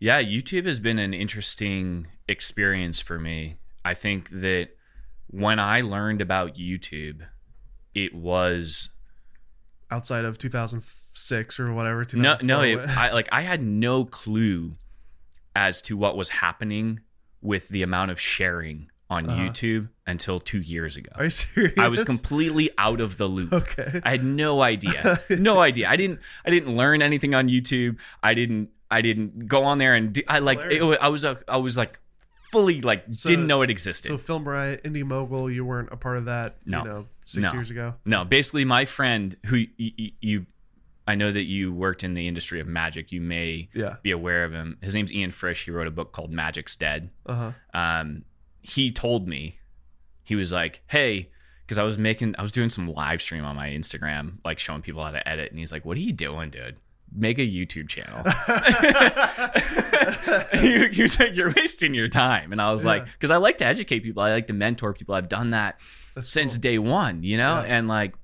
Yeah, 0.00 0.22
YouTube 0.22 0.66
has 0.66 0.80
been 0.80 0.98
an 0.98 1.14
interesting 1.14 2.08
experience 2.28 3.00
for 3.00 3.18
me. 3.18 3.58
I 3.84 3.94
think 3.94 4.28
that 4.30 4.70
when 5.28 5.58
I 5.58 5.82
learned 5.82 6.20
about 6.20 6.56
YouTube, 6.56 7.20
it 7.94 8.14
was 8.14 8.90
outside 9.90 10.24
of 10.24 10.38
2006 10.38 11.60
or 11.60 11.72
whatever 11.72 12.06
no, 12.14 12.36
no, 12.42 12.60
it, 12.62 12.78
I 12.88 13.12
like 13.12 13.28
I 13.32 13.42
had 13.42 13.62
no 13.62 14.04
clue 14.04 14.76
as 15.54 15.80
to 15.82 15.96
what 15.96 16.16
was 16.16 16.28
happening 16.28 17.00
with 17.40 17.68
the 17.68 17.82
amount 17.82 18.10
of 18.10 18.20
sharing 18.20 18.90
on 19.10 19.28
Uh-huh. 19.28 19.42
YouTube 19.42 19.88
until 20.06 20.40
two 20.40 20.60
years 20.60 20.96
ago. 20.96 21.10
are 21.14 21.24
you 21.24 21.30
serious 21.30 21.74
I 21.78 21.88
was 21.88 22.02
completely 22.04 22.70
out 22.78 23.00
of 23.00 23.16
the 23.18 23.26
loop. 23.28 23.52
okay 23.52 24.00
I 24.04 24.10
had 24.10 24.24
no 24.24 24.62
idea. 24.62 25.20
No 25.30 25.60
idea. 25.60 25.88
I 25.88 25.96
didn't 25.96 26.20
I 26.44 26.50
didn't 26.50 26.74
learn 26.76 27.02
anything 27.02 27.34
on 27.34 27.48
YouTube. 27.48 27.98
I 28.22 28.34
didn't 28.34 28.70
I 28.90 29.02
didn't 29.02 29.46
go 29.48 29.64
on 29.64 29.78
there 29.78 29.94
and 29.94 30.12
do, 30.12 30.22
I 30.28 30.38
like 30.38 30.60
it, 30.70 30.82
was- 30.82 30.98
I 31.00 31.08
was 31.08 31.24
a, 31.24 31.38
I 31.48 31.56
was 31.58 31.76
like 31.76 31.98
fully 32.52 32.80
like 32.80 33.04
So- 33.10 33.28
didn't 33.28 33.46
know 33.46 33.62
it 33.62 33.70
existed. 33.70 34.08
so 34.08 34.16
film 34.18 34.48
riot 34.48 34.80
Indy 34.84 35.02
Mogul 35.02 35.50
you 35.50 35.64
weren't 35.64 35.88
a 35.92 35.96
part 35.96 36.16
of 36.18 36.26
that 36.26 36.56
No. 36.64 36.78
you 36.78 36.84
know 36.84 37.06
six 37.24 37.42
No. 37.42 37.52
years 37.52 37.70
ago 37.70 37.94
no, 38.04 38.24
basically 38.24 38.64
my 38.64 38.84
friend 38.84 39.36
who 39.46 39.56
y- 39.78 39.92
y- 39.98 40.12
you 40.20 40.46
I 41.06 41.14
know 41.16 41.30
that 41.30 41.42
you 41.44 41.70
worked 41.72 42.02
in 42.02 42.14
the 42.14 42.26
industry 42.26 42.60
of 42.60 42.66
magic. 42.66 43.12
You 43.12 43.20
may 43.20 43.68
yeah 43.74 43.96
be 44.02 44.10
aware 44.10 44.46
of 44.46 44.52
him. 44.52 44.78
His 44.80 44.94
name's 44.94 45.12
Ian 45.12 45.32
Frisch. 45.32 45.66
He 45.66 45.70
wrote 45.70 45.86
a 45.86 45.90
book 45.90 46.12
called 46.12 46.32
Magic's 46.32 46.76
Dead. 46.76 47.10
uh-huh 47.26 47.52
um, 47.78 48.24
he 48.64 48.90
told 48.90 49.28
me 49.28 49.58
he 50.24 50.34
was 50.34 50.50
like 50.50 50.82
hey 50.88 51.28
because 51.64 51.78
i 51.78 51.82
was 51.82 51.98
making 51.98 52.34
i 52.38 52.42
was 52.42 52.50
doing 52.50 52.70
some 52.70 52.92
live 52.92 53.20
stream 53.22 53.44
on 53.44 53.54
my 53.54 53.68
instagram 53.68 54.38
like 54.44 54.58
showing 54.58 54.82
people 54.82 55.04
how 55.04 55.10
to 55.10 55.28
edit 55.28 55.50
and 55.50 55.58
he's 55.58 55.70
like 55.70 55.84
what 55.84 55.96
are 55.96 56.00
you 56.00 56.12
doing 56.12 56.50
dude 56.50 56.76
make 57.14 57.38
a 57.38 57.42
YouTube 57.42 57.88
channel. 57.88 58.24
he, 60.60 60.88
he 60.88 61.02
was 61.02 61.18
like, 61.18 61.34
you're 61.34 61.52
wasting 61.52 61.94
your 61.94 62.08
time. 62.08 62.52
And 62.52 62.60
I 62.60 62.72
was 62.72 62.84
like, 62.84 63.04
because 63.06 63.30
I 63.30 63.36
like 63.36 63.58
to 63.58 63.66
educate 63.66 64.00
people. 64.00 64.22
I 64.22 64.32
like 64.32 64.48
to 64.48 64.52
mentor 64.52 64.92
people. 64.92 65.14
I've 65.14 65.28
done 65.28 65.50
that 65.50 65.78
That's 66.14 66.32
since 66.32 66.56
cool. 66.56 66.62
day 66.62 66.78
one, 66.78 67.22
you 67.22 67.36
know? 67.36 67.60
Yeah. 67.60 67.76
And 67.76 67.88
like, 67.88 68.14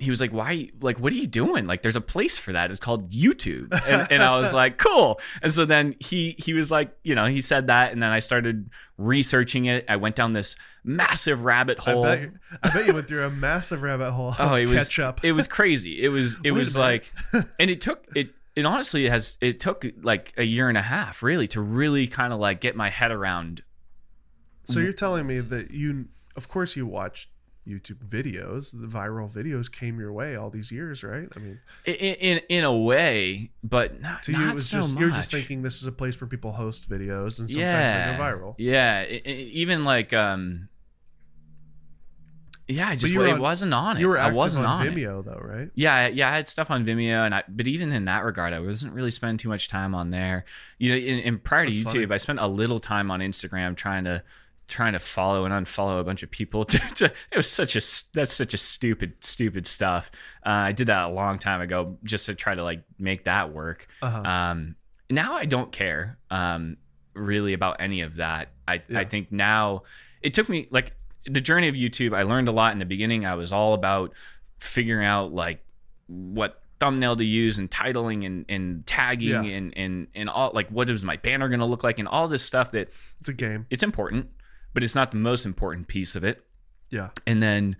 he 0.00 0.08
was 0.10 0.20
like, 0.20 0.32
why, 0.32 0.70
like, 0.80 0.98
what 0.98 1.12
are 1.12 1.16
you 1.16 1.26
doing? 1.26 1.66
Like, 1.66 1.82
there's 1.82 1.96
a 1.96 2.00
place 2.00 2.38
for 2.38 2.52
that. 2.52 2.70
It's 2.70 2.80
called 2.80 3.10
YouTube. 3.10 3.68
And, 3.86 4.10
and 4.10 4.22
I 4.22 4.38
was 4.38 4.54
like, 4.62 4.78
cool. 4.78 5.20
And 5.42 5.52
so 5.52 5.64
then 5.66 5.94
he, 6.00 6.34
he 6.38 6.54
was 6.54 6.70
like, 6.70 6.90
you 7.04 7.14
know, 7.14 7.26
he 7.26 7.40
said 7.42 7.66
that. 7.66 7.92
And 7.92 8.02
then 8.02 8.10
I 8.10 8.18
started 8.18 8.70
researching 8.96 9.66
it. 9.66 9.84
I 9.88 9.96
went 9.96 10.16
down 10.16 10.32
this 10.32 10.56
massive 10.84 11.44
rabbit 11.44 11.78
I 11.86 11.92
hole. 11.92 12.02
bet, 12.02 12.20
you, 12.22 12.32
I 12.62 12.70
bet 12.70 12.86
you 12.86 12.94
went 12.94 13.08
through 13.08 13.24
a 13.24 13.30
massive 13.30 13.82
rabbit 13.82 14.10
hole. 14.10 14.34
Oh, 14.38 14.54
it 14.54 14.66
was 14.66 14.90
it 15.22 15.32
was 15.32 15.46
crazy. 15.46 16.02
It 16.02 16.08
was 16.08 16.36
it 16.44 16.50
Wait 16.52 16.58
was 16.58 16.76
like, 16.76 17.12
and 17.32 17.70
it 17.70 17.80
took 17.80 18.06
it. 18.14 18.30
It 18.56 18.66
honestly 18.66 19.08
has. 19.08 19.38
It 19.40 19.60
took 19.60 19.86
like 20.02 20.34
a 20.36 20.44
year 20.44 20.68
and 20.68 20.76
a 20.76 20.82
half, 20.82 21.22
really, 21.22 21.46
to 21.48 21.60
really 21.60 22.06
kind 22.08 22.32
of 22.32 22.40
like 22.40 22.60
get 22.60 22.74
my 22.74 22.90
head 22.90 23.12
around. 23.12 23.62
so 24.64 24.80
you're 24.80 24.92
telling 24.92 25.26
me 25.26 25.40
that 25.40 25.70
you, 25.70 26.06
of 26.36 26.48
course, 26.48 26.76
you 26.76 26.86
watched 26.86 27.29
YouTube 27.68 27.98
videos. 28.08 28.70
The 28.72 28.86
viral 28.86 29.30
videos 29.30 29.70
came 29.70 29.98
your 30.00 30.12
way 30.12 30.34
all 30.36 30.50
these 30.50 30.72
years, 30.72 31.02
right? 31.04 31.28
I 31.36 31.38
mean, 31.38 31.60
In 31.84 31.94
in, 31.94 32.40
in 32.48 32.64
a 32.64 32.76
way, 32.76 33.50
but 33.62 34.00
not, 34.00 34.22
to 34.24 34.32
not 34.32 34.40
you, 34.40 34.48
it 34.48 34.54
was 34.54 34.68
so 34.68 34.80
just 34.80 34.94
much. 34.94 35.00
you're 35.00 35.10
just 35.10 35.30
thinking 35.30 35.62
this 35.62 35.76
is 35.80 35.86
a 35.86 35.92
place 35.92 36.20
where 36.20 36.28
people 36.28 36.52
host 36.52 36.88
videos 36.88 37.38
and 37.38 37.48
sometimes 37.48 37.56
yeah, 37.56 38.12
they 38.12 38.18
go 38.18 38.22
viral. 38.24 38.54
Yeah, 38.58 39.04
I- 39.08 39.22
I- 39.24 39.28
even 39.30 39.84
like 39.84 40.12
um. 40.12 40.68
Yeah, 42.68 42.88
I 42.90 42.94
just 42.94 43.12
it 43.12 43.16
on- 43.18 43.40
wasn't 43.40 43.74
on 43.74 43.96
it. 43.96 44.00
You 44.00 44.06
were 44.08 44.18
I 44.20 44.30
wasn't 44.30 44.64
on 44.64 44.82
on 44.82 44.86
it. 44.86 44.94
Vimeo 44.94 45.24
though, 45.24 45.40
right? 45.42 45.70
Yeah, 45.74 46.06
yeah, 46.06 46.30
I 46.30 46.36
had 46.36 46.48
stuff 46.48 46.70
on 46.70 46.86
Vimeo, 46.86 47.26
and 47.26 47.34
I, 47.34 47.42
but 47.48 47.66
even 47.66 47.90
in 47.92 48.04
that 48.04 48.24
regard, 48.24 48.52
I 48.52 48.60
wasn't 48.60 48.92
really 48.92 49.10
spending 49.10 49.38
too 49.38 49.48
much 49.48 49.66
time 49.66 49.92
on 49.92 50.10
there. 50.10 50.44
You 50.78 50.90
know, 50.92 50.96
in, 50.96 51.18
in 51.18 51.38
prior 51.40 51.66
to 51.66 51.72
That's 51.72 51.92
YouTube, 51.92 52.02
funny. 52.04 52.14
I 52.14 52.18
spent 52.18 52.38
a 52.38 52.46
little 52.46 52.78
time 52.78 53.10
on 53.10 53.18
Instagram 53.20 53.74
trying 53.76 54.04
to 54.04 54.22
trying 54.70 54.94
to 54.94 54.98
follow 54.98 55.44
and 55.44 55.52
unfollow 55.52 56.00
a 56.00 56.04
bunch 56.04 56.22
of 56.22 56.30
people. 56.30 56.64
To, 56.70 56.78
to, 56.78 57.04
it 57.06 57.36
was 57.36 57.50
such 57.50 57.76
a 57.76 57.80
that's 58.14 58.32
such 58.32 58.54
a 58.54 58.58
stupid 58.58 59.14
stupid 59.20 59.66
stuff. 59.66 60.10
Uh, 60.46 60.70
I 60.70 60.72
did 60.72 60.86
that 60.86 61.04
a 61.04 61.12
long 61.12 61.38
time 61.38 61.60
ago 61.60 61.98
just 62.04 62.26
to 62.26 62.34
try 62.34 62.54
to 62.54 62.62
like 62.62 62.82
make 62.98 63.24
that 63.24 63.52
work. 63.52 63.86
Uh-huh. 64.00 64.20
Um, 64.22 64.76
now 65.10 65.34
I 65.34 65.44
don't 65.44 65.72
care 65.72 66.16
um, 66.30 66.76
really 67.14 67.52
about 67.52 67.76
any 67.80 68.00
of 68.02 68.16
that. 68.16 68.48
I 68.68 68.82
Yeah. 68.88 69.00
I 69.00 69.04
think 69.04 69.32
now 69.32 69.82
it 70.22 70.32
took 70.34 70.48
me 70.48 70.68
like 70.70 70.92
the 71.26 71.40
journey 71.40 71.68
of 71.68 71.74
YouTube. 71.74 72.16
I 72.16 72.22
learned 72.22 72.48
a 72.48 72.52
lot 72.52 72.72
in 72.72 72.78
the 72.78 72.84
beginning. 72.86 73.26
I 73.26 73.34
was 73.34 73.52
all 73.52 73.74
about 73.74 74.12
figuring 74.58 75.06
out 75.06 75.32
like 75.32 75.64
what 76.06 76.62
thumbnail 76.78 77.14
to 77.16 77.24
use 77.24 77.58
and 77.58 77.70
titling 77.70 78.24
and, 78.24 78.44
and 78.48 78.86
tagging 78.86 79.28
Yeah. 79.28 79.42
and, 79.42 79.76
and 79.76 80.06
and 80.14 80.30
all 80.30 80.50
like 80.54 80.68
what 80.70 80.88
is 80.88 81.02
my 81.02 81.16
banner 81.16 81.48
going 81.48 81.60
to 81.60 81.66
look 81.66 81.84
like 81.84 81.98
and 81.98 82.08
all 82.08 82.26
this 82.28 82.42
stuff 82.42 82.70
that 82.72 82.88
it's 83.20 83.28
a 83.28 83.32
game. 83.34 83.66
it's 83.70 83.82
important, 83.82 84.28
but 84.72 84.82
it's 84.82 84.94
not 84.94 85.10
the 85.10 85.16
most 85.16 85.46
important 85.46 85.88
piece 85.88 86.16
of 86.16 86.24
it. 86.24 86.44
Yeah. 86.90 87.10
And 87.26 87.42
then 87.42 87.76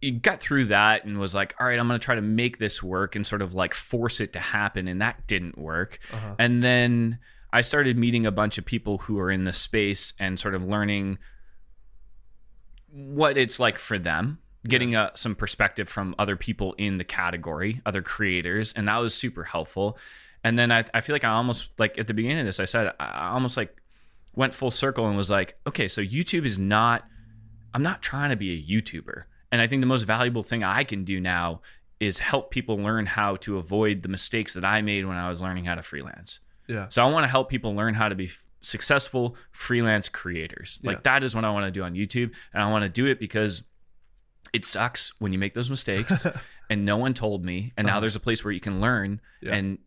you 0.00 0.12
got 0.12 0.40
through 0.40 0.66
that 0.66 1.04
and 1.04 1.18
was 1.18 1.34
like, 1.34 1.54
all 1.60 1.66
right, 1.66 1.78
I'm 1.78 1.86
going 1.86 1.98
to 1.98 2.04
try 2.04 2.14
to 2.14 2.22
make 2.22 2.58
this 2.58 2.82
work 2.82 3.16
and 3.16 3.26
sort 3.26 3.42
of 3.42 3.54
like 3.54 3.74
force 3.74 4.20
it 4.20 4.32
to 4.32 4.38
happen. 4.38 4.88
And 4.88 5.02
that 5.02 5.26
didn't 5.26 5.58
work. 5.58 5.98
Uh-huh. 6.12 6.34
And 6.38 6.62
then 6.62 7.18
I 7.52 7.60
started 7.62 7.98
meeting 7.98 8.24
a 8.24 8.30
bunch 8.30 8.56
of 8.58 8.64
people 8.64 8.98
who 8.98 9.18
are 9.18 9.30
in 9.30 9.44
the 9.44 9.52
space 9.52 10.14
and 10.18 10.38
sort 10.38 10.54
of 10.54 10.64
learning 10.64 11.18
what 12.92 13.36
it's 13.36 13.60
like 13.60 13.78
for 13.78 13.98
them, 13.98 14.38
getting 14.66 14.96
uh 14.96 15.10
some 15.14 15.34
perspective 15.34 15.88
from 15.88 16.14
other 16.18 16.36
people 16.36 16.74
in 16.78 16.98
the 16.98 17.04
category, 17.04 17.80
other 17.84 18.02
creators. 18.02 18.72
And 18.72 18.88
that 18.88 18.96
was 18.98 19.14
super 19.14 19.44
helpful. 19.44 19.98
And 20.42 20.58
then 20.58 20.72
I, 20.72 20.84
I 20.94 21.02
feel 21.02 21.14
like 21.14 21.24
I 21.24 21.30
almost 21.30 21.68
like 21.78 21.98
at 21.98 22.06
the 22.06 22.14
beginning 22.14 22.40
of 22.40 22.46
this, 22.46 22.60
I 22.60 22.64
said, 22.64 22.92
I 22.98 23.30
almost 23.32 23.56
like 23.56 23.76
went 24.34 24.54
full 24.54 24.70
circle 24.70 25.06
and 25.08 25.16
was 25.16 25.30
like, 25.30 25.56
okay, 25.66 25.88
so 25.88 26.00
YouTube 26.02 26.44
is 26.46 26.58
not, 26.58 27.04
I'm 27.74 27.82
not 27.82 28.02
trying 28.02 28.30
to 28.30 28.36
be 28.36 28.52
a 28.54 28.62
YouTuber. 28.80 29.24
And 29.52 29.60
I 29.60 29.66
think 29.66 29.80
the 29.82 29.86
most 29.86 30.04
valuable 30.04 30.42
thing 30.42 30.62
I 30.64 30.84
can 30.84 31.04
do 31.04 31.20
now 31.20 31.62
is 31.98 32.18
help 32.18 32.50
people 32.50 32.76
learn 32.76 33.04
how 33.06 33.36
to 33.36 33.58
avoid 33.58 34.02
the 34.02 34.08
mistakes 34.08 34.54
that 34.54 34.64
I 34.64 34.80
made 34.82 35.04
when 35.04 35.16
I 35.16 35.28
was 35.28 35.40
learning 35.40 35.64
how 35.64 35.74
to 35.74 35.82
freelance. 35.82 36.38
Yeah. 36.66 36.86
So 36.88 37.04
I 37.04 37.10
want 37.10 37.24
to 37.24 37.28
help 37.28 37.48
people 37.50 37.74
learn 37.74 37.94
how 37.94 38.08
to 38.08 38.14
be 38.14 38.26
f- 38.26 38.42
successful 38.62 39.34
freelance 39.52 40.08
creators. 40.08 40.78
Like 40.82 40.98
Yeah. 40.98 41.00
that 41.04 41.24
is 41.24 41.34
what 41.34 41.44
I 41.44 41.50
want 41.50 41.66
to 41.66 41.70
do 41.70 41.82
on 41.82 41.94
YouTube, 41.94 42.30
and 42.54 42.62
I 42.62 42.70
want 42.70 42.84
to 42.84 42.88
do 42.88 43.06
it 43.06 43.18
because 43.18 43.62
it 44.52 44.64
sucks 44.64 45.12
when 45.20 45.32
you 45.32 45.38
make 45.38 45.52
those 45.54 45.68
mistakes 45.68 46.26
and 46.70 46.84
no 46.86 46.96
one 46.96 47.12
told 47.12 47.44
me, 47.44 47.72
and 47.76 47.86
now 47.86 47.94
Uh-huh. 47.94 48.00
there's 48.00 48.16
a 48.16 48.20
place 48.20 48.44
where 48.44 48.52
you 48.52 48.60
can 48.60 48.80
learn. 48.80 49.20
Yeah. 49.42 49.54
And 49.54 49.78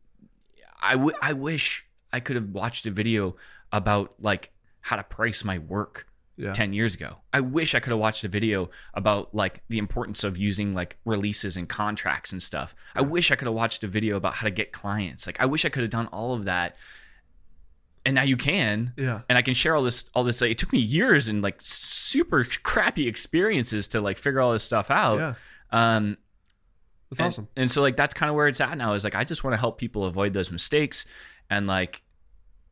I, 0.81 0.93
w- 0.93 1.15
I 1.21 1.33
wish 1.33 1.85
I 2.11 2.19
could 2.19 2.35
have 2.35 2.49
watched 2.49 2.85
a 2.85 2.91
video 2.91 3.37
about 3.73 4.13
like 4.19 4.51
how 4.79 4.95
to 4.95 5.03
price 5.03 5.43
my 5.43 5.57
work 5.57 6.07
Yeah. 6.37 6.51
10 6.51 6.73
years 6.73 6.95
ago. 6.95 7.17
I 7.31 7.41
wish 7.41 7.75
I 7.75 7.79
could 7.79 7.91
have 7.91 7.99
watched 7.99 8.23
a 8.23 8.27
video 8.27 8.69
about 8.93 9.35
like 9.35 9.61
the 9.69 9.77
importance 9.77 10.23
of 10.23 10.37
using 10.37 10.73
like 10.73 10.97
releases 11.05 11.57
and 11.57 11.67
contracts 11.69 12.31
and 12.31 12.41
stuff. 12.41 12.73
I 12.95 13.01
wish 13.01 13.31
I 13.31 13.35
could 13.35 13.45
have 13.47 13.53
watched 13.55 13.83
a 13.83 13.87
video 13.87 14.15
about 14.15 14.33
how 14.33 14.45
to 14.45 14.51
get 14.51 14.71
clients. 14.71 15.27
Like 15.27 15.39
I 15.39 15.45
wish 15.45 15.65
I 15.65 15.69
could 15.69 15.81
have 15.83 15.91
done 15.91 16.07
all 16.07 16.33
of 16.33 16.45
that. 16.45 16.75
And 18.05 18.15
now 18.15 18.23
you 18.23 18.35
can. 18.35 18.93
Yeah. 18.97 19.21
And 19.29 19.37
I 19.37 19.41
can 19.41 19.53
share 19.53 19.75
all 19.75 19.83
this 19.83 20.09
all 20.13 20.23
this 20.23 20.41
like, 20.41 20.51
it 20.51 20.57
took 20.57 20.73
me 20.73 20.79
years 20.79 21.29
and 21.29 21.41
like 21.41 21.57
super 21.59 22.45
crappy 22.63 23.07
experiences 23.07 23.87
to 23.89 24.01
like 24.01 24.17
figure 24.17 24.41
all 24.41 24.51
this 24.51 24.63
stuff 24.63 24.91
out. 24.91 25.19
Yeah. 25.19 25.33
Um 25.71 26.17
That's 27.09 27.19
and, 27.19 27.27
awesome. 27.27 27.47
And 27.55 27.71
so 27.71 27.81
like 27.81 27.95
that's 27.95 28.13
kind 28.13 28.29
of 28.29 28.35
where 28.35 28.47
it's 28.47 28.59
at 28.59 28.77
now 28.77 28.93
is 28.93 29.03
like 29.03 29.15
I 29.15 29.23
just 29.23 29.43
want 29.43 29.53
to 29.53 29.59
help 29.59 29.77
people 29.77 30.05
avoid 30.05 30.33
those 30.33 30.51
mistakes 30.51 31.05
and 31.49 31.65
like 31.67 32.01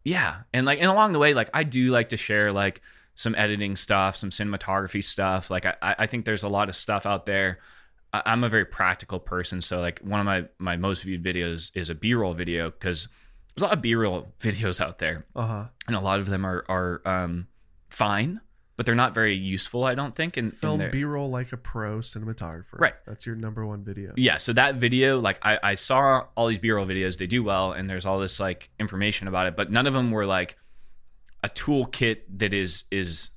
yeah. 0.03 0.41
And 0.53 0.65
like 0.65 0.79
and 0.79 0.89
along 0.89 1.13
the 1.13 1.19
way 1.19 1.33
like 1.33 1.49
I 1.53 1.63
do 1.63 1.91
like 1.91 2.09
to 2.09 2.17
share 2.17 2.51
like 2.51 2.81
some 3.15 3.35
editing 3.35 3.75
stuff, 3.75 4.15
some 4.15 4.29
cinematography 4.29 5.03
stuff. 5.03 5.49
Like 5.51 5.65
I 5.65 5.75
I 5.81 6.07
think 6.07 6.25
there's 6.25 6.43
a 6.43 6.49
lot 6.49 6.69
of 6.69 6.75
stuff 6.75 7.05
out 7.05 7.25
there. 7.25 7.59
I, 8.13 8.21
I'm 8.25 8.43
a 8.43 8.49
very 8.49 8.65
practical 8.65 9.19
person, 9.19 9.61
so 9.61 9.79
like 9.79 9.99
one 9.99 10.19
of 10.19 10.25
my 10.25 10.45
my 10.59 10.77
most 10.77 11.03
viewed 11.03 11.23
videos 11.23 11.71
is 11.75 11.89
a 11.89 11.95
B-roll 11.95 12.33
video 12.33 12.69
because 12.71 13.07
there's 13.55 13.63
a 13.63 13.65
lot 13.67 13.73
of 13.77 13.81
B-roll 13.81 14.27
videos 14.39 14.79
out 14.81 14.99
there 14.99 15.25
Uh 15.35 15.45
huh. 15.47 15.65
and 15.87 15.95
a 15.95 15.99
lot 16.01 16.19
of 16.19 16.27
them 16.27 16.45
are 16.45 16.63
are 16.69 17.01
um 17.05 17.47
fine, 17.89 18.39
but 18.82 18.88
they're 18.88 18.95
not 18.95 19.13
very 19.13 19.36
useful, 19.36 19.84
I 19.84 19.93
don't 19.93 20.15
think 20.15 20.39
in, 20.39 20.49
Film 20.53 20.82
B 20.91 21.03
roll 21.03 21.29
like 21.29 21.51
a 21.53 21.57
pro 21.57 21.99
cinematographer. 21.99 22.79
Right. 22.79 22.95
That's 23.05 23.27
your 23.27 23.36
number 23.36 23.63
one 23.63 23.84
video. 23.84 24.11
yeah 24.17 24.38
so 24.38 24.53
that 24.53 24.77
video 24.77 25.19
like 25.19 25.38
I, 25.43 25.59
I 25.61 25.75
saw 25.75 26.25
all 26.36 26.47
these 26.47 26.57
b-roll 26.57 26.88
videos 26.88 27.15
they 27.19 27.27
do 27.27 27.43
well 27.43 27.73
and 27.73 27.88
there's 27.88 28.07
all 28.07 28.17
this 28.19 28.39
like 28.39 28.71
information 28.79 29.27
about 29.27 29.45
it 29.45 29.55
but 29.55 29.71
none 29.71 29.86
of 29.86 29.93
them 29.93 30.09
were 30.09 30.25
like 30.25 30.57
a 31.43 31.49
toolkit 31.49 32.21
that 32.38 32.55
is 32.55 32.86
is 32.89 33.29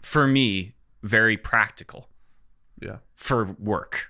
for 0.00 0.26
me 0.26 0.72
very 1.02 1.36
practical 1.36 2.08
Yeah. 2.80 2.96
for 3.16 3.54
work 3.58 4.06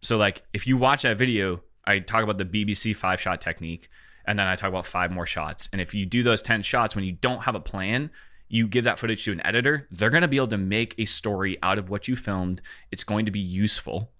so 0.00 0.16
like 0.16 0.44
if 0.54 0.66
you 0.66 0.78
watch 0.78 1.02
that 1.02 1.18
video 1.18 1.60
i 1.84 1.98
talk 1.98 2.22
about 2.22 2.38
the 2.38 2.44
bbc 2.46 2.96
five 2.96 3.20
shot 3.20 3.42
technique 3.42 3.90
and 4.24 4.38
then 4.38 4.46
i 4.46 4.56
talk 4.56 4.68
about 4.70 4.86
five 4.86 5.10
more 5.10 5.26
shots 5.26 5.68
and 5.72 5.80
if 5.82 5.92
you 5.92 6.06
do 6.06 6.22
those 6.22 6.40
10 6.40 6.62
shots 6.62 6.94
when 6.94 7.04
you 7.04 7.12
don't 7.12 7.42
have 7.42 7.54
a 7.54 7.60
plan 7.60 8.10
you 8.48 8.66
give 8.66 8.84
that 8.84 8.98
footage 8.98 9.24
to 9.24 9.32
an 9.32 9.44
editor 9.46 9.86
they're 9.90 10.10
going 10.10 10.22
to 10.22 10.28
be 10.28 10.36
able 10.36 10.48
to 10.48 10.56
make 10.58 10.94
a 10.98 11.04
story 11.04 11.58
out 11.62 11.78
of 11.78 11.90
what 11.90 12.08
you 12.08 12.16
filmed 12.16 12.60
it's 12.90 13.04
going 13.04 13.26
to 13.26 13.30
be 13.32 13.40
useful 13.40 14.10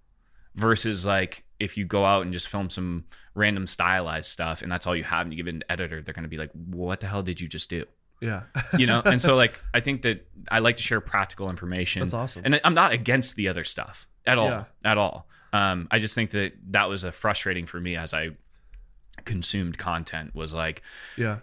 versus 0.55 1.05
like 1.05 1.43
if 1.59 1.77
you 1.77 1.85
go 1.85 2.05
out 2.05 2.23
and 2.23 2.33
just 2.33 2.47
film 2.47 2.69
some 2.69 3.03
random 3.35 3.65
stylized 3.67 4.29
stuff 4.29 4.61
and 4.61 4.71
that's 4.71 4.85
all 4.87 4.95
you 4.95 5.03
have 5.03 5.21
and 5.25 5.33
you 5.33 5.37
give 5.37 5.47
it 5.47 5.55
an 5.55 5.63
editor 5.69 6.01
they're 6.01 6.13
going 6.13 6.23
to 6.23 6.29
be 6.29 6.37
like 6.37 6.51
what 6.67 6.99
the 6.99 7.07
hell 7.07 7.23
did 7.23 7.39
you 7.39 7.47
just 7.47 7.69
do 7.69 7.85
Yeah. 8.21 8.43
you 8.77 8.85
know 8.87 9.01
and 9.05 9.21
so 9.21 9.35
like 9.43 9.59
i 9.73 9.79
think 9.79 10.01
that 10.01 10.27
i 10.51 10.59
like 10.59 10.77
to 10.77 10.83
share 10.83 10.99
practical 11.01 11.49
information 11.49 12.01
That's 12.01 12.13
awesome. 12.13 12.41
and 12.45 12.59
i'm 12.63 12.73
not 12.73 12.91
against 12.91 13.35
the 13.35 13.47
other 13.47 13.63
stuff 13.63 14.07
at 14.25 14.37
all 14.37 14.49
Yeah. 14.49 14.63
at 14.83 14.97
all 14.97 15.27
um 15.53 15.87
i 15.91 15.99
just 15.99 16.15
think 16.15 16.31
that 16.31 16.53
that 16.71 16.89
was 16.89 17.03
a 17.03 17.11
frustrating 17.11 17.65
for 17.65 17.79
me 17.79 17.95
as 17.95 18.13
i 18.13 18.29
consumed 19.25 19.77
content 19.77 20.33
was 20.35 20.53
like 20.53 20.81
yeah. 21.17 21.39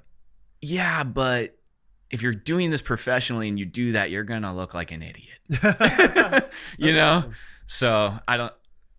yeah 0.60 1.04
but 1.04 1.56
if 2.16 2.22
you're 2.22 2.34
doing 2.34 2.70
this 2.70 2.82
professionally 2.82 3.48
and 3.48 3.58
you 3.58 3.64
do 3.66 3.92
that 3.92 4.10
you're 4.10 4.24
gonna 4.24 4.54
look 4.54 4.74
like 4.74 4.90
an 4.90 5.02
idiot 5.02 5.38
you 6.78 6.92
know 6.92 7.08
awesome. 7.18 7.34
so 7.66 8.18
i 8.26 8.36
don't 8.36 8.52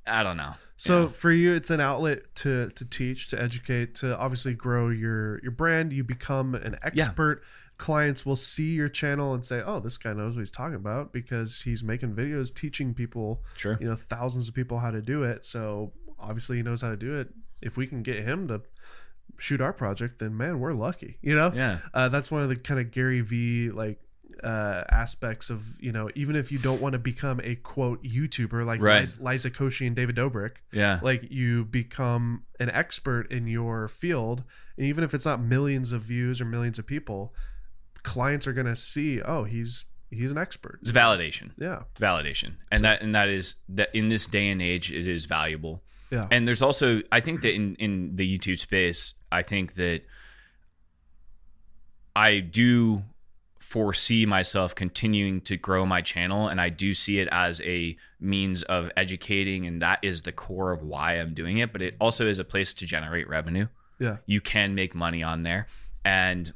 i 0.05 0.24
don't 0.24 0.38
know 0.38 0.53
So 0.80 1.03
Yeah. 1.05 1.09
for 1.09 1.32
you, 1.32 1.53
it's 1.53 1.72
an 1.72 1.82
outlet 1.82 2.20
to 2.43 2.70
to 2.80 2.86
teach, 2.86 3.30
to 3.30 3.41
educate, 3.41 3.95
to 4.01 4.15
obviously 4.15 4.53
grow 4.53 4.89
your 4.89 5.41
your 5.41 5.51
brand. 5.51 5.91
You 5.91 6.03
become 6.03 6.53
an 6.53 6.76
expert. 6.84 7.41
Clients 7.80 8.26
will 8.28 8.36
see 8.36 8.72
your 8.76 8.88
channel 8.89 9.34
and 9.34 9.43
say, 9.43 9.61
"Oh, 9.65 9.80
this 9.80 9.97
guy 9.97 10.13
knows 10.13 10.36
what 10.36 10.41
he's 10.41 10.51
talking 10.51 10.76
about 10.76 11.11
because 11.13 11.61
he's 11.63 11.82
making 11.84 12.13
videos 12.13 12.53
teaching 12.53 12.93
people, 12.93 13.41
sure 13.57 13.78
you 13.82 13.88
know, 13.89 13.97
thousands 14.15 14.47
of 14.49 14.53
people 14.53 14.78
how 14.78 14.91
to 14.91 15.01
do 15.01 15.24
it. 15.24 15.45
So 15.47 15.93
obviously 16.20 16.57
he 16.57 16.63
knows 16.63 16.82
how 16.84 16.89
to 16.89 17.01
do 17.07 17.20
it. 17.22 17.28
If 17.59 17.76
we 17.76 17.88
can 17.88 18.03
get 18.03 18.18
him 18.24 18.47
to 18.49 18.61
shoot 19.38 19.61
our 19.61 19.73
project, 19.73 20.19
then 20.19 20.36
man, 20.38 20.59
we're 20.59 20.73
lucky. 20.73 21.17
You 21.21 21.36
know, 21.36 21.51
yeah 21.53 21.80
uh, 21.93 22.09
that's 22.09 22.32
one 22.32 22.41
of 22.43 22.49
the 22.49 22.55
kind 22.55 22.80
of 22.80 22.91
Gary 22.91 23.21
V 23.21 23.69
like 23.71 23.99
uh, 24.43 24.84
aspects 24.89 25.49
of 25.49 25.63
you 25.80 25.91
know 25.91 26.09
even 26.13 26.36
if 26.36 26.51
you 26.51 26.59
don't 26.59 26.80
want 26.80 26.93
to 26.93 26.99
become 26.99 27.41
a 27.43 27.55
quote 27.55 28.03
YouTuber 28.03 28.65
like 28.65 28.82
Right. 28.82 28.99
Liza, 29.01 29.23
Liza 29.23 29.51
Koshy 29.51 29.88
and 29.88 29.95
David 29.95 30.15
Dobrik, 30.15 30.57
Yeah. 30.71 30.99
like 31.01 31.23
you 31.32 31.65
become 31.65 32.43
an 32.59 32.69
expert 32.69 33.32
in 33.32 33.47
your 33.47 33.88
field, 33.88 34.43
and 34.78 34.86
even 34.86 35.03
if 35.03 35.13
it's 35.15 35.25
not 35.25 35.41
millions 35.41 35.91
of 35.91 36.03
views 36.03 36.39
or 36.39 36.45
millions 36.45 36.78
of 36.78 36.86
people, 36.86 37.34
clients 38.03 38.45
are 38.47 38.53
gonna 38.53 38.75
see, 38.75 39.21
oh, 39.21 39.43
he's 39.43 39.86
he's 40.11 40.32
an 40.32 40.38
expert. 40.38 40.80
It's 40.82 40.91
validation. 40.91 41.51
Yeah, 41.57 41.84
validation 41.99 42.55
and 42.71 42.84
that 42.84 43.01
and 43.01 43.15
that 43.15 43.30
is 43.30 43.55
that 43.69 43.89
in 43.95 44.09
this 44.09 44.28
day 44.28 44.49
and 44.49 44.61
age 44.61 44.91
it 44.91 45.07
is 45.07 45.25
valuable 45.25 45.84
yeah, 46.11 46.28
and 46.32 46.47
there's 46.47 46.61
also 46.61 47.01
i 47.11 47.19
think 47.19 47.41
that 47.41 47.53
in 47.53 47.75
in 47.75 48.15
the 48.15 48.38
youtube 48.38 48.57
space 48.59 49.13
i 49.32 49.41
think 49.41 49.75
that 49.75 50.01
i 52.15 52.39
do 52.39 53.01
foresee 53.59 54.25
myself 54.25 54.73
continuing 54.75 55.41
to 55.41 55.57
grow 55.57 55.86
my 55.86 56.01
channel 56.01 56.47
and 56.47 56.61
i 56.61 56.69
do 56.69 56.93
see 56.93 57.19
it 57.19 57.28
as 57.32 57.59
a 57.61 57.97
means 58.19 58.63
of 58.63 58.89
educating 58.95 59.65
and 59.67 59.82
that 59.82 59.99
is 60.03 60.21
the 60.21 60.32
core 60.32 60.71
of 60.71 60.82
why 60.84 61.13
i'm 61.15 61.34
doing 61.34 61.57
it 61.57 61.73
but 61.73 61.82
it 61.82 61.95
also 61.99 62.28
is 62.28 62.39
a 62.39 62.45
place 62.45 62.73
to 62.73 62.86
generate 62.86 63.28
revenue 63.28 63.67
yeah, 63.99 64.17
you 64.28 64.39
can 64.39 64.75
make 64.75 64.93
money 64.93 65.23
on 65.23 65.41
there 65.41 65.65
and 66.05 66.53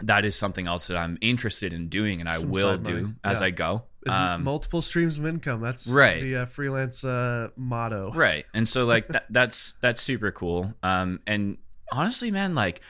that 0.00 0.24
is 0.24 0.34
something 0.36 0.66
else 0.68 0.86
that 0.86 0.96
i'm 0.96 1.18
interested 1.20 1.72
in 1.72 1.88
doing 1.88 2.20
and 2.20 2.28
i 2.28 2.38
Some 2.38 2.50
will 2.50 2.78
do 2.78 3.12
as 3.24 3.40
Yeah. 3.40 3.46
i 3.46 3.50
go 3.50 3.82
Um, 4.08 4.42
multiple 4.42 4.80
streams 4.82 5.16
of 5.18 5.26
income. 5.26 5.60
That's 5.60 5.86
Right. 5.86 6.22
The 6.22 6.36
uh, 6.38 6.46
freelance 6.46 7.04
uh, 7.04 7.48
motto. 7.56 8.10
right 8.12 8.46
and 8.54 8.68
so 8.68 8.84
like 8.86 9.06
that, 9.14 9.26
that's 9.30 9.74
that's 9.80 10.00
super 10.00 10.32
cool 10.32 10.72
um 10.82 11.20
and 11.26 11.58
honestly 11.92 12.30
man 12.30 12.54
like 12.54 12.80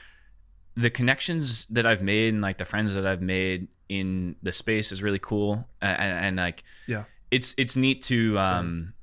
the 0.75 0.89
connections 0.89 1.65
that 1.69 1.85
i've 1.85 2.01
made 2.01 2.33
and 2.33 2.41
like 2.41 2.57
the 2.57 2.65
friends 2.65 2.93
that 2.95 3.05
i've 3.05 3.21
made 3.21 3.67
in 3.89 4.35
the 4.41 4.51
space 4.51 4.91
is 4.91 5.03
really 5.03 5.19
cool. 5.19 5.67
And, 5.81 5.99
and, 5.99 6.25
and 6.25 6.35
like 6.37 6.63
Yeah. 6.87 7.03
it's 7.29 7.53
it's 7.57 7.75
neat 7.75 8.01
to 8.03 8.39
um 8.39 8.93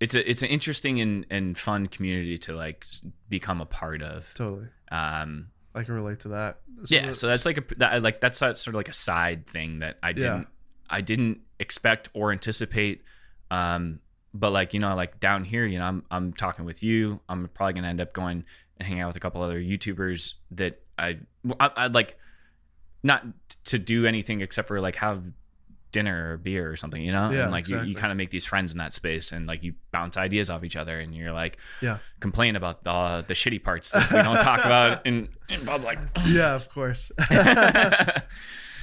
it's 0.00 0.14
a 0.14 0.30
it's 0.30 0.42
an 0.42 0.48
interesting 0.48 1.00
and 1.00 1.24
and 1.30 1.56
fun 1.56 1.86
community 1.86 2.36
to 2.38 2.52
like 2.54 2.84
become 3.30 3.60
a 3.62 3.66
part 3.66 4.02
of. 4.02 4.28
Totally, 4.34 4.66
um 4.90 5.46
I 5.74 5.84
can 5.84 5.94
relate 5.94 6.20
to 6.20 6.28
that. 6.30 6.58
yeah 6.86 7.12
so 7.12 7.26
that's 7.28 7.46
like 7.46 7.56
a 7.58 7.64
that, 7.78 8.02
like 8.02 8.20
that's 8.20 8.38
sort 8.40 8.66
of 8.66 8.74
like 8.74 8.88
a 8.88 8.92
side 8.92 9.46
thing 9.46 9.78
that 9.78 9.96
i 10.02 10.12
didn't 10.12 10.48
i 10.90 11.00
didn't 11.00 11.38
expect 11.60 12.10
or 12.12 12.32
anticipate. 12.32 13.04
Um 13.50 14.00
but 14.34 14.50
like 14.50 14.74
you 14.74 14.80
know 14.80 14.94
like 14.96 15.20
down 15.20 15.44
here 15.44 15.64
you 15.64 15.78
know 15.78 15.84
i'm 15.86 16.04
i'm 16.10 16.32
talking 16.34 16.64
with 16.66 16.82
you. 16.82 17.20
I'm 17.28 17.48
probably 17.54 17.74
gonna 17.74 17.88
end 17.88 18.00
up 18.00 18.12
going 18.12 18.44
and 18.78 18.86
hanging 18.88 19.02
out 19.02 19.08
with 19.08 19.16
a 19.16 19.20
couple 19.20 19.42
other 19.42 19.60
youtubers 19.60 20.34
that 20.52 20.80
i 20.98 21.18
I- 21.60 21.70
i'd 21.78 21.94
like 21.94 22.16
not 23.02 23.24
to 23.66 23.78
do 23.78 24.06
anything 24.06 24.40
except 24.40 24.68
for 24.68 24.80
like 24.80 24.96
have 24.96 25.22
dinner 25.92 26.32
or 26.32 26.36
beer 26.38 26.68
or 26.68 26.74
something 26.76 27.00
you 27.02 27.12
know 27.12 27.30
Yeah, 27.30 27.42
and 27.44 27.52
like 27.52 27.68
you, 27.68 27.80
you 27.82 27.94
kind 27.94 28.10
of 28.10 28.18
make 28.18 28.30
these 28.30 28.44
friends 28.44 28.72
in 28.72 28.78
that 28.78 28.94
space 28.94 29.30
and 29.30 29.46
like 29.46 29.62
you 29.62 29.74
bounce 29.92 30.16
ideas 30.16 30.50
off 30.50 30.64
each 30.64 30.74
other 30.74 30.98
and 30.98 31.14
you're 31.14 31.30
like 31.32 31.56
Yeah. 31.80 31.98
complain 32.18 32.56
about 32.56 32.82
the 32.82 33.24
the 33.28 33.34
shitty 33.34 33.62
parts 33.62 33.90
that 33.92 34.10
we 34.10 34.16
don't 34.20 34.42
talk 34.42 34.64
about 34.64 35.06
in 35.06 35.28
in 35.48 35.64
public 35.64 36.00
yeah, 36.26 36.54
of 36.56 36.68
course. 36.68 37.12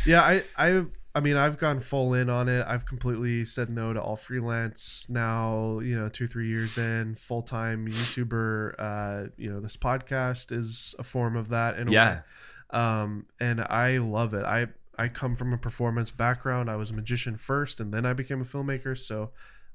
yeah, 0.06 0.22
I, 0.22 0.44
I, 0.58 0.86
I 1.14 1.20
mean, 1.20 1.36
I've 1.36 1.58
gone 1.58 1.82
full 1.82 2.14
in 2.14 2.30
on 2.30 2.48
it. 2.48 2.66
I've 2.66 2.86
completely 2.86 3.44
said 3.44 3.70
no 3.70 3.92
to 3.92 4.02
all 4.02 4.16
freelance 4.16 5.08
now. 5.10 5.80
You 5.80 6.00
know, 6.00 6.08
two, 6.10 6.26
three 6.28 6.48
years 6.48 6.78
in, 6.78 7.16
full 7.16 7.42
time 7.42 7.88
YouTuber. 7.88 8.76
Uh, 8.80 9.30
you 9.38 9.52
know, 9.52 9.60
this 9.60 9.76
podcast 9.76 10.52
is 10.58 10.96
a 11.00 11.04
form 11.04 11.36
of 11.36 11.50
that. 11.50 11.78
In 11.78 11.90
a 11.90 11.92
Yeah. 11.92 12.10
way. 12.72 12.80
Um, 12.80 13.26
and 13.42 13.60
I 13.60 13.98
love 13.98 14.34
it. 14.34 14.46
I, 14.46 14.68
I 14.98 15.10
come 15.10 15.36
from 15.36 15.52
a 15.52 15.58
performance 15.58 16.12
background. 16.12 16.70
I 16.70 16.78
was 16.78 16.92
a 16.92 16.94
magician 16.94 17.36
first, 17.36 17.82
and 17.82 17.94
then 17.94 18.06
I 18.06 18.14
became 18.14 18.40
a 18.42 18.46
filmmaker. 18.46 18.98
So, 18.98 19.32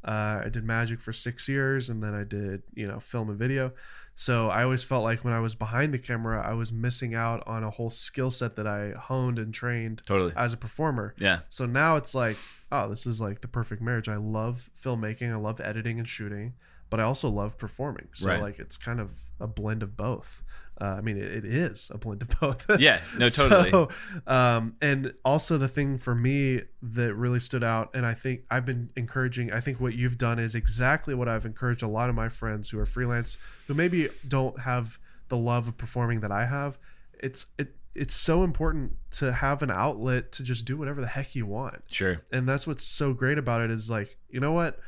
uh, 0.07 0.43
I 0.45 0.49
did 0.51 0.65
magic 0.65 1.01
for 1.01 1.13
six 1.13 1.49
years, 1.49 1.91
and 1.91 2.03
then 2.03 2.15
I 2.15 2.25
did, 2.25 2.63
you 2.75 2.87
know, 2.87 3.01
film 3.01 3.29
and 3.29 3.39
video. 3.39 3.73
So 4.19 4.49
I 4.49 4.63
always 4.63 4.83
felt 4.83 5.05
like 5.05 5.25
when 5.25 5.35
I 5.35 5.41
was 5.41 5.55
behind 5.55 5.93
the 5.93 5.99
camera, 5.99 6.43
I 6.43 6.55
was 6.55 6.73
missing 6.73 7.15
out 7.15 7.47
on 7.47 7.63
a 7.65 7.71
whole 7.71 7.91
skill 7.91 8.31
set 8.31 8.57
that 8.57 8.67
I 8.67 8.93
honed 8.93 9.39
and 9.39 9.53
trained 9.53 10.01
totally 10.07 10.33
as 10.37 10.55
a 10.55 10.57
performer. 10.57 11.15
yeah 11.19 11.41
So 11.51 11.67
now 11.67 11.97
it's 11.97 12.15
like, 12.15 12.39
oh, 12.73 12.89
this 12.89 13.05
is 13.05 13.21
like 13.21 13.43
the 13.43 13.49
perfect 13.49 13.83
marriage. 13.83 14.09
I 14.09 14.17
love 14.17 14.71
filmmaking, 14.83 15.31
I 15.31 15.37
love 15.37 15.61
editing 15.61 15.99
and 15.99 16.09
shooting, 16.09 16.55
but 16.89 16.99
I 16.99 17.03
also 17.03 17.29
love 17.29 17.59
performing. 17.59 18.09
So 18.15 18.29
Right. 18.29 18.41
like 18.41 18.59
it's 18.59 18.79
kind 18.79 19.01
of 19.01 19.11
a 19.39 19.47
blend 19.47 19.83
of 19.83 19.99
both. 19.99 20.43
Uh, 20.81 20.85
I 20.85 21.01
mean, 21.01 21.17
it, 21.17 21.33
it 21.33 21.45
is 21.45 21.91
a 21.95 21.99
blend 21.99 22.23
of 22.23 22.29
both. 22.41 22.65
Yeah, 22.81 23.01
no, 23.17 23.29
totally. 23.29 23.71
So, 23.71 23.89
um, 24.27 24.77
and 24.83 25.15
also 25.25 25.57
the 25.57 25.69
thing 25.69 25.99
for 25.99 26.15
me 26.15 26.63
that 26.83 27.15
really 27.15 27.41
stood 27.41 27.65
out, 27.65 27.91
and 27.95 28.05
I 28.05 28.15
think 28.15 28.43
I've 28.51 28.67
been 28.67 28.91
encouraging. 28.97 29.53
I 29.53 29.61
think 29.61 29.81
what 29.81 29.95
you've 29.95 30.19
done 30.19 30.39
is 30.39 30.55
exactly 30.55 31.15
what 31.15 31.29
I've 31.29 31.47
encouraged 31.47 31.83
a 31.83 31.89
lot 31.89 32.11
of 32.11 32.15
my 32.15 32.29
friends 32.29 32.69
who 32.71 32.79
are 32.79 32.87
freelance, 32.87 33.39
who 33.67 33.75
maybe 33.75 34.09
don't 34.29 34.61
have 34.61 34.99
the 35.29 35.37
love 35.37 35.67
of 35.67 35.79
performing 35.79 36.21
that 36.21 36.31
I 36.33 36.47
have. 36.47 36.79
It's 37.19 37.47
it. 37.59 37.75
It's 37.95 38.15
so 38.15 38.45
important 38.45 38.93
to 39.13 39.33
have 39.33 39.63
an 39.63 39.71
outlet 39.71 40.31
to 40.33 40.43
just 40.43 40.67
do 40.67 40.77
whatever 40.77 41.01
the 41.01 41.07
heck 41.07 41.35
you 41.35 41.47
want 41.47 41.83
sure 41.91 42.21
and 42.31 42.47
that's 42.47 42.67
what's 42.67 42.85
so 42.85 43.15
great 43.15 43.39
about 43.39 43.63
it 43.63 43.71
is 43.71 43.89
like 43.89 44.19
you 44.29 44.39
know 44.39 44.53
what 44.53 44.79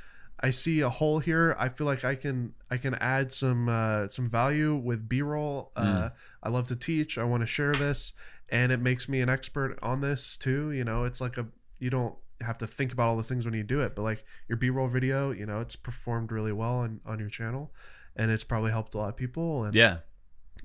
i 0.40 0.50
see 0.50 0.80
a 0.80 0.88
hole 0.88 1.18
here. 1.18 1.56
I 1.58 1.68
feel 1.68 1.86
like 1.86 2.04
i 2.04 2.14
can 2.14 2.54
i 2.70 2.76
can 2.76 2.94
add 2.94 3.32
some 3.32 3.68
uh 3.68 4.08
some 4.08 4.28
value 4.30 4.74
with 4.76 5.08
b-roll. 5.08 5.72
Uh 5.76 5.82
Mm. 5.82 6.12
i 6.44 6.48
love 6.48 6.66
to 6.68 6.76
teach. 6.76 7.18
I 7.18 7.24
want 7.24 7.42
to 7.42 7.46
share 7.46 7.74
this. 7.74 8.12
And 8.50 8.72
it 8.72 8.80
makes 8.80 9.08
me 9.08 9.20
an 9.20 9.28
expert 9.28 9.78
on 9.82 10.00
this 10.00 10.36
too 10.36 10.70
you 10.72 10.84
know? 10.84 11.04
It's 11.04 11.20
like 11.20 11.36
a 11.38 11.46
you 11.78 11.90
don't 11.90 12.14
have 12.40 12.58
to 12.58 12.66
think 12.66 12.92
about 12.92 13.08
all 13.08 13.16
those 13.16 13.28
things 13.28 13.44
when 13.44 13.54
you 13.54 13.64
do 13.64 13.80
it 13.80 13.96
but 13.96 14.02
like 14.02 14.24
your 14.48 14.56
b-roll 14.56 14.86
video 14.86 15.32
you 15.32 15.44
know 15.44 15.60
it's 15.60 15.74
performed 15.74 16.30
really 16.30 16.52
well 16.52 16.74
on 16.84 17.00
on 17.04 17.18
your 17.18 17.28
channel. 17.30 17.72
And 18.16 18.30
it's 18.30 18.44
probably 18.44 18.70
helped 18.72 18.94
a 18.94 18.98
lot 18.98 19.08
of 19.10 19.16
people. 19.16 19.64
And 19.64 19.74
yeah. 19.74 19.98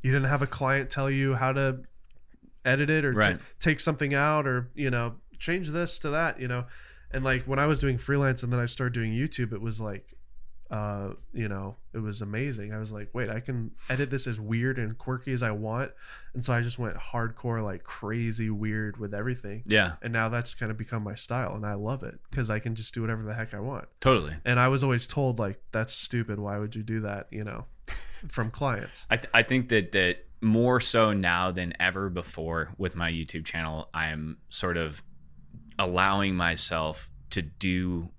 you 0.01 0.11
didn't 0.11 0.30
have 0.30 0.41
a 0.41 0.47
client 0.47 0.89
tell 0.89 1.09
you 1.09 1.36
how 1.36 1.51
to 1.53 1.80
edit 2.65 2.89
it 2.89 3.03
or 3.05 3.11
Right. 3.13 3.39
take 3.59 3.80
something 3.80 4.13
out 4.13 4.47
or 4.47 4.69
you 4.76 4.89
know 4.89 5.15
change 5.39 5.69
this 5.69 5.99
to 5.99 6.09
that 6.11 6.39
you 6.39 6.47
know 6.47 6.65
and 7.14 7.24
like 7.24 7.43
when 7.45 7.59
i 7.59 7.66
was 7.66 7.80
doing 7.80 7.97
freelance 7.97 8.43
and 8.43 8.51
then 8.51 8.59
i 8.59 8.66
started 8.66 8.93
doing 8.93 9.11
youtube 9.11 9.53
it 9.53 9.61
was 9.61 9.80
like 9.80 10.16
uh 10.74 11.09
you 11.34 11.47
know 11.47 11.76
it 11.93 11.99
was 11.99 12.24
amazing. 12.24 12.74
I 12.74 12.80
was 12.80 12.91
like 12.91 13.09
wait 13.14 13.30
i 13.30 13.39
can 13.39 13.70
edit 13.89 14.09
this 14.09 14.26
as 14.26 14.39
weird 14.39 14.80
and 14.80 14.97
quirky 14.97 15.32
as 15.32 15.43
i 15.43 15.51
want. 15.51 15.91
And 16.34 16.43
so 16.43 16.51
i 16.51 16.61
just 16.61 16.80
went 16.80 16.97
hardcore 16.97 17.64
like 17.64 17.84
crazy 17.84 18.49
weird 18.49 18.97
with 18.97 19.14
everything. 19.14 19.61
Yeah. 19.68 19.93
And 20.01 20.11
now 20.11 20.30
that's 20.30 20.55
kind 20.55 20.72
of 20.72 20.78
become 20.78 21.03
my 21.03 21.14
style 21.14 21.53
and 21.53 21.64
i 21.64 21.76
love 21.76 22.01
it 22.01 22.20
because 22.30 22.49
i 22.49 22.57
can 22.57 22.74
just 22.74 22.91
do 22.93 23.01
whatever 23.01 23.22
the 23.24 23.36
heck 23.36 23.53
i 23.53 23.59
want. 23.59 23.88
Totally. 24.01 24.34
And 24.45 24.59
i 24.59 24.68
was 24.68 24.84
always 24.84 25.05
told 25.05 25.38
like 25.38 25.61
that's 25.72 25.93
stupid. 25.93 26.39
Why 26.39 26.57
would 26.57 26.76
you 26.76 26.82
do 26.82 27.01
that 27.01 27.28
you 27.30 27.43
know 27.43 27.66
from 28.30 28.49
clients? 28.49 29.05
I, 29.11 29.18
th- 29.18 29.30
I 29.32 29.43
think 29.43 29.70
that 29.70 29.91
that 29.91 30.26
more 30.41 30.82
so 30.82 31.14
now 31.14 31.51
than 31.51 31.74
ever 31.80 32.09
before 32.09 32.74
with 32.80 32.95
my 32.95 33.11
YouTube 33.11 33.45
channel, 33.45 33.89
I'm 33.93 34.39
sort 34.49 34.78
of 34.78 35.03
allowing 35.80 36.36
myself 36.36 37.09
to 37.32 37.41
do 37.41 38.09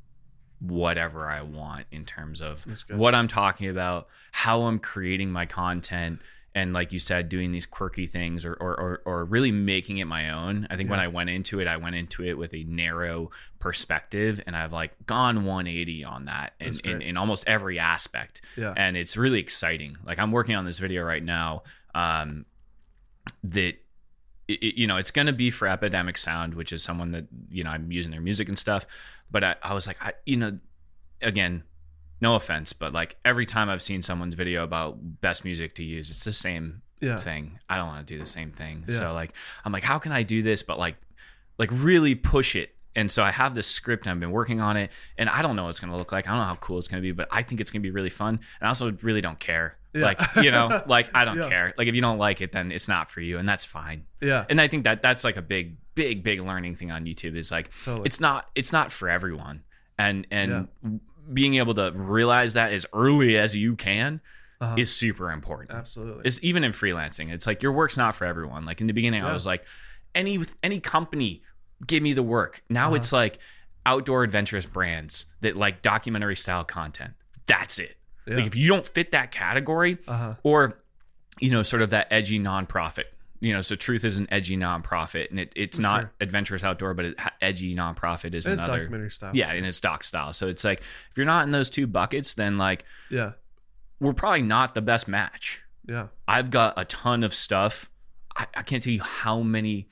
whatever 0.60 1.28
I 1.28 1.42
want 1.42 1.86
in 1.90 2.04
terms 2.04 2.40
of 2.40 2.64
what 2.90 3.14
I'm 3.14 3.28
talking 3.28 3.68
about, 3.68 4.08
how 4.32 4.62
I'm 4.62 4.78
creating 4.78 5.30
my 5.30 5.46
content, 5.46 6.20
and 6.54 6.72
like 6.72 6.92
you 6.92 6.98
said, 6.98 7.28
doing 7.28 7.50
these 7.52 7.66
quirky 7.66 8.06
things 8.06 8.44
or 8.44 8.54
or, 8.54 8.80
or, 8.80 9.02
or 9.04 9.24
really 9.24 9.50
making 9.50 9.98
it 9.98 10.06
my 10.06 10.30
own. 10.30 10.66
I 10.70 10.76
think 10.76 10.88
when 10.88 11.00
I 11.00 11.08
went 11.08 11.30
into 11.30 11.60
it, 11.60 11.66
I 11.66 11.76
went 11.76 11.96
into 11.96 12.24
it 12.24 12.38
with 12.38 12.54
a 12.54 12.64
narrow 12.64 13.30
perspective, 13.58 14.40
and 14.46 14.56
I've 14.56 14.72
like 14.72 14.92
gone 15.06 15.44
180 15.44 16.04
on 16.04 16.26
that 16.26 16.52
in, 16.60 16.78
in, 16.84 17.02
in 17.02 17.16
almost 17.16 17.44
every 17.46 17.78
aspect. 17.78 18.42
Yeah. 18.56 18.72
And 18.76 18.96
it's 18.96 19.16
really 19.16 19.40
exciting. 19.40 19.96
Like 20.04 20.18
I'm 20.18 20.30
working 20.30 20.54
on 20.54 20.64
this 20.64 20.78
video 20.78 21.02
right 21.02 21.22
now 21.22 21.64
um, 21.94 22.46
that 23.42 23.74
it, 24.48 24.62
it- 24.62 24.74
you 24.80 24.86
know 24.86 24.96
it's 24.96 25.10
going 25.10 25.26
to 25.26 25.32
be 25.32 25.50
for 25.50 25.66
Epidemic 25.68 26.18
Sound, 26.18 26.54
which 26.54 26.72
is 26.72 26.82
someone 26.82 27.12
that 27.12 27.24
you 27.50 27.64
know 27.64 27.70
I'm 27.70 27.90
using 27.90 28.10
their 28.10 28.20
music 28.20 28.48
and 28.48 28.58
stuff. 28.58 28.86
But 29.30 29.42
I, 29.44 29.56
I 29.62 29.74
was 29.74 29.86
like, 29.86 29.96
I, 30.02 30.12
you 30.26 30.36
know, 30.36 30.58
again, 31.22 31.64
no 32.20 32.34
offense, 32.36 32.72
but 32.72 32.92
like 32.92 33.16
every 33.24 33.46
time 33.46 33.68
I've 33.70 33.82
seen 33.82 34.02
someone's 34.02 34.34
video 34.34 34.62
about 34.62 34.96
best 35.20 35.44
music 35.44 35.74
to 35.76 35.82
use, 35.84 36.10
it's 36.10 36.24
the 36.24 36.32
same 36.32 36.82
yeah 37.00 37.18
thing. 37.18 37.58
I 37.68 37.76
don't 37.76 37.86
want 37.88 38.06
to 38.06 38.14
do 38.14 38.18
the 38.20 38.26
same 38.26 38.50
thing. 38.52 38.84
Yeah. 38.88 38.96
So 38.96 39.12
like 39.14 39.32
I'm 39.64 39.72
like, 39.72 39.82
how 39.84 39.98
can 39.98 40.12
I 40.12 40.22
do 40.22 40.42
this? 40.42 40.62
But 40.62 40.78
like 40.78 40.96
like 41.58 41.70
really 41.72 42.14
push 42.14 42.54
it. 42.56 42.73
And 42.96 43.10
so 43.10 43.22
I 43.24 43.30
have 43.32 43.54
this 43.54 43.66
script 43.66 44.06
and 44.06 44.12
I've 44.12 44.20
been 44.20 44.30
working 44.30 44.60
on 44.60 44.76
it 44.76 44.90
and 45.18 45.28
I 45.28 45.42
don't 45.42 45.56
know 45.56 45.64
what 45.64 45.70
it's 45.70 45.80
gonna 45.80 45.96
look 45.96 46.12
like. 46.12 46.26
I 46.26 46.30
don't 46.30 46.38
know 46.38 46.44
how 46.46 46.54
cool 46.56 46.78
it's 46.78 46.88
gonna 46.88 47.02
be, 47.02 47.12
but 47.12 47.28
I 47.30 47.42
think 47.42 47.60
it's 47.60 47.70
gonna 47.70 47.82
be 47.82 47.90
really 47.90 48.10
fun. 48.10 48.34
And 48.60 48.66
I 48.66 48.68
also 48.68 48.92
really 49.02 49.20
don't 49.20 49.38
care. 49.40 49.76
Yeah. 49.92 50.02
Like, 50.04 50.20
you 50.36 50.50
know, 50.50 50.82
like 50.86 51.08
I 51.14 51.24
don't 51.24 51.38
Yeah. 51.38 51.48
care. 51.48 51.74
Like 51.78 51.88
if 51.88 51.94
you 51.94 52.00
don't 52.00 52.18
like 52.18 52.40
it, 52.40 52.52
then 52.52 52.70
it's 52.72 52.88
not 52.88 53.10
for 53.10 53.20
you, 53.20 53.38
and 53.38 53.48
that's 53.48 53.64
fine. 53.64 54.04
yeah 54.20 54.44
And 54.48 54.60
I 54.60 54.68
think 54.68 54.84
that 54.84 55.02
that's 55.02 55.24
like 55.24 55.36
a 55.36 55.42
big, 55.42 55.76
big, 55.94 56.22
big 56.22 56.40
learning 56.40 56.76
thing 56.76 56.90
on 56.92 57.04
YouTube 57.04 57.36
is 57.36 57.50
like 57.50 57.70
totally 57.84 58.06
it's 58.06 58.20
not 58.20 58.48
it's 58.54 58.72
not 58.72 58.90
for 58.92 59.08
everyone. 59.08 59.62
And 59.98 60.26
and 60.30 60.68
being 61.32 61.54
able 61.54 61.74
to 61.74 61.90
realize 61.94 62.54
that 62.54 62.72
as 62.72 62.86
early 62.92 63.36
as 63.38 63.56
you 63.56 63.76
can 63.76 64.20
Uh-huh. 64.60 64.76
is 64.78 64.94
super 64.94 65.30
important. 65.32 65.70
absolutely 65.72 66.22
It's 66.26 66.38
even 66.42 66.62
in 66.64 66.72
freelancing. 66.72 67.30
It's 67.32 67.46
like 67.46 67.62
your 67.62 67.72
work's 67.72 67.96
not 67.96 68.14
for 68.14 68.24
everyone. 68.24 68.64
Like 68.64 68.80
in 68.80 68.86
the 68.86 68.92
beginning, 68.92 69.22
I 69.24 69.32
was 69.32 69.46
like, 69.46 69.64
any 70.14 70.38
any 70.62 70.78
company 70.80 71.42
give 71.86 72.02
me 72.02 72.12
the 72.12 72.22
work. 72.22 72.62
Now 72.68 72.86
Uh-huh. 72.88 72.96
it's 72.96 73.12
like 73.12 73.38
outdoor 73.86 74.22
adventurous 74.24 74.66
brands 74.66 75.26
that 75.40 75.56
like 75.56 75.82
documentary 75.82 76.36
style 76.36 76.64
content. 76.64 77.12
That's 77.46 77.78
it. 77.78 77.96
Yeah. 78.26 78.36
Like 78.36 78.46
if 78.46 78.56
you 78.56 78.68
don't 78.68 78.86
fit 78.86 79.12
that 79.12 79.30
category, 79.30 79.98
Uh-huh. 80.08 80.34
or 80.42 80.78
you 81.40 81.50
know, 81.50 81.62
sort 81.64 81.82
of 81.82 81.90
that 81.90 82.06
edgy 82.12 82.38
nonprofit. 82.38 83.04
You 83.40 83.52
know, 83.52 83.60
so 83.60 83.74
Truth 83.76 84.04
is 84.04 84.16
an 84.18 84.26
edgy 84.30 84.56
nonprofit, 84.56 85.28
and 85.30 85.38
it, 85.40 85.52
it's 85.56 85.76
For 85.78 85.82
not 85.82 86.00
sure. 86.02 86.12
adventurous 86.20 86.62
outdoor, 86.64 86.94
but 86.94 87.04
it, 87.06 87.16
edgy 87.42 87.74
nonprofit 87.74 88.32
is 88.34 88.46
another. 88.46 88.52
It's 88.52 88.68
another. 88.68 88.78
documentary 88.84 89.10
stuff. 89.10 89.34
Yeah, 89.34 89.50
and 89.52 89.66
it's 89.66 89.80
doc 89.80 90.04
style. 90.04 90.32
So 90.32 90.46
it's 90.48 90.64
like 90.64 90.80
if 90.80 91.16
you're 91.16 91.26
not 91.26 91.44
in 91.44 91.50
those 91.50 91.68
two 91.68 91.86
buckets, 91.86 92.34
then 92.34 92.56
like 92.56 92.84
Yeah. 93.10 93.32
we're 94.00 94.14
probably 94.14 94.42
not 94.42 94.74
the 94.74 94.80
best 94.80 95.08
match. 95.08 95.60
Yeah. 95.86 96.06
I've 96.26 96.50
got 96.50 96.74
a 96.78 96.86
ton 96.86 97.22
of 97.24 97.34
stuff. 97.34 97.90
I, 98.34 98.46
I 98.54 98.62
can't 98.62 98.82
tell 98.82 98.92
you 98.94 99.02
how 99.02 99.40
many 99.42 99.88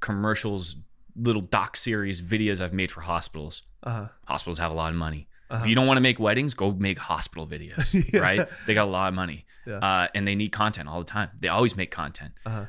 commercials, 0.00 0.76
little 1.16 1.42
doc 1.42 1.76
series 1.76 2.20
videos 2.22 2.60
I've 2.60 2.72
made 2.72 2.90
for 2.90 3.00
hospitals. 3.00 3.62
Uh-huh. 3.82 4.06
Hospitals 4.26 4.58
have 4.58 4.70
a 4.70 4.74
lot 4.74 4.90
of 4.90 4.96
money. 4.96 5.26
Uh-huh. 5.50 5.62
If 5.62 5.68
you 5.68 5.74
don't 5.74 5.86
want 5.86 5.96
to 5.96 6.02
make 6.02 6.18
weddings, 6.20 6.54
go 6.54 6.70
make 6.72 6.98
hospital 6.98 7.46
videos, 7.46 7.92
Yeah. 8.12 8.20
right? 8.20 8.48
They 8.66 8.74
got 8.74 8.86
a 8.86 8.90
lot 8.90 9.08
of 9.08 9.14
money, 9.14 9.46
Yeah. 9.66 9.78
uh, 9.78 10.08
and 10.14 10.26
they 10.26 10.34
need 10.34 10.52
content 10.52 10.88
all 10.88 11.00
the 11.00 11.04
time. 11.06 11.30
They 11.40 11.48
always 11.48 11.76
make 11.76 11.90
content. 11.90 12.32
Uh-huh. 12.46 12.66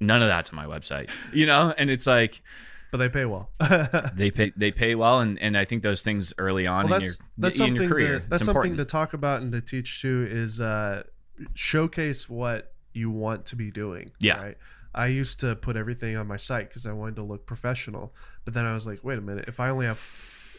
None 0.00 0.22
of 0.22 0.28
that's 0.28 0.50
on 0.50 0.56
my 0.56 0.66
website, 0.66 1.10
you 1.32 1.46
know. 1.46 1.74
And 1.76 1.90
it's 1.90 2.06
like 2.06 2.42
But 2.90 2.98
they 2.98 3.08
pay 3.08 3.24
well. 3.26 3.50
they 4.14 4.30
pay 4.30 4.52
they 4.56 4.70
pay 4.70 4.94
well, 4.94 5.20
and, 5.20 5.38
and 5.40 5.56
I 5.58 5.64
think 5.64 5.82
those 5.82 6.02
things 6.02 6.32
early 6.38 6.66
on 6.66 6.88
well, 6.88 7.00
in 7.00 7.04
your 7.06 7.14
that's 7.38 7.54
in 7.56 7.58
something 7.58 7.82
your 7.82 7.90
career, 7.90 8.20
to, 8.20 8.26
that's 8.28 8.44
something 8.44 8.56
important. 8.72 8.78
to 8.78 8.84
talk 8.84 9.12
about 9.14 9.42
and 9.42 9.52
to 9.52 9.60
teach 9.60 10.00
too 10.02 10.26
is 10.30 10.60
uh, 10.60 11.02
showcase 11.54 12.28
what 12.28 12.72
you 12.92 13.10
want 13.10 13.46
to 13.46 13.56
be 13.56 13.70
doing. 13.70 14.10
Yeah. 14.20 14.38
Right. 14.42 14.56
I 14.96 15.06
used 15.08 15.38
to 15.40 15.54
put 15.54 15.76
everything 15.76 16.16
on 16.16 16.26
my 16.26 16.38
site 16.38 16.68
because 16.68 16.86
I 16.86 16.92
wanted 16.92 17.16
to 17.16 17.22
look 17.22 17.44
professional, 17.46 18.14
but 18.44 18.54
then 18.54 18.64
I 18.64 18.72
was 18.72 18.86
like, 18.86 19.04
wait 19.04 19.18
a 19.18 19.20
minute, 19.20 19.44
if 19.46 19.60
I 19.60 19.68
only 19.68 19.86
have, 19.86 20.00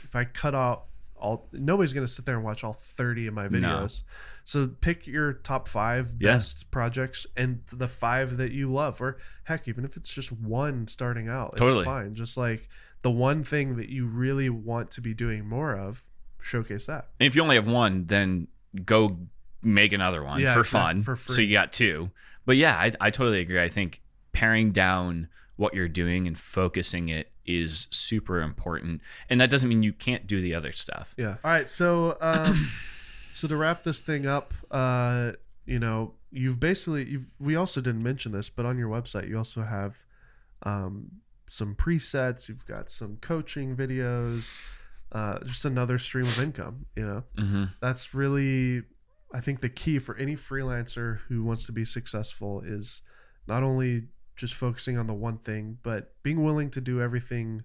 if 0.03 0.15
I 0.15 0.23
cut 0.25 0.53
out 0.55 0.83
all, 1.19 1.47
nobody's 1.51 1.93
gonna 1.93 2.07
sit 2.07 2.25
there 2.25 2.35
and 2.35 2.43
watch 2.45 2.63
all 2.63 2.73
thirty 2.73 3.25
of 3.27 3.33
my 3.33 3.47
No. 3.47 3.57
videos. 3.57 4.03
So 4.45 4.67
pick 4.67 5.07
your 5.07 5.33
top 5.33 5.67
five 5.67 6.13
Yeah. 6.19 6.33
best 6.33 6.69
projects 6.71 7.25
and 7.35 7.61
the 7.69 7.88
five 7.88 8.38
that 8.38 8.51
you 8.51 8.71
love, 8.71 9.01
or 9.01 9.17
heck, 9.45 9.67
even 9.67 9.83
if 9.83 9.97
it's 9.97 10.09
just 10.13 10.31
one 10.31 10.88
starting 10.88 11.27
out, 11.27 11.49
it's 11.53 11.59
Totally. 11.59 11.85
fine. 11.85 12.13
Just 12.13 12.38
like 12.38 12.69
the 13.01 13.09
one 13.11 13.43
thing 13.43 13.75
that 13.77 13.89
you 13.89 14.05
really 14.05 14.49
want 14.49 14.91
to 14.91 15.01
be 15.01 15.13
doing 15.15 15.45
more 15.45 15.75
of, 15.75 16.03
showcase 16.41 16.85
that. 16.85 17.07
And 17.19 17.25
if 17.27 17.35
you 17.35 17.41
only 17.41 17.55
have 17.55 17.67
one, 17.67 18.05
then 18.05 18.47
go 18.85 19.17
make 19.63 19.91
another 19.93 20.23
one 20.23 20.39
Yeah, 20.39 20.53
for 20.53 20.63
fun. 20.63 21.01
for 21.01 21.15
free. 21.15 21.35
So 21.35 21.41
you 21.41 21.53
got 21.53 21.73
two. 21.73 22.11
But 22.45 22.57
yeah, 22.57 22.77
I, 22.77 22.91
I 23.01 23.09
totally 23.09 23.39
agree. 23.41 23.61
I 23.61 23.69
think 23.69 24.01
paring 24.38 24.71
down 24.71 25.27
what 25.55 25.73
you're 25.73 25.88
doing 25.88 26.27
and 26.27 26.38
focusing 26.38 27.09
it 27.09 27.31
is 27.47 27.88
super 27.89 28.39
important. 28.41 29.01
And 29.31 29.41
that 29.41 29.49
doesn't 29.49 29.67
mean 29.67 29.81
you 29.81 29.93
can't 29.93 30.27
do 30.27 30.41
the 30.41 30.53
other 30.53 30.71
stuff. 30.71 31.15
Yeah. 31.17 31.38
All 31.43 31.51
right. 31.51 31.67
So, 31.67 32.17
um, 32.21 32.71
so 33.31 33.47
to 33.47 33.57
wrap 33.57 33.83
this 33.83 34.01
thing 34.01 34.27
up, 34.27 34.53
uh, 34.69 35.31
you 35.65 35.79
know, 35.79 36.13
you've 36.31 36.59
basically 36.59 37.05
you've 37.05 37.25
we 37.39 37.55
also 37.55 37.81
didn't 37.81 38.03
mention 38.03 38.31
this, 38.31 38.47
but 38.47 38.65
on 38.67 38.77
your 38.77 38.89
website 38.89 39.27
you 39.27 39.38
also 39.38 39.63
have 39.63 39.95
um, 40.61 41.09
some 41.49 41.73
presets. 41.73 42.47
You've 42.47 42.67
got 42.67 42.91
some 42.91 43.17
coaching 43.19 43.75
videos. 43.75 44.55
Uh, 45.11 45.39
just 45.45 45.65
another 45.65 45.97
stream 45.97 46.25
of 46.25 46.39
income. 46.39 46.85
You 46.95 47.05
know, 47.07 47.23
hmm 47.38 47.63
that's 47.79 48.13
really, 48.13 48.83
I 49.33 49.39
think, 49.41 49.61
the 49.61 49.69
key 49.69 49.97
for 49.97 50.15
any 50.17 50.35
freelancer 50.35 51.21
who 51.27 51.43
wants 51.43 51.65
to 51.65 51.71
be 51.71 51.85
successful 51.85 52.61
is 52.63 53.01
not 53.47 53.63
only 53.63 54.03
just 54.38 54.53
focusing 54.53 54.97
on 54.97 55.07
the 55.07 55.13
one 55.13 55.39
thing, 55.39 55.79
but 55.83 56.13
being 56.23 56.43
willing 56.43 56.69
to 56.71 56.79
do 56.79 57.01
everything 57.01 57.63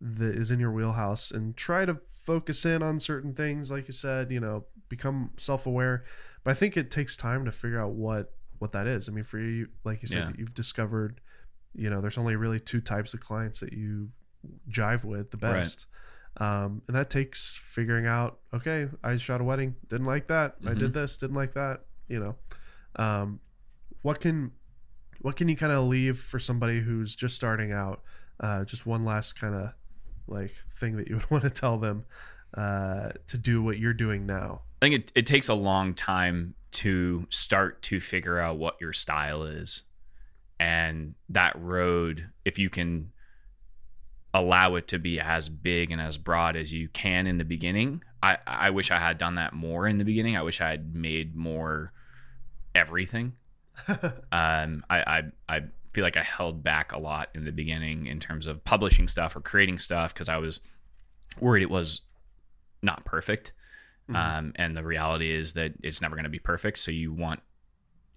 that 0.00 0.34
is 0.36 0.50
in 0.50 0.60
your 0.60 0.70
wheelhouse 0.72 1.30
and 1.30 1.56
try 1.56 1.84
to 1.84 1.98
focus 2.06 2.64
in 2.64 2.82
on 2.82 3.00
certain 3.00 3.34
things. 3.34 3.70
Like 3.70 3.88
you 3.88 3.94
said, 3.94 4.30
you 4.30 4.40
know, 4.40 4.64
become 4.88 5.30
self-aware. 5.36 6.04
But 6.44 6.50
I 6.52 6.54
think 6.54 6.76
it 6.76 6.90
takes 6.90 7.16
time 7.16 7.44
to 7.44 7.52
figure 7.52 7.80
out 7.80 7.92
what 7.92 8.32
what 8.58 8.72
that 8.72 8.86
is. 8.86 9.06
I 9.08 9.12
mean, 9.12 9.24
for 9.24 9.38
you, 9.38 9.68
like 9.84 10.00
you 10.00 10.08
said, 10.08 10.28
Yeah. 10.28 10.32
you've 10.38 10.54
discovered, 10.54 11.20
you 11.74 11.90
know, 11.90 12.00
there's 12.00 12.16
only 12.16 12.36
really 12.36 12.58
two 12.58 12.80
types 12.80 13.12
of 13.12 13.20
clients 13.20 13.60
that 13.60 13.74
you 13.74 14.08
jive 14.70 15.04
with 15.04 15.30
the 15.30 15.36
Right. 15.36 15.58
best. 15.60 15.86
Um, 16.38 16.80
and 16.86 16.96
that 16.96 17.10
takes 17.10 17.58
figuring 17.62 18.06
out, 18.06 18.38
okay, 18.54 18.88
I 19.04 19.16
shot 19.18 19.42
a 19.42 19.44
wedding, 19.44 19.74
didn't 19.88 20.06
like 20.06 20.28
that. 20.28 20.56
I 20.64 20.70
Mhm. 20.70 20.78
did 20.78 20.94
this, 20.94 21.18
didn't 21.18 21.36
like 21.36 21.52
that, 21.52 21.84
you 22.08 22.18
know. 22.18 22.36
Um, 22.96 23.40
what 24.00 24.20
can 24.20 24.52
what 25.20 25.36
can 25.36 25.48
you 25.48 25.56
kind 25.56 25.72
of 25.72 25.86
leave 25.86 26.18
for 26.18 26.38
somebody 26.38 26.80
who's 26.80 27.14
just 27.14 27.36
starting 27.36 27.72
out? 27.72 28.02
Uh, 28.40 28.64
just 28.64 28.86
one 28.86 29.04
last 29.04 29.38
kind 29.38 29.54
of 29.54 29.70
like 30.28 30.54
thing 30.78 30.96
that 30.96 31.08
you 31.08 31.16
would 31.16 31.30
want 31.30 31.44
to 31.44 31.50
tell 31.50 31.78
them 31.78 32.04
uh, 32.56 33.10
to 33.28 33.38
do 33.38 33.62
what 33.62 33.78
you're 33.78 33.94
doing 33.94 34.26
now. 34.26 34.62
I 34.82 34.86
think 34.86 34.94
it, 34.94 35.12
it 35.14 35.26
takes 35.26 35.48
a 35.48 35.54
long 35.54 35.94
time 35.94 36.54
to 36.72 37.26
start 37.30 37.82
to 37.82 38.00
figure 38.00 38.38
out 38.38 38.58
what 38.58 38.76
your 38.80 38.92
style 38.92 39.44
is. 39.44 39.82
And 40.58 41.14
that 41.30 41.58
road, 41.58 42.28
if 42.44 42.58
you 42.58 42.68
can 42.70 43.12
allow 44.34 44.74
it 44.74 44.88
to 44.88 44.98
be 44.98 45.18
as 45.18 45.48
big 45.48 45.90
and 45.90 46.00
as 46.00 46.18
broad 46.18 46.56
as 46.56 46.72
you 46.72 46.88
can 46.88 47.26
in 47.26 47.38
the 47.38 47.44
beginning, 47.44 48.02
I, 48.22 48.38
I 48.46 48.70
wish 48.70 48.90
I 48.90 48.98
had 48.98 49.18
done 49.18 49.36
that 49.36 49.52
more 49.54 49.86
in 49.86 49.98
the 49.98 50.04
beginning. 50.04 50.36
I 50.36 50.42
wish 50.42 50.60
I 50.60 50.70
had 50.70 50.94
made 50.94 51.34
more 51.34 51.92
everything. 52.74 53.32
Um, 54.32 54.84
I, 54.90 55.00
I, 55.00 55.22
I 55.48 55.60
feel 55.92 56.04
like 56.04 56.16
I 56.16 56.22
held 56.22 56.62
back 56.62 56.92
a 56.92 56.98
lot 56.98 57.30
in 57.34 57.44
the 57.44 57.52
beginning 57.52 58.06
in 58.06 58.20
terms 58.20 58.46
of 58.46 58.62
publishing 58.64 59.08
stuff 59.08 59.34
or 59.36 59.40
creating 59.40 59.78
stuff 59.78 60.12
because 60.12 60.28
I 60.28 60.36
was 60.36 60.60
worried 61.40 61.62
it 61.62 61.70
was 61.70 62.02
not 62.82 63.04
perfect. 63.04 63.52
Mhm. 64.10 64.16
Um, 64.16 64.52
and 64.56 64.76
the 64.76 64.84
reality 64.84 65.32
is 65.32 65.52
that 65.54 65.72
it's 65.82 66.00
never 66.00 66.14
going 66.14 66.24
to 66.24 66.30
be 66.30 66.38
perfect. 66.38 66.78
So 66.78 66.90
you 66.90 67.12
want 67.12 67.40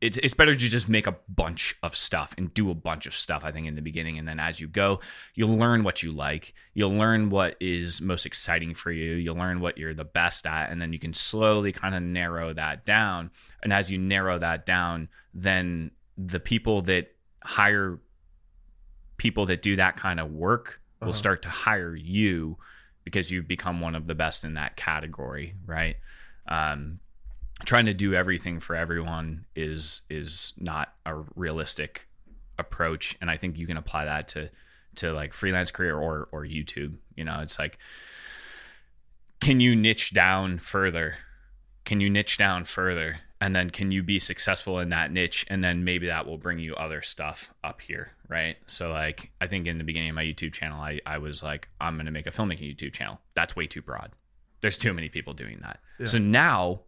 it's 0.02 0.18
it's 0.20 0.34
better 0.34 0.54
to 0.56 0.70
just 0.70 0.88
make 0.88 1.08
a 1.08 1.16
bunch 1.28 1.76
of 1.84 1.96
stuff 1.96 2.34
and 2.38 2.54
do 2.54 2.72
a 2.72 2.74
bunch 2.76 3.06
of 3.06 3.14
stuff. 3.14 3.44
I 3.44 3.52
think 3.52 3.68
in 3.68 3.76
the 3.76 3.82
beginning, 3.82 4.18
and 4.18 4.28
then 4.28 4.40
as 4.40 4.60
you 4.60 4.68
go, 4.68 5.02
you'll 5.36 5.58
learn 5.58 5.84
what 5.84 6.02
you 6.04 6.12
like. 6.14 6.54
You'll 6.74 6.94
learn 6.96 7.30
what 7.30 7.58
is 7.60 8.00
most 8.00 8.26
exciting 8.26 8.74
for 8.74 8.92
you. 8.92 9.16
You'll 9.16 9.36
learn 9.36 9.60
what 9.60 9.78
you're 9.78 9.94
the 9.94 10.06
best 10.06 10.46
at, 10.48 10.72
and 10.72 10.82
then 10.82 10.94
you 10.94 11.00
can 11.00 11.14
slowly 11.14 11.72
kind 11.74 11.96
of 11.96 12.02
narrow 12.02 12.54
that 12.54 12.86
down. 12.86 13.30
And 13.62 13.74
as 13.74 13.92
you 13.92 13.98
narrow 13.98 14.40
that 14.40 14.66
down, 14.66 15.10
then 15.34 15.92
the 16.18 16.40
people 16.40 16.82
that 16.84 17.08
hire 17.44 18.00
people 19.18 19.46
that 19.48 19.62
do 19.62 19.76
that 19.76 19.98
kind 19.98 20.20
of 20.20 20.32
work 20.32 20.80
will 21.02 21.10
Uh-huh. 21.10 21.18
start 21.18 21.42
to 21.44 21.50
hire 21.50 21.96
you 21.96 22.58
because 23.04 23.32
you've 23.32 23.48
become 23.48 23.82
one 23.82 23.96
of 23.96 24.08
the 24.08 24.16
best 24.16 24.44
in 24.44 24.54
that 24.54 24.76
category, 24.78 25.56
right? 25.66 25.98
Um, 26.48 27.00
trying 27.66 27.86
to 27.86 27.94
do 27.94 28.14
everything 28.14 28.60
for 28.60 28.76
everyone 28.76 29.46
is 29.56 30.02
is 30.10 30.54
not 30.58 30.94
a 31.06 31.16
realistic 31.36 32.08
approach, 32.58 33.18
and 33.22 33.30
I 33.30 33.38
think 33.38 33.58
you 33.58 33.68
can 33.68 33.78
apply 33.78 34.06
that 34.06 34.28
to 34.30 34.50
to 34.96 35.14
like 35.14 35.34
freelance 35.34 35.72
career 35.72 35.98
or 35.98 36.28
or 36.32 36.46
YouTube. 36.46 36.96
You 37.16 37.24
know, 37.24 37.40
it's 37.42 37.60
like, 37.60 37.78
can 39.40 39.60
you 39.60 39.76
niche 39.76 40.14
down 40.14 40.60
further? 40.60 41.16
Can 41.86 42.02
you 42.02 42.10
niche 42.10 42.38
down 42.38 42.66
further? 42.66 43.20
And 43.42 43.56
then 43.56 43.70
can 43.70 43.92
you 43.92 44.04
be 44.04 44.20
successful 44.20 44.80
in 44.80 44.90
that 44.90 45.14
niche? 45.14 45.46
And 45.50 45.64
then 45.64 45.86
maybe 45.86 46.08
that 46.08 46.26
will 46.26 46.38
bring 46.38 46.60
you 46.60 46.76
other 46.76 47.02
stuff 47.02 47.54
up 47.64 47.80
here, 47.80 48.12
right? 48.28 48.58
So 48.68 48.92
like 48.92 49.32
I 49.40 49.48
think 49.48 49.66
in 49.66 49.78
the 49.78 49.86
beginning 49.86 50.10
of 50.10 50.16
my 50.16 50.26
YouTube 50.26 50.54
channel, 50.54 50.82
I, 50.82 51.00
I 51.06 51.18
was 51.20 51.42
like, 51.42 51.70
I'm 51.80 51.96
gonna 51.98 52.12
make 52.12 52.28
a 52.28 52.32
filmmaking 52.32 52.76
YouTube 52.76 52.94
channel. 52.94 53.20
That's 53.36 53.56
way 53.56 53.66
too 53.66 53.82
broad. 53.82 54.12
There's 54.62 54.78
too 54.78 54.94
many 54.94 55.08
people 55.08 55.34
doing 55.34 55.60
that. 55.62 55.80
Yeah. 56.00 56.08
So 56.08 56.18
now 56.18 56.82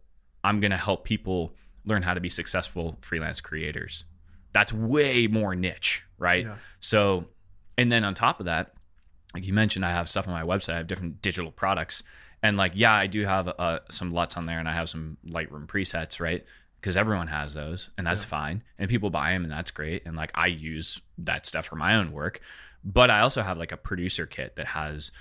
I'm 0.44 0.60
gonna 0.60 0.76
help 0.76 1.04
people 1.04 1.54
learn 1.84 2.02
how 2.02 2.14
to 2.14 2.20
be 2.20 2.28
successful 2.28 2.98
freelance 3.00 3.40
creators. 3.40 4.04
That's 4.52 4.72
way 4.72 5.26
more 5.26 5.54
niche, 5.54 6.02
right? 6.18 6.44
Yeah. 6.44 6.56
So, 6.80 7.26
and 7.78 7.90
then 7.90 8.04
on 8.04 8.14
top 8.14 8.38
of 8.40 8.46
that, 8.46 8.72
like 9.34 9.46
you 9.46 9.52
mentioned, 9.52 9.84
I 9.84 9.90
have 9.90 10.10
stuff 10.10 10.28
on 10.28 10.34
my 10.34 10.42
website. 10.42 10.74
I 10.74 10.76
have 10.78 10.86
different 10.86 11.22
digital 11.22 11.50
products, 11.50 12.02
and 12.42 12.56
like, 12.56 12.72
yeah, 12.74 12.92
I 12.92 13.06
do 13.06 13.24
have 13.24 13.48
uh, 13.48 13.78
some 13.90 14.12
LUTs 14.12 14.36
on 14.36 14.46
there, 14.46 14.58
and 14.58 14.68
I 14.68 14.74
have 14.74 14.90
some 14.90 15.16
Lightroom 15.26 15.66
presets, 15.66 16.20
right? 16.20 16.44
Because 16.80 16.96
everyone 16.96 17.28
has 17.28 17.54
those, 17.54 17.88
and 17.96 18.06
that's 18.06 18.22
Yeah. 18.24 18.28
fine, 18.28 18.62
and 18.78 18.90
people 18.90 19.08
buy 19.10 19.32
them, 19.32 19.44
and 19.44 19.52
that's 19.52 19.70
great. 19.70 20.02
And 20.04 20.16
like, 20.16 20.32
I 20.34 20.48
use 20.48 21.00
that 21.18 21.46
stuff 21.46 21.66
for 21.66 21.76
my 21.76 21.94
own 21.94 22.12
work, 22.12 22.40
but 22.84 23.10
I 23.10 23.20
also 23.20 23.42
have 23.42 23.56
like 23.58 23.72
a 23.72 23.76
producer 23.76 24.26
kit 24.26 24.56
that 24.56 24.66
has 24.66 25.12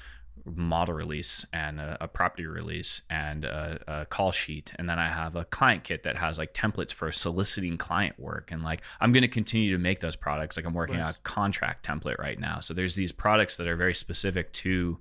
model 0.45 0.93
release 0.95 1.45
and 1.53 1.79
a, 1.79 1.97
a 2.01 2.07
property 2.07 2.45
release 2.45 3.03
and 3.09 3.45
a, 3.45 3.79
a 3.87 4.05
call 4.05 4.31
sheet. 4.31 4.73
And 4.77 4.89
then 4.89 4.99
i 4.99 5.07
have 5.07 5.35
a 5.35 5.45
client 5.45 5.83
kit 5.83 6.03
that 6.03 6.15
has 6.15 6.37
like 6.37 6.53
templates 6.53 6.91
for 6.91 7.11
soliciting 7.11 7.77
client 7.77 8.19
work. 8.19 8.51
And 8.51 8.63
like 8.63 8.81
i'm 8.99 9.11
going 9.11 9.21
to 9.21 9.27
continue 9.27 9.71
to 9.71 9.77
make 9.77 9.99
those 9.99 10.15
products. 10.15 10.57
Like 10.57 10.65
i'm 10.65 10.73
working 10.73 10.97
on 10.97 11.09
a 11.09 11.15
contract 11.23 11.85
template 11.85 12.17
right 12.19 12.39
now. 12.39 12.59
So 12.59 12.73
there's 12.73 12.95
these 12.95 13.11
products 13.11 13.57
that 13.57 13.67
are 13.67 13.75
very 13.75 13.93
specific 13.93 14.51
to 14.53 14.97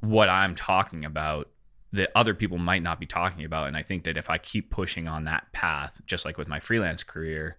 what 0.00 0.28
i'm 0.28 0.54
talking 0.54 1.04
about 1.04 1.48
that 1.92 2.10
other 2.14 2.34
people 2.34 2.58
might 2.58 2.82
not 2.82 3.00
be 3.00 3.06
talking 3.06 3.44
about. 3.44 3.68
And 3.68 3.76
i 3.76 3.82
think 3.82 4.04
that 4.04 4.16
if 4.16 4.30
i 4.30 4.38
keep 4.38 4.70
pushing 4.70 5.08
on 5.08 5.24
that 5.24 5.50
path 5.52 6.00
just 6.06 6.24
like 6.24 6.38
with 6.38 6.48
my 6.48 6.60
freelance 6.60 7.02
career 7.02 7.56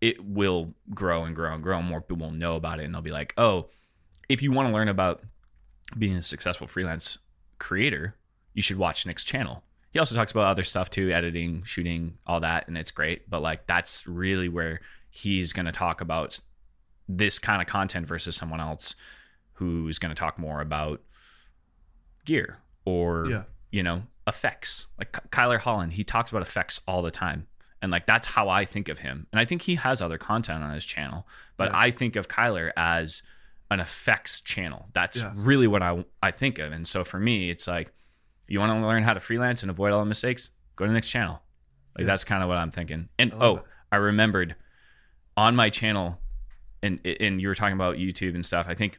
it 0.00 0.22
will 0.24 0.72
grow 0.94 1.24
and 1.24 1.36
grow 1.36 1.52
and 1.52 1.62
grow. 1.62 1.78
And 1.78 1.86
more 1.86 2.00
people 2.00 2.28
will 2.28 2.34
know 2.34 2.56
about 2.56 2.80
it 2.80 2.84
and 2.84 2.94
they'll 2.94 3.02
be 3.02 3.10
like 3.10 3.32
oh 3.38 3.68
if 4.28 4.42
you 4.42 4.52
want 4.52 4.68
to 4.68 4.72
learn 4.72 4.88
about 4.88 5.22
being 5.98 6.16
a 6.16 6.22
successful 6.22 6.66
freelance 6.66 7.18
creator, 7.58 8.14
you 8.54 8.62
should 8.62 8.78
watch 8.78 9.06
Nick's 9.06 9.24
channel. 9.24 9.62
He 9.92 9.98
also 9.98 10.14
talks 10.14 10.30
about 10.32 10.44
other 10.44 10.64
stuff 10.64 10.90
too, 10.90 11.10
editing, 11.10 11.62
shooting, 11.64 12.14
all 12.26 12.40
that, 12.40 12.68
and 12.68 12.78
it's 12.78 12.90
great. 12.90 13.28
But 13.28 13.40
like 13.42 13.66
that's 13.66 14.06
really 14.06 14.48
where 14.48 14.80
he's 15.10 15.52
going 15.52 15.66
to 15.66 15.72
talk 15.72 16.00
about 16.00 16.38
this 17.08 17.38
kind 17.40 17.60
of 17.60 17.66
content 17.66 18.06
versus 18.06 18.36
someone 18.36 18.60
else 18.60 18.94
who's 19.54 19.98
going 19.98 20.14
to 20.14 20.18
talk 20.18 20.38
more 20.38 20.60
about 20.60 21.00
gear 22.24 22.58
or 22.84 23.26
Yeah. 23.28 23.42
you 23.70 23.82
know 23.82 24.02
effects. 24.26 24.86
Like 24.98 25.12
Ky- 25.12 25.28
Kyler 25.30 25.58
Holland, 25.58 25.92
he 25.92 26.04
talks 26.04 26.30
about 26.30 26.42
effects 26.42 26.80
all 26.86 27.02
the 27.02 27.10
time. 27.10 27.46
And 27.82 27.90
like 27.90 28.06
that's 28.06 28.26
how 28.26 28.48
I 28.48 28.64
think 28.64 28.88
of 28.88 28.98
him. 28.98 29.26
And 29.32 29.40
I 29.40 29.44
think 29.44 29.62
he 29.62 29.74
has 29.76 30.00
other 30.02 30.18
content 30.18 30.62
on 30.62 30.72
his 30.74 30.84
channel, 30.84 31.26
but 31.56 31.70
Yeah. 31.70 31.78
I 31.78 31.90
think 31.90 32.14
of 32.16 32.28
Kyler 32.28 32.70
as 32.76 33.22
an 33.70 33.80
effects 33.80 34.40
channel. 34.40 34.88
That's 34.92 35.18
Yeah. 35.22 35.32
really 35.34 35.66
what 35.66 35.82
I 35.82 36.04
I 36.22 36.30
think 36.30 36.58
of. 36.58 36.72
And 36.72 36.86
so 36.86 37.04
for 37.04 37.18
me, 37.18 37.50
it's 37.50 37.66
like 37.68 37.92
you 38.48 38.58
want 38.58 38.72
to 38.72 38.86
learn 38.86 39.02
how 39.04 39.12
to 39.14 39.20
freelance 39.20 39.62
and 39.62 39.70
avoid 39.70 39.92
all 39.92 40.00
the 40.00 40.06
mistakes, 40.06 40.50
go 40.76 40.84
to 40.84 40.88
the 40.88 40.94
next 40.94 41.08
channel. 41.10 41.40
Like 41.96 42.02
Yeah. 42.02 42.06
that's 42.06 42.24
kind 42.24 42.42
of 42.42 42.48
what 42.48 42.58
I'm 42.58 42.70
thinking. 42.70 43.08
And 43.18 43.32
I 43.32 43.36
oh, 43.36 43.56
it. 43.56 43.62
I 43.92 43.96
remembered 43.96 44.56
on 45.36 45.54
my 45.56 45.70
channel 45.70 46.18
and 46.82 47.00
and 47.06 47.40
you 47.40 47.48
were 47.48 47.54
talking 47.54 47.74
about 47.74 47.96
YouTube 47.96 48.34
and 48.34 48.44
stuff. 48.44 48.66
I 48.68 48.74
think 48.74 48.98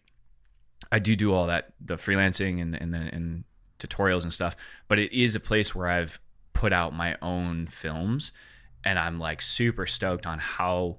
I 0.92 1.00
do 1.00 1.16
do 1.16 1.34
all 1.34 1.48
that, 1.48 1.74
the 1.80 1.96
freelancing 1.98 2.62
and 2.62 2.76
and 2.76 2.96
and 2.96 3.44
tutorials 3.80 4.24
and 4.24 4.34
stuff. 4.34 4.56
But 4.88 5.00
it 5.00 5.12
is 5.14 5.36
a 5.36 5.40
place 5.40 5.76
where 5.76 5.88
I've 5.88 6.20
put 6.54 6.72
out 6.74 6.94
my 6.94 7.18
own 7.22 7.68
films, 7.68 8.32
and 8.84 8.98
I'm 9.00 9.20
like 9.20 9.42
super 9.42 9.86
stoked 9.88 10.26
on 10.26 10.40
how 10.40 10.98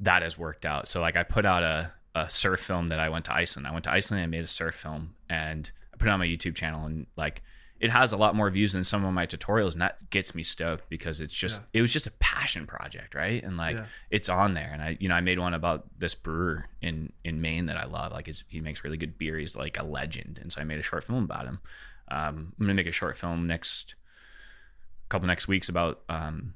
that 0.00 0.22
has 0.22 0.36
worked 0.36 0.66
out. 0.66 0.88
So 0.88 1.00
like 1.00 1.16
I 1.16 1.22
put 1.22 1.46
out 1.46 1.62
a 1.62 1.92
a 2.24 2.30
surf 2.30 2.60
film 2.60 2.88
that 2.88 2.98
I 3.00 3.08
went 3.08 3.24
to 3.26 3.34
Iceland. 3.34 3.66
I 3.66 3.72
went 3.72 3.84
to 3.84 3.90
Iceland 3.92 4.22
and 4.22 4.30
made 4.30 4.44
a 4.44 4.46
surf 4.48 4.74
film, 4.74 5.14
and 5.28 5.70
I 5.92 5.96
put 5.98 6.08
it 6.08 6.10
on 6.10 6.18
my 6.18 6.26
YouTube 6.26 6.54
channel, 6.54 6.86
and 6.86 7.06
like 7.16 7.42
it 7.78 7.90
has 7.90 8.12
a 8.12 8.16
lot 8.16 8.34
more 8.34 8.48
views 8.48 8.72
than 8.72 8.84
some 8.84 9.04
of 9.04 9.12
my 9.12 9.26
tutorials, 9.26 9.72
and 9.74 9.82
that 9.82 10.08
gets 10.08 10.34
me 10.34 10.42
stoked 10.42 10.88
because 10.88 11.20
it's 11.20 11.32
just 11.34 11.60
it 11.74 11.82
was 11.82 11.92
just 11.92 12.06
a 12.06 12.10
passion 12.12 12.66
project, 12.66 13.14
right? 13.14 13.42
And 13.44 13.56
like 13.58 13.76
Yeah. 13.76 13.84
it's 14.10 14.28
on 14.30 14.54
there 14.54 14.70
and 14.72 14.80
i 14.82 14.96
you 15.00 15.08
know 15.10 15.14
i 15.14 15.20
made 15.20 15.38
one 15.38 15.52
about 15.54 15.84
this 15.98 16.14
brewer 16.14 16.64
in 16.80 17.12
in 17.24 17.40
maine 17.40 17.66
that 17.66 17.76
i 17.76 17.84
love 17.84 18.12
like 18.12 18.26
his, 18.26 18.44
he 18.48 18.60
makes 18.60 18.82
really 18.84 18.96
good 18.96 19.18
beer 19.18 19.36
he's 19.38 19.54
like 19.56 19.78
a 19.78 19.82
legend 19.84 20.38
and 20.40 20.52
so 20.52 20.60
i 20.60 20.64
made 20.64 20.78
a 20.78 20.82
short 20.82 21.04
film 21.04 21.24
about 21.24 21.44
him 21.46 21.58
um, 22.10 22.52
i'm 22.58 22.66
gonna 22.66 22.74
make 22.74 22.86
a 22.86 22.92
short 22.92 23.18
film 23.18 23.46
next 23.46 23.94
couple 25.08 25.26
next 25.26 25.48
weeks 25.48 25.68
about 25.68 26.00
um, 26.08 26.54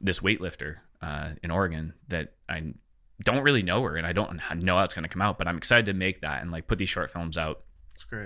this 0.00 0.20
weightlifter 0.20 0.76
uh, 1.02 1.30
in 1.42 1.50
oregon 1.50 1.92
that 2.08 2.32
i 2.48 2.62
don't 3.22 3.42
really 3.42 3.62
know 3.62 3.82
her 3.82 3.96
and 3.96 4.06
i 4.06 4.12
don't 4.12 4.40
know 4.62 4.76
how 4.76 4.84
it's 4.84 4.94
gonna 4.94 5.08
come 5.08 5.22
out 5.22 5.38
but 5.38 5.46
i'm 5.46 5.56
excited 5.56 5.86
to 5.86 5.92
make 5.92 6.20
that 6.20 6.42
and 6.42 6.50
like 6.50 6.66
put 6.66 6.78
these 6.78 6.88
short 6.88 7.10
films 7.10 7.38
out 7.38 7.60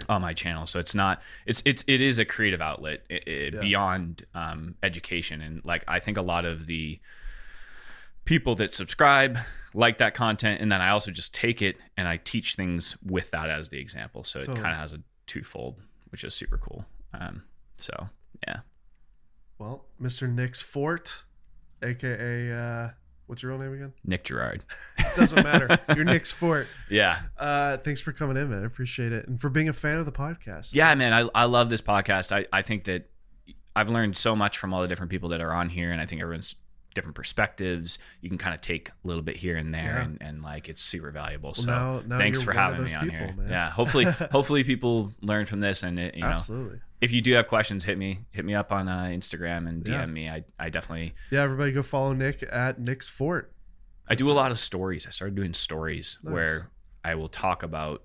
on 0.09 0.22
my 0.22 0.32
channel. 0.32 0.64
So 0.64 0.78
it's 0.78 0.95
not 0.95 1.20
it's 1.45 1.62
it's 1.66 1.84
it 1.86 2.01
is 2.01 2.18
a 2.18 2.24
creative 2.24 2.62
outlet 2.62 3.03
i 3.11 3.14
i 3.16 3.20
Yeah. 3.53 3.61
beyond 3.61 4.24
um, 4.34 4.74
education. 4.82 5.43
And 5.43 5.62
like 5.62 5.84
i 5.86 6.01
think 6.01 6.16
a 6.16 6.22
lot 6.22 6.47
of 6.47 6.64
the 6.66 6.99
people 8.24 8.55
that 8.57 8.74
subscribe 8.74 9.39
like 9.74 9.99
that 9.99 10.14
content 10.14 10.62
and 10.62 10.72
then 10.72 10.80
i 10.80 10.89
also 10.89 11.11
just 11.11 11.34
take 11.34 11.61
it 11.61 11.76
and 11.99 12.09
i 12.09 12.16
teach 12.16 12.55
things 12.55 12.97
with 13.05 13.30
that 13.32 13.51
as 13.51 13.68
the 13.68 13.78
example. 13.78 14.24
So 14.24 14.41
it 14.41 14.47
kind 14.47 14.59
of 14.61 14.76
has 14.78 14.95
a 14.95 15.01
twofold 15.26 15.76
which 16.09 16.24
is 16.24 16.34
super 16.34 16.57
cool. 16.57 16.86
Um, 17.12 17.43
so 17.76 18.09
yeah. 18.47 18.61
Well, 19.59 19.84
Mr. 20.01 20.32
NicksFort, 20.32 21.22
aka 21.82 22.53
uh, 22.53 22.89
what's 23.29 23.43
your 23.43 23.53
real 23.53 23.61
name 23.61 23.72
again? 23.74 23.93
nick 24.05 24.24
gerard 24.24 24.64
It 24.99 25.14
doesn't 25.14 25.43
matter. 25.45 25.68
You're 25.95 26.05
NicksFort. 26.05 26.66
yeah 26.91 27.20
Uh, 27.39 27.76
thanks 27.79 28.01
for 28.01 28.12
coming 28.12 28.37
in, 28.37 28.51
man. 28.51 28.62
I 28.62 28.66
appreciate 28.66 29.12
it, 29.12 29.29
and 29.29 29.41
for 29.41 29.49
being 29.49 29.68
a 29.68 29.72
fan 29.72 29.99
of 29.99 30.07
the 30.07 30.12
podcast. 30.12 30.74
yeah 30.74 30.95
man 30.97 31.12
I, 31.12 31.29
I 31.35 31.45
love 31.45 31.70
this 31.70 31.81
podcast 31.81 32.33
I, 32.35 32.47
I 32.53 32.62
think 32.62 32.85
that 32.85 33.09
i've 33.76 33.89
learned 33.89 34.16
so 34.16 34.35
much 34.35 34.59
from 34.59 34.74
all 34.74 34.83
the 34.83 34.89
different 34.89 35.11
people 35.11 35.29
that 35.29 35.41
are 35.41 35.53
on 35.53 35.68
here 35.68 35.93
and 35.93 36.01
i 36.01 36.07
think 36.07 36.20
everyone's 36.20 36.57
different 36.99 37.15
perspectives 37.15 37.99
you 38.21 38.29
can 38.29 38.37
kind 38.39 38.55
of 38.55 38.61
take 38.61 38.89
a 38.91 38.93
little 39.07 39.23
bit 39.23 39.37
here 39.37 39.57
and 39.57 39.73
there 39.73 39.97
Yeah. 39.99 40.05
and, 40.05 40.19
and 40.21 40.43
like 40.43 40.69
it's 40.69 40.83
super 40.83 41.11
valuable 41.11 41.51
Well, 41.51 41.55
so 41.55 41.71
now, 41.71 42.03
now 42.07 42.19
thanks 42.19 42.43
for 42.43 42.53
having 42.53 42.85
me 42.85 42.93
on 42.95 43.05
people, 43.09 43.19
here 43.27 43.35
man. 43.37 43.49
yeah 43.49 43.71
hopefully 43.71 44.05
hopefully 44.33 44.65
people 44.65 45.13
learn 45.23 45.47
from 45.47 45.61
this 45.61 45.83
and 45.85 45.99
it, 45.99 46.15
you 46.17 46.23
know 46.23 46.29
Absolutely. 46.29 46.81
if 47.01 47.13
you 47.13 47.21
do 47.21 47.33
have 47.35 47.47
questions 47.49 47.85
hit 47.85 47.97
me 47.97 48.21
hit 48.33 48.45
me 48.45 48.55
up 48.55 48.73
on 48.73 48.89
uh, 48.89 49.05
instagram 49.05 49.69
and 49.69 49.85
dm 49.85 49.89
Yeah. 49.91 50.07
me 50.07 50.29
i 50.29 50.45
i 50.59 50.69
definitely 50.69 51.15
Yeah, 51.31 51.43
everybody 51.43 51.73
go 51.73 51.83
follow 51.83 52.13
Nick 52.13 52.43
at 52.51 52.81
NicksFort. 52.81 53.47
i 54.09 54.15
do 54.15 54.31
a 54.31 54.35
lot 54.35 54.51
of 54.51 54.59
stories 54.59 55.07
i 55.07 55.11
started 55.11 55.35
doing 55.37 55.55
stories 55.55 56.19
Nice. 56.25 56.33
where 56.35 56.71
i 57.05 57.15
will 57.15 57.29
talk 57.29 57.63
about 57.63 58.03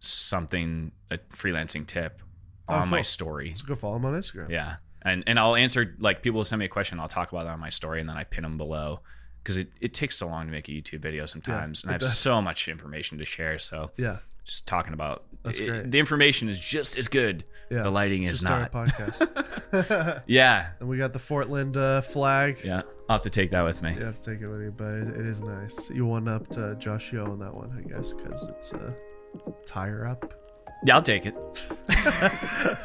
something 0.00 0.92
a 1.10 1.18
freelancing 1.34 1.86
tip 1.86 2.20
Oh, 2.68 2.74
on 2.74 2.88
my 2.88 2.98
cool. 2.98 3.04
story 3.04 3.52
So 3.56 3.64
go 3.66 3.74
follow 3.74 3.96
him 3.96 4.04
on 4.04 4.14
Instagram. 4.14 4.48
Yeah, 4.48 4.76
and 5.04 5.24
and 5.26 5.38
I'll 5.38 5.56
answer 5.56 5.94
like 5.98 6.22
people 6.22 6.38
will 6.38 6.44
send 6.44 6.58
me 6.60 6.66
a 6.66 6.68
question. 6.68 6.98
I'll 7.00 7.08
talk 7.08 7.32
about 7.32 7.46
it 7.46 7.50
on 7.50 7.60
my 7.60 7.70
story, 7.70 8.00
and 8.00 8.08
then 8.08 8.16
I 8.16 8.24
pin 8.24 8.42
them 8.42 8.56
below 8.58 9.00
because 9.42 9.56
it, 9.56 9.70
it 9.80 9.92
takes 9.92 10.16
so 10.16 10.28
long 10.28 10.46
to 10.46 10.52
make 10.52 10.68
a 10.68 10.72
YouTube 10.72 11.00
video 11.00 11.26
sometimes, 11.26 11.82
and 11.82 11.90
I 11.90 11.94
have 11.94 12.00
does. 12.00 12.16
so 12.16 12.40
much 12.40 12.68
information 12.68 13.18
to 13.18 13.24
share. 13.24 13.58
So 13.58 13.90
Yeah. 13.96 14.18
just 14.44 14.66
talking 14.68 14.92
about 14.92 15.24
That's 15.44 15.58
it- 15.58 15.66
great. 15.68 15.90
the 15.90 15.98
information 15.98 16.48
is 16.48 16.60
just 16.60 16.96
as 16.96 17.08
good. 17.08 17.44
Yeah. 17.70 17.82
The 17.82 17.90
lighting 17.90 18.22
Just 18.24 18.34
is 18.34 18.42
not. 18.44 18.68
a 18.68 18.70
podcast. 18.70 20.22
Yeah, 20.26 20.68
and 20.78 20.88
we 20.88 20.96
got 20.98 21.12
the 21.14 21.18
Fortland 21.18 21.76
uh, 21.76 22.02
flag. 22.02 22.58
yeah. 22.62 22.82
I'll 23.08 23.16
have 23.16 23.22
to 23.22 23.30
take 23.30 23.50
that 23.50 23.62
with 23.62 23.82
me. 23.82 23.94
You 23.94 24.04
have 24.04 24.20
to 24.20 24.30
take 24.34 24.42
it 24.42 24.48
with 24.50 24.60
you, 24.62 24.70
but 24.76 24.92
it, 24.94 25.08
it 25.08 25.26
is 25.26 25.40
nice. 25.40 25.90
You 25.90 26.06
won 26.06 26.28
up 26.28 26.48
to 26.50 26.76
Josh 26.78 27.12
Yo 27.12 27.24
on 27.24 27.38
that 27.40 27.52
one, 27.54 27.72
I 27.76 27.88
guess, 27.88 28.12
because 28.12 28.46
it's 28.48 28.72
a 28.74 28.94
tire 29.66 30.06
up. 30.06 30.34
Yeah, 30.84 30.96
I'll 30.96 31.02
take 31.02 31.26
it. 31.26 31.34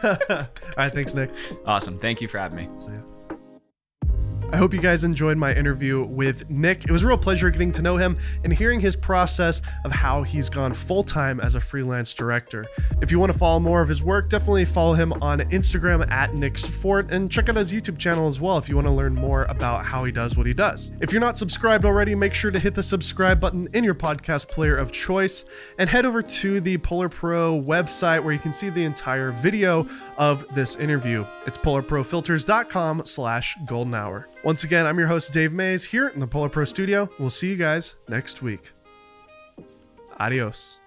All 0.03 0.47
right, 0.77 0.93
thanks, 0.93 1.13
Nick. 1.13 1.31
Awesome. 1.65 1.97
Thank 1.99 2.21
you 2.21 2.27
for 2.27 2.37
having 2.37 2.57
me. 2.57 2.69
See 2.79 2.91
ya. 2.91 3.16
I 4.49 4.55
hope 4.55 4.73
you 4.73 4.79
guys 4.79 5.03
enjoyed 5.03 5.37
my 5.37 5.53
interview 5.53 6.05
with 6.05 6.49
Nick. 6.49 6.85
It 6.85 6.91
was 6.91 7.03
a 7.03 7.07
real 7.07 7.17
pleasure 7.17 7.49
getting 7.49 7.73
to 7.73 7.81
know 7.81 7.97
him 7.97 8.17
and 8.45 8.53
hearing 8.53 8.79
his 8.79 8.95
process 8.95 9.61
of 9.83 9.91
how 9.91 10.23
he's 10.23 10.49
gone 10.49 10.73
full 10.73 11.03
time 11.03 11.41
as 11.41 11.55
a 11.55 11.59
freelance 11.59 12.13
director. 12.13 12.65
If 13.01 13.11
you 13.11 13.19
want 13.19 13.33
to 13.33 13.37
follow 13.37 13.59
more 13.59 13.81
of 13.81 13.89
his 13.89 14.01
work, 14.01 14.29
definitely 14.29 14.63
follow 14.63 14.93
him 14.93 15.11
on 15.21 15.39
Instagram 15.51 16.09
at 16.09 16.31
NicksFort 16.31 17.11
and 17.11 17.29
check 17.29 17.49
out 17.49 17.57
his 17.57 17.73
YouTube 17.73 17.97
channel 17.97 18.25
as 18.25 18.39
well 18.39 18.57
if 18.57 18.69
you 18.69 18.75
want 18.75 18.87
to 18.87 18.93
learn 18.93 19.13
more 19.13 19.43
about 19.49 19.83
how 19.83 20.05
he 20.05 20.13
does 20.13 20.37
what 20.37 20.45
he 20.45 20.53
does. 20.53 20.91
If 21.01 21.11
you're 21.11 21.19
not 21.19 21.37
subscribed 21.37 21.83
already, 21.83 22.15
make 22.15 22.33
sure 22.33 22.49
to 22.49 22.59
hit 22.59 22.73
the 22.73 22.83
subscribe 22.83 23.41
button 23.41 23.67
in 23.73 23.83
your 23.83 23.95
podcast 23.95 24.47
player 24.47 24.77
of 24.77 24.93
choice 24.93 25.43
and 25.77 25.89
head 25.89 26.05
over 26.05 26.21
to 26.21 26.61
the 26.61 26.77
PolarPro 26.77 27.65
website 27.65 28.23
where 28.23 28.31
you 28.31 28.39
can 28.39 28.53
see 28.53 28.69
the 28.69 28.85
entire 28.85 29.31
video 29.31 29.85
of 30.17 30.45
this 30.55 30.77
interview. 30.77 31.25
It's 31.45 31.57
polarprofilters.com 31.57 33.03
slash 33.05 33.57
golden 33.65 33.93
hour. 33.93 34.25
Once 34.43 34.63
again, 34.63 34.85
I'm 34.85 34.97
your 34.97 35.07
host, 35.07 35.33
Dave 35.33 35.51
Maze, 35.51 35.83
here 35.83 36.09
in 36.09 36.19
the 36.19 36.27
PolarPro 36.27 36.67
studio. 36.67 37.09
We'll 37.19 37.29
see 37.29 37.49
you 37.49 37.57
guys 37.57 37.95
next 38.07 38.41
week. 38.41 38.71
Adios. 40.19 40.79